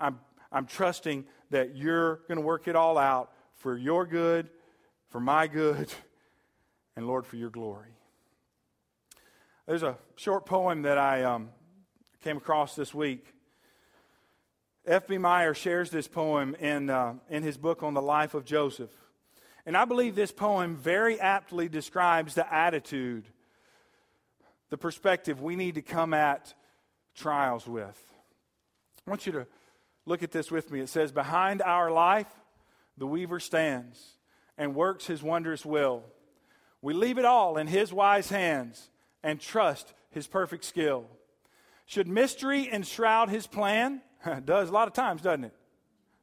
I'm, 0.00 0.20
I'm 0.50 0.64
trusting 0.64 1.26
that 1.50 1.76
you're 1.76 2.16
going 2.28 2.38
to 2.38 2.44
work 2.44 2.66
it 2.66 2.76
all 2.76 2.96
out 2.96 3.30
for 3.58 3.76
your 3.76 4.06
good 4.06 4.48
for 5.16 5.20
my 5.20 5.46
good, 5.46 5.88
and 6.94 7.06
Lord, 7.06 7.24
for 7.24 7.36
your 7.36 7.48
glory. 7.48 7.88
There's 9.66 9.82
a 9.82 9.96
short 10.16 10.44
poem 10.44 10.82
that 10.82 10.98
I 10.98 11.22
um, 11.22 11.48
came 12.22 12.36
across 12.36 12.76
this 12.76 12.92
week. 12.92 13.24
F.B. 14.86 15.16
Meyer 15.16 15.54
shares 15.54 15.88
this 15.88 16.06
poem 16.06 16.54
in, 16.56 16.90
uh, 16.90 17.14
in 17.30 17.42
his 17.42 17.56
book 17.56 17.82
on 17.82 17.94
the 17.94 18.02
life 18.02 18.34
of 18.34 18.44
Joseph. 18.44 18.90
And 19.64 19.74
I 19.74 19.86
believe 19.86 20.16
this 20.16 20.32
poem 20.32 20.76
very 20.76 21.18
aptly 21.18 21.70
describes 21.70 22.34
the 22.34 22.52
attitude, 22.52 23.24
the 24.68 24.76
perspective 24.76 25.40
we 25.40 25.56
need 25.56 25.76
to 25.76 25.82
come 25.82 26.12
at 26.12 26.52
trials 27.14 27.66
with. 27.66 27.98
I 29.06 29.10
want 29.10 29.24
you 29.24 29.32
to 29.32 29.46
look 30.04 30.22
at 30.22 30.30
this 30.30 30.50
with 30.50 30.70
me. 30.70 30.80
It 30.80 30.90
says, 30.90 31.10
Behind 31.10 31.62
our 31.62 31.90
life, 31.90 32.28
the 32.98 33.06
weaver 33.06 33.40
stands 33.40 34.15
and 34.58 34.74
works 34.74 35.06
his 35.06 35.22
wondrous 35.22 35.64
will. 35.64 36.02
We 36.82 36.94
leave 36.94 37.18
it 37.18 37.24
all 37.24 37.56
in 37.56 37.66
his 37.66 37.92
wise 37.92 38.28
hands 38.28 38.90
and 39.22 39.40
trust 39.40 39.92
his 40.10 40.26
perfect 40.26 40.64
skill. 40.64 41.06
Should 41.86 42.08
mystery 42.08 42.68
enshroud 42.72 43.28
his 43.28 43.46
plan? 43.46 44.02
does 44.44 44.68
a 44.68 44.72
lot 44.72 44.88
of 44.88 44.94
times, 44.94 45.22
doesn't 45.22 45.44
it? 45.44 45.54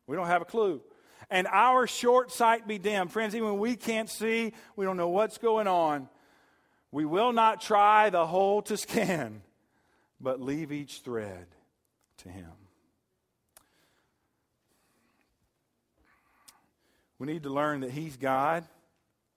We 0.08 0.16
don't 0.16 0.28
have 0.28 0.42
a 0.42 0.46
clue. 0.46 0.82
And 1.30 1.48
our 1.48 1.88
short 1.88 2.32
sight 2.32 2.68
be 2.68 2.78
dim. 2.78 3.08
Friends, 3.08 3.36
even 3.36 3.50
when 3.50 3.60
we 3.60 3.76
can't 3.76 4.10
see, 4.10 4.54
we 4.76 4.86
don't 4.86 4.98
know 4.98 5.10
what's 5.10 5.38
going 5.38 5.68
on, 5.68 6.10
we 6.92 7.06
will 7.06 7.32
not 7.32 7.62
try 7.62 8.10
the 8.10 8.26
whole 8.26 8.62
to 8.64 8.78
scan, 8.78 9.42
but 10.20 10.40
leave 10.40 10.72
each 10.72 11.00
thread 11.00 11.48
to 12.18 12.30
him. 12.30 12.52
We 17.24 17.32
need 17.32 17.44
to 17.44 17.50
learn 17.50 17.80
that 17.80 17.92
He's 17.92 18.18
God 18.18 18.66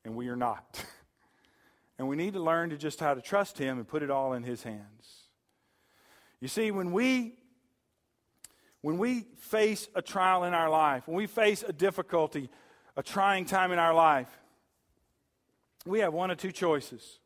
and 0.04 0.16
we 0.16 0.26
are 0.26 0.34
not. 0.34 0.84
and 2.00 2.08
we 2.08 2.16
need 2.16 2.32
to 2.32 2.42
learn 2.42 2.70
to 2.70 2.76
just 2.76 2.98
how 2.98 3.14
to 3.14 3.20
trust 3.20 3.58
Him 3.58 3.78
and 3.78 3.86
put 3.86 4.02
it 4.02 4.10
all 4.10 4.32
in 4.32 4.42
His 4.42 4.64
hands. 4.64 5.28
You 6.40 6.48
see, 6.48 6.72
when 6.72 6.90
we 6.90 7.38
when 8.80 8.98
we 8.98 9.28
face 9.38 9.86
a 9.94 10.02
trial 10.02 10.42
in 10.42 10.52
our 10.52 10.68
life, 10.68 11.06
when 11.06 11.16
we 11.16 11.28
face 11.28 11.62
a 11.62 11.72
difficulty, 11.72 12.50
a 12.96 13.04
trying 13.04 13.44
time 13.44 13.70
in 13.70 13.78
our 13.78 13.94
life, 13.94 14.36
we 15.84 16.00
have 16.00 16.12
one 16.12 16.32
of 16.32 16.38
two 16.38 16.50
choices. 16.50 17.20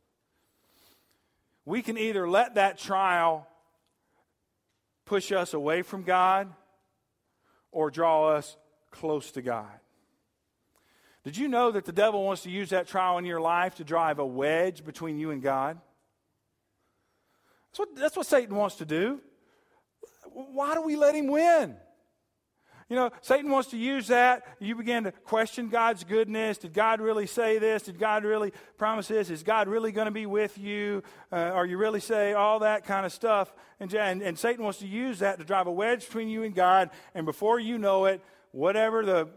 We 1.65 1.81
can 1.81 1.97
either 1.97 2.29
let 2.29 2.57
that 2.57 2.77
trial 2.77 3.49
push 5.07 5.33
us 5.33 5.55
away 5.55 5.81
from 5.81 6.03
God 6.03 6.53
or 7.73 7.91
draw 7.91 8.29
us 8.29 8.59
close 8.91 9.31
to 9.31 9.41
God. 9.41 9.80
Did 11.25 11.37
you 11.37 11.49
know 11.49 11.71
that 11.71 11.85
the 11.85 11.93
devil 11.93 12.25
wants 12.25 12.43
to 12.43 12.51
use 12.51 12.71
that 12.71 12.89
trial 12.89 13.19
in 13.19 13.25
your 13.25 13.41
life 13.41 13.75
to 13.77 13.85
drive 13.85 14.19
a 14.19 14.27
wedge 14.27 14.85
between 14.85 15.19
you 15.19 15.31
and 15.31 15.43
God? 15.43 15.79
That's 17.71 17.79
what, 17.79 17.89
that's 17.97 18.17
what 18.17 18.27
Satan 18.27 18.57
wants 18.57 18.77
to 18.77 18.87
do. 18.87 19.21
Why 20.33 20.75
do 20.75 20.83
we 20.83 20.97
let 20.97 21.15
him 21.15 21.27
win? 21.27 21.77
You 22.89 22.97
know, 22.97 23.11
Satan 23.21 23.53
wants 23.53 23.71
to 23.71 23.77
use 23.77 24.09
that. 24.09 24.43
You 24.59 24.75
begin 24.75 25.05
to 25.05 25.13
question 25.13 25.69
God's 25.69 26.03
goodness. 26.03 26.59
Did 26.59 26.73
God 26.73 27.01
really 27.01 27.27
say 27.29 27.59
this? 27.59 27.83
Did 27.83 28.01
God 28.01 28.25
really 28.25 28.53
promise 28.79 29.07
this? 29.07 29.31
Is 29.31 29.45
God 29.45 29.69
really 29.69 29.93
going 29.93 30.07
to 30.07 30.11
be 30.11 30.27
with 30.27 30.59
you? 30.59 31.05
Uh, 31.31 31.37
are 31.37 31.65
you 31.65 31.79
really 31.79 32.01
say 32.01 32.33
all 32.33 32.59
that 32.61 32.85
kind 32.85 33.07
of 33.07 33.13
stuff? 33.13 33.55
And, 33.79 33.95
and, 33.95 34.23
and 34.23 34.37
Satan 34.37 34.65
wants 34.65 34.81
to 34.81 34.89
use 34.89 35.21
that 35.21 35.39
to 35.39 35.45
drive 35.45 35.69
a 35.69 35.73
wedge 35.73 36.05
between 36.05 36.29
you 36.29 36.43
and 36.43 36.53
God. 36.53 36.91
And 37.15 37.25
before 37.27 37.61
you 37.61 37.79
know 37.79 38.07
it, 38.07 38.23
whatever 38.51 39.05
the 39.05 39.29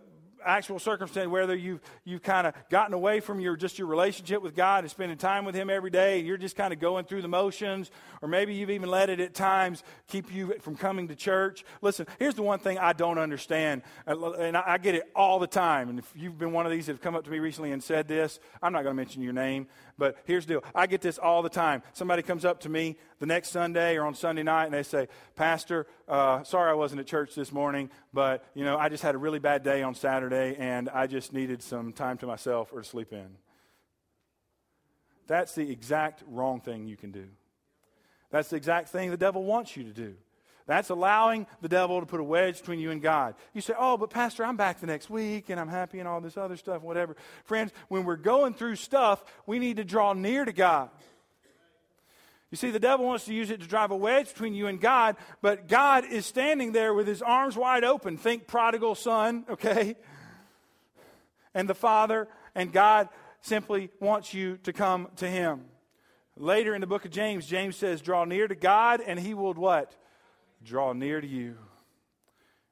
actual 0.45 0.79
circumstance, 0.79 1.29
whether 1.29 1.55
you've, 1.55 1.81
you've 2.03 2.23
kind 2.23 2.47
of 2.47 2.53
gotten 2.69 2.93
away 2.93 3.19
from 3.19 3.39
your, 3.39 3.55
just 3.55 3.77
your 3.77 3.87
relationship 3.87 4.41
with 4.41 4.55
God 4.55 4.83
and 4.83 4.91
spending 4.91 5.17
time 5.17 5.45
with 5.45 5.55
Him 5.55 5.69
every 5.69 5.89
day, 5.89 6.19
you're 6.19 6.37
just 6.37 6.55
kind 6.55 6.73
of 6.73 6.79
going 6.79 7.05
through 7.05 7.21
the 7.21 7.27
motions, 7.27 7.91
or 8.21 8.27
maybe 8.27 8.53
you've 8.53 8.69
even 8.69 8.89
let 8.89 9.09
it 9.09 9.19
at 9.19 9.33
times 9.33 9.83
keep 10.07 10.33
you 10.33 10.53
from 10.61 10.75
coming 10.75 11.07
to 11.07 11.15
church. 11.15 11.63
Listen, 11.81 12.07
here's 12.19 12.35
the 12.35 12.43
one 12.43 12.59
thing 12.59 12.77
I 12.77 12.93
don't 12.93 13.17
understand, 13.17 13.81
and 14.05 14.57
I 14.57 14.77
get 14.77 14.95
it 14.95 15.11
all 15.15 15.39
the 15.39 15.47
time. 15.47 15.89
And 15.89 15.99
if 15.99 16.11
you've 16.15 16.37
been 16.37 16.51
one 16.51 16.65
of 16.65 16.71
these 16.71 16.85
that 16.87 16.93
have 16.93 17.01
come 17.01 17.15
up 17.15 17.23
to 17.25 17.31
me 17.31 17.39
recently 17.39 17.71
and 17.71 17.83
said 17.83 18.07
this, 18.07 18.39
I'm 18.61 18.73
not 18.73 18.83
going 18.83 18.95
to 18.95 19.01
mention 19.01 19.21
your 19.21 19.33
name, 19.33 19.67
but 19.97 20.17
here's 20.25 20.45
the 20.45 20.55
deal. 20.55 20.63
I 20.73 20.87
get 20.87 21.01
this 21.01 21.17
all 21.17 21.41
the 21.41 21.49
time. 21.49 21.83
Somebody 21.93 22.21
comes 22.21 22.45
up 22.45 22.61
to 22.61 22.69
me 22.69 22.97
the 23.19 23.25
next 23.25 23.49
Sunday 23.49 23.95
or 23.97 24.05
on 24.05 24.15
Sunday 24.15 24.43
night 24.43 24.65
and 24.65 24.73
they 24.73 24.83
say, 24.83 25.07
Pastor, 25.35 25.87
uh, 26.07 26.43
sorry 26.43 26.71
I 26.71 26.73
wasn't 26.73 27.01
at 27.01 27.07
church 27.07 27.35
this 27.35 27.51
morning, 27.51 27.89
but, 28.13 28.45
you 28.53 28.65
know, 28.65 28.77
I 28.77 28.89
just 28.89 29.03
had 29.03 29.15
a 29.15 29.17
really 29.17 29.39
bad 29.39 29.63
day 29.63 29.83
on 29.83 29.95
Saturday 29.95 30.55
and 30.57 30.89
I 30.89 31.07
just 31.07 31.33
needed 31.33 31.61
some 31.61 31.93
time 31.93 32.17
to 32.19 32.27
myself 32.27 32.71
or 32.73 32.81
to 32.81 32.87
sleep 32.87 33.13
in. 33.13 33.37
That's 35.27 35.55
the 35.55 35.71
exact 35.71 36.23
wrong 36.27 36.59
thing 36.59 36.87
you 36.87 36.97
can 36.97 37.11
do. 37.11 37.27
That's 38.29 38.49
the 38.49 38.55
exact 38.55 38.89
thing 38.89 39.11
the 39.11 39.17
devil 39.17 39.43
wants 39.43 39.77
you 39.77 39.83
to 39.83 39.93
do. 39.93 40.15
That's 40.65 40.89
allowing 40.89 41.45
the 41.61 41.67
devil 41.67 41.99
to 41.99 42.05
put 42.05 42.19
a 42.19 42.23
wedge 42.23 42.59
between 42.59 42.79
you 42.79 42.91
and 42.91 43.01
God. 43.01 43.35
You 43.53 43.61
say, 43.61 43.73
Oh, 43.77 43.97
but 43.97 44.09
Pastor, 44.09 44.45
I'm 44.45 44.55
back 44.55 44.79
the 44.79 44.87
next 44.87 45.09
week 45.09 45.49
and 45.49 45.59
I'm 45.59 45.67
happy 45.67 45.99
and 45.99 46.07
all 46.07 46.21
this 46.21 46.37
other 46.37 46.55
stuff, 46.55 46.81
whatever. 46.81 47.15
Friends, 47.43 47.71
when 47.89 48.05
we're 48.05 48.15
going 48.15 48.53
through 48.53 48.77
stuff, 48.77 49.23
we 49.45 49.59
need 49.59 49.77
to 49.77 49.83
draw 49.83 50.13
near 50.13 50.45
to 50.45 50.53
God. 50.53 50.89
You 52.53 52.57
see, 52.57 52.69
the 52.69 52.79
devil 52.79 53.07
wants 53.07 53.25
to 53.25 53.33
use 53.33 53.49
it 53.49 53.61
to 53.61 53.67
drive 53.67 53.89
a 53.89 53.95
wedge 53.95 54.29
between 54.29 54.53
you 54.53 54.67
and 54.67 54.79
God, 54.79 55.15
but 55.41 55.67
God 55.67 56.05
is 56.05 56.27
standing 56.27 56.71
there 56.71 56.93
with 56.93 57.07
his 57.07 57.23
arms 57.23 57.57
wide 57.57 57.83
open. 57.83 58.15
Think 58.15 58.45
prodigal 58.45 58.93
son, 58.93 59.43
okay? 59.49 59.95
And 61.55 61.67
the 61.67 61.73
Father, 61.73 62.27
and 62.53 62.71
God 62.71 63.09
simply 63.41 63.89
wants 63.99 64.35
you 64.35 64.57
to 64.63 64.71
come 64.71 65.07
to 65.15 65.27
him. 65.27 65.65
Later 66.37 66.75
in 66.75 66.81
the 66.81 66.85
book 66.87 67.05
of 67.05 67.11
James, 67.11 67.47
James 67.47 67.75
says, 67.75 68.01
Draw 68.01 68.25
near 68.25 68.47
to 68.47 68.55
God, 68.55 69.01
and 69.01 69.19
he 69.19 69.33
will 69.33 69.55
what? 69.55 69.95
Draw 70.63 70.93
near 70.93 71.21
to 71.21 71.27
you. 71.27 71.57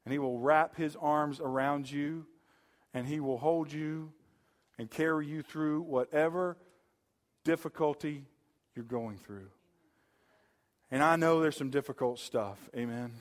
And 0.06 0.12
he 0.12 0.20
will 0.20 0.40
wrap 0.40 0.76
his 0.76 0.96
arms 0.96 1.40
around 1.40 1.90
you, 1.90 2.26
and 2.94 3.06
he 3.06 3.20
will 3.20 3.38
hold 3.38 3.72
you 3.72 4.12
and 4.80 4.90
carry 4.90 5.28
you 5.28 5.44
through 5.44 5.82
whatever 5.82 6.58
difficulty 7.44 8.26
you're 8.76 8.86
going 8.86 9.18
through. 9.18 9.48
And 10.90 11.04
I 11.04 11.16
know 11.16 11.40
there's 11.40 11.56
some 11.56 11.70
difficult 11.70 12.20
stuff. 12.20 12.58
Amen. 12.76 13.12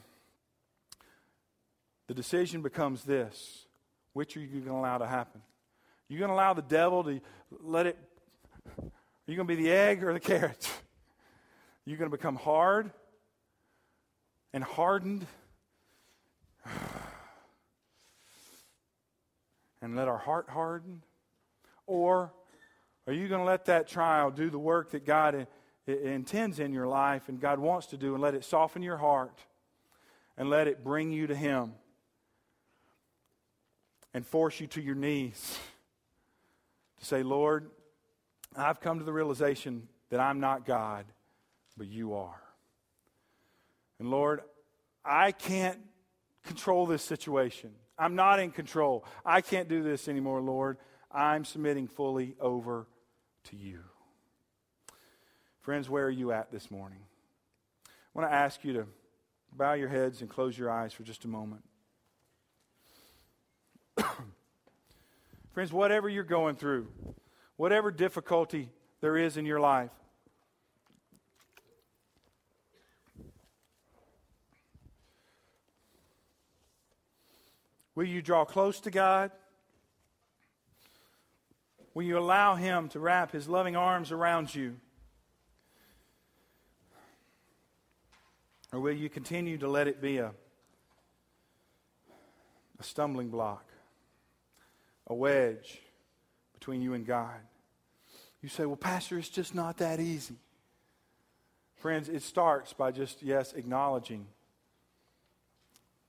The 2.08 2.14
decision 2.14 2.62
becomes 2.62 3.04
this 3.04 3.66
which 4.12 4.36
are 4.36 4.40
you 4.40 4.48
going 4.48 4.64
to 4.64 4.72
allow 4.72 4.98
to 4.98 5.06
happen? 5.06 5.40
Are 5.40 6.12
you 6.12 6.18
going 6.18 6.30
to 6.30 6.34
allow 6.34 6.52
the 6.52 6.62
devil 6.62 7.04
to 7.04 7.20
let 7.62 7.86
it? 7.86 7.96
Are 8.76 8.90
you 9.26 9.36
going 9.36 9.46
to 9.46 9.54
be 9.56 9.62
the 9.62 9.70
egg 9.70 10.02
or 10.02 10.12
the 10.12 10.20
carrot? 10.20 10.68
Are 10.68 10.80
you 11.90 11.96
going 11.96 12.10
to 12.10 12.16
become 12.16 12.34
hard 12.34 12.90
and 14.52 14.64
hardened 14.64 15.26
and 19.82 19.96
let 19.96 20.08
our 20.08 20.18
heart 20.18 20.48
harden? 20.48 21.02
Or 21.86 22.32
are 23.06 23.12
you 23.12 23.28
going 23.28 23.40
to 23.40 23.46
let 23.46 23.64
that 23.66 23.88
trial 23.88 24.30
do 24.30 24.50
the 24.50 24.58
work 24.58 24.92
that 24.92 25.04
God 25.04 25.46
intends 25.86 26.60
in 26.60 26.72
your 26.72 26.86
life 26.86 27.28
and 27.28 27.40
God 27.40 27.58
wants 27.58 27.88
to 27.88 27.96
do 27.96 28.14
and 28.14 28.22
let 28.22 28.34
it 28.34 28.44
soften 28.44 28.82
your 28.82 28.98
heart 28.98 29.38
and 30.36 30.48
let 30.48 30.68
it 30.68 30.84
bring 30.84 31.10
you 31.10 31.26
to 31.26 31.34
Him 31.34 31.72
and 34.14 34.26
force 34.26 34.60
you 34.60 34.66
to 34.68 34.80
your 34.80 34.94
knees 34.94 35.58
to 36.98 37.04
say, 37.04 37.22
Lord, 37.22 37.70
I've 38.56 38.80
come 38.80 38.98
to 38.98 39.04
the 39.04 39.12
realization 39.12 39.88
that 40.10 40.20
I'm 40.20 40.40
not 40.40 40.66
God, 40.66 41.06
but 41.76 41.86
you 41.86 42.14
are. 42.14 42.40
And 44.00 44.10
Lord, 44.10 44.40
I 45.04 45.30
can't 45.30 45.78
control 46.44 46.86
this 46.86 47.02
situation. 47.02 47.70
I'm 47.98 48.16
not 48.16 48.40
in 48.40 48.50
control. 48.50 49.04
I 49.26 49.42
can't 49.42 49.68
do 49.68 49.82
this 49.82 50.08
anymore, 50.08 50.40
Lord. 50.40 50.78
I'm 51.12 51.44
submitting 51.44 51.86
fully 51.86 52.34
over 52.40 52.86
to 53.44 53.56
you. 53.56 53.80
Friends, 55.60 55.90
where 55.90 56.06
are 56.06 56.10
you 56.10 56.32
at 56.32 56.50
this 56.50 56.70
morning? 56.70 57.00
I 57.86 57.90
want 58.18 58.30
to 58.30 58.34
ask 58.34 58.64
you 58.64 58.72
to 58.72 58.86
bow 59.52 59.74
your 59.74 59.88
heads 59.88 60.22
and 60.22 60.30
close 60.30 60.56
your 60.56 60.70
eyes 60.70 60.94
for 60.94 61.02
just 61.02 61.26
a 61.26 61.28
moment. 61.28 61.62
Friends, 65.52 65.72
whatever 65.74 66.08
you're 66.08 66.24
going 66.24 66.56
through, 66.56 66.88
whatever 67.56 67.90
difficulty 67.90 68.70
there 69.02 69.18
is 69.18 69.36
in 69.36 69.44
your 69.44 69.60
life, 69.60 69.90
will 77.94 78.04
you 78.04 78.22
draw 78.22 78.44
close 78.44 78.80
to 78.80 78.90
God? 78.90 79.30
Will 81.94 82.04
you 82.04 82.18
allow 82.18 82.54
Him 82.54 82.88
to 82.90 83.00
wrap 83.00 83.32
His 83.32 83.48
loving 83.48 83.76
arms 83.76 84.12
around 84.12 84.54
you? 84.54 84.76
Or 88.72 88.80
will 88.80 88.94
you 88.94 89.08
continue 89.08 89.58
to 89.58 89.68
let 89.68 89.88
it 89.88 90.00
be 90.00 90.18
a, 90.18 90.32
a 92.78 92.82
stumbling 92.82 93.28
block, 93.28 93.64
a 95.08 95.14
wedge 95.14 95.80
between 96.54 96.80
you 96.80 96.94
and 96.94 97.04
God? 97.04 97.40
You 98.42 98.48
say, 98.48 98.64
well, 98.64 98.76
Pastor, 98.76 99.18
it's 99.18 99.28
just 99.28 99.54
not 99.54 99.78
that 99.78 100.00
easy. 100.00 100.36
Friends, 101.76 102.08
it 102.08 102.22
starts 102.22 102.72
by 102.72 102.90
just, 102.90 103.22
yes, 103.22 103.52
acknowledging 103.52 104.26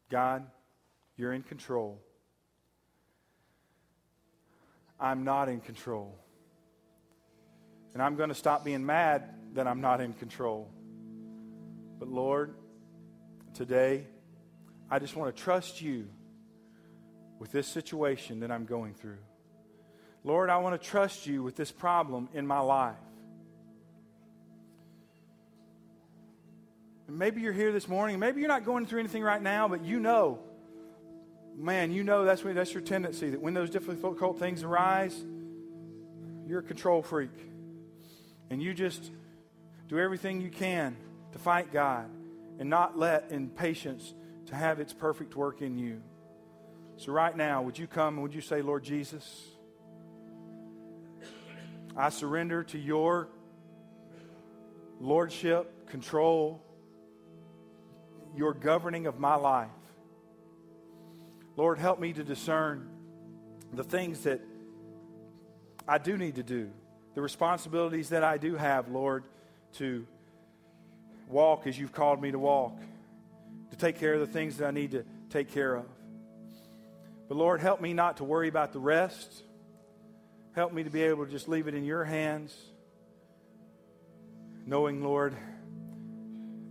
God, 0.09 0.45
you're 1.21 1.33
in 1.33 1.43
control. 1.43 2.01
I'm 4.99 5.23
not 5.23 5.49
in 5.49 5.59
control. 5.59 6.17
And 7.93 8.01
I'm 8.01 8.15
going 8.15 8.29
to 8.29 8.35
stop 8.35 8.65
being 8.65 8.83
mad 8.83 9.29
that 9.53 9.67
I'm 9.67 9.81
not 9.81 10.01
in 10.01 10.13
control. 10.13 10.71
But 11.99 12.07
Lord, 12.07 12.55
today, 13.53 14.07
I 14.89 14.97
just 14.97 15.15
want 15.15 15.35
to 15.35 15.43
trust 15.43 15.79
you 15.79 16.07
with 17.37 17.51
this 17.51 17.67
situation 17.67 18.39
that 18.39 18.49
I'm 18.49 18.65
going 18.65 18.95
through. 18.95 19.19
Lord, 20.23 20.49
I 20.49 20.57
want 20.57 20.81
to 20.81 20.87
trust 20.87 21.27
you 21.27 21.43
with 21.43 21.55
this 21.55 21.71
problem 21.71 22.29
in 22.33 22.47
my 22.47 22.61
life. 22.61 22.95
And 27.07 27.19
maybe 27.19 27.41
you're 27.41 27.53
here 27.53 27.71
this 27.71 27.87
morning. 27.87 28.17
Maybe 28.17 28.39
you're 28.39 28.49
not 28.49 28.65
going 28.65 28.87
through 28.87 29.01
anything 29.01 29.21
right 29.21 29.41
now, 29.41 29.67
but 29.67 29.85
you 29.85 29.99
know 29.99 30.39
man, 31.61 31.91
you 31.91 32.03
know 32.03 32.25
that's, 32.25 32.43
when, 32.43 32.55
that's 32.55 32.73
your 32.73 32.81
tendency 32.81 33.29
that 33.29 33.41
when 33.41 33.53
those 33.53 33.69
difficult 33.69 34.39
things 34.39 34.63
arise, 34.63 35.15
you're 36.47 36.59
a 36.59 36.63
control 36.63 37.01
freak. 37.01 37.31
And 38.49 38.61
you 38.61 38.73
just 38.73 39.11
do 39.87 39.99
everything 39.99 40.41
you 40.41 40.49
can 40.49 40.97
to 41.33 41.39
fight 41.39 41.71
God 41.71 42.09
and 42.59 42.69
not 42.69 42.97
let 42.97 43.31
impatience 43.31 44.13
to 44.47 44.55
have 44.55 44.79
its 44.79 44.93
perfect 44.93 45.35
work 45.35 45.61
in 45.61 45.77
you. 45.77 46.01
So, 46.97 47.11
right 47.11 47.35
now, 47.35 47.61
would 47.61 47.79
you 47.79 47.87
come 47.87 48.15
and 48.15 48.23
would 48.23 48.35
you 48.35 48.41
say, 48.41 48.61
Lord 48.61 48.83
Jesus, 48.83 49.47
I 51.95 52.09
surrender 52.09 52.63
to 52.65 52.77
your 52.77 53.29
lordship, 54.99 55.89
control, 55.89 56.61
your 58.35 58.53
governing 58.53 59.07
of 59.07 59.19
my 59.19 59.35
life. 59.35 59.69
Lord, 61.57 61.79
help 61.79 61.99
me 61.99 62.13
to 62.13 62.23
discern 62.23 62.87
the 63.73 63.83
things 63.83 64.21
that 64.21 64.41
I 65.87 65.97
do 65.97 66.17
need 66.17 66.35
to 66.35 66.43
do, 66.43 66.69
the 67.15 67.21
responsibilities 67.21 68.09
that 68.09 68.23
I 68.23 68.37
do 68.37 68.55
have, 68.55 68.89
Lord, 68.89 69.23
to 69.73 70.05
walk 71.27 71.67
as 71.67 71.77
you've 71.77 71.93
called 71.93 72.21
me 72.21 72.31
to 72.31 72.39
walk, 72.39 72.77
to 73.71 73.77
take 73.77 73.99
care 73.99 74.13
of 74.13 74.19
the 74.19 74.27
things 74.27 74.57
that 74.57 74.67
I 74.67 74.71
need 74.71 74.91
to 74.91 75.03
take 75.29 75.51
care 75.51 75.75
of. 75.75 75.85
But 77.27 77.37
Lord, 77.37 77.61
help 77.61 77.79
me 77.79 77.93
not 77.93 78.17
to 78.17 78.23
worry 78.23 78.49
about 78.49 78.73
the 78.73 78.79
rest. 78.79 79.43
Help 80.53 80.73
me 80.73 80.83
to 80.83 80.89
be 80.89 81.03
able 81.03 81.25
to 81.25 81.31
just 81.31 81.47
leave 81.47 81.69
it 81.69 81.73
in 81.73 81.85
your 81.85 82.03
hands, 82.03 82.53
knowing, 84.65 85.01
Lord, 85.01 85.33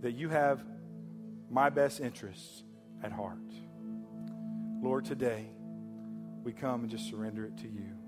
that 0.01 0.11
you 0.11 0.29
have 0.29 0.63
my 1.49 1.69
best 1.69 1.99
interests 1.99 2.63
at 3.03 3.11
heart. 3.11 3.37
Lord, 4.81 5.05
today 5.05 5.45
we 6.43 6.53
come 6.53 6.81
and 6.81 6.89
just 6.89 7.07
surrender 7.07 7.45
it 7.45 7.55
to 7.57 7.67
you. 7.67 8.00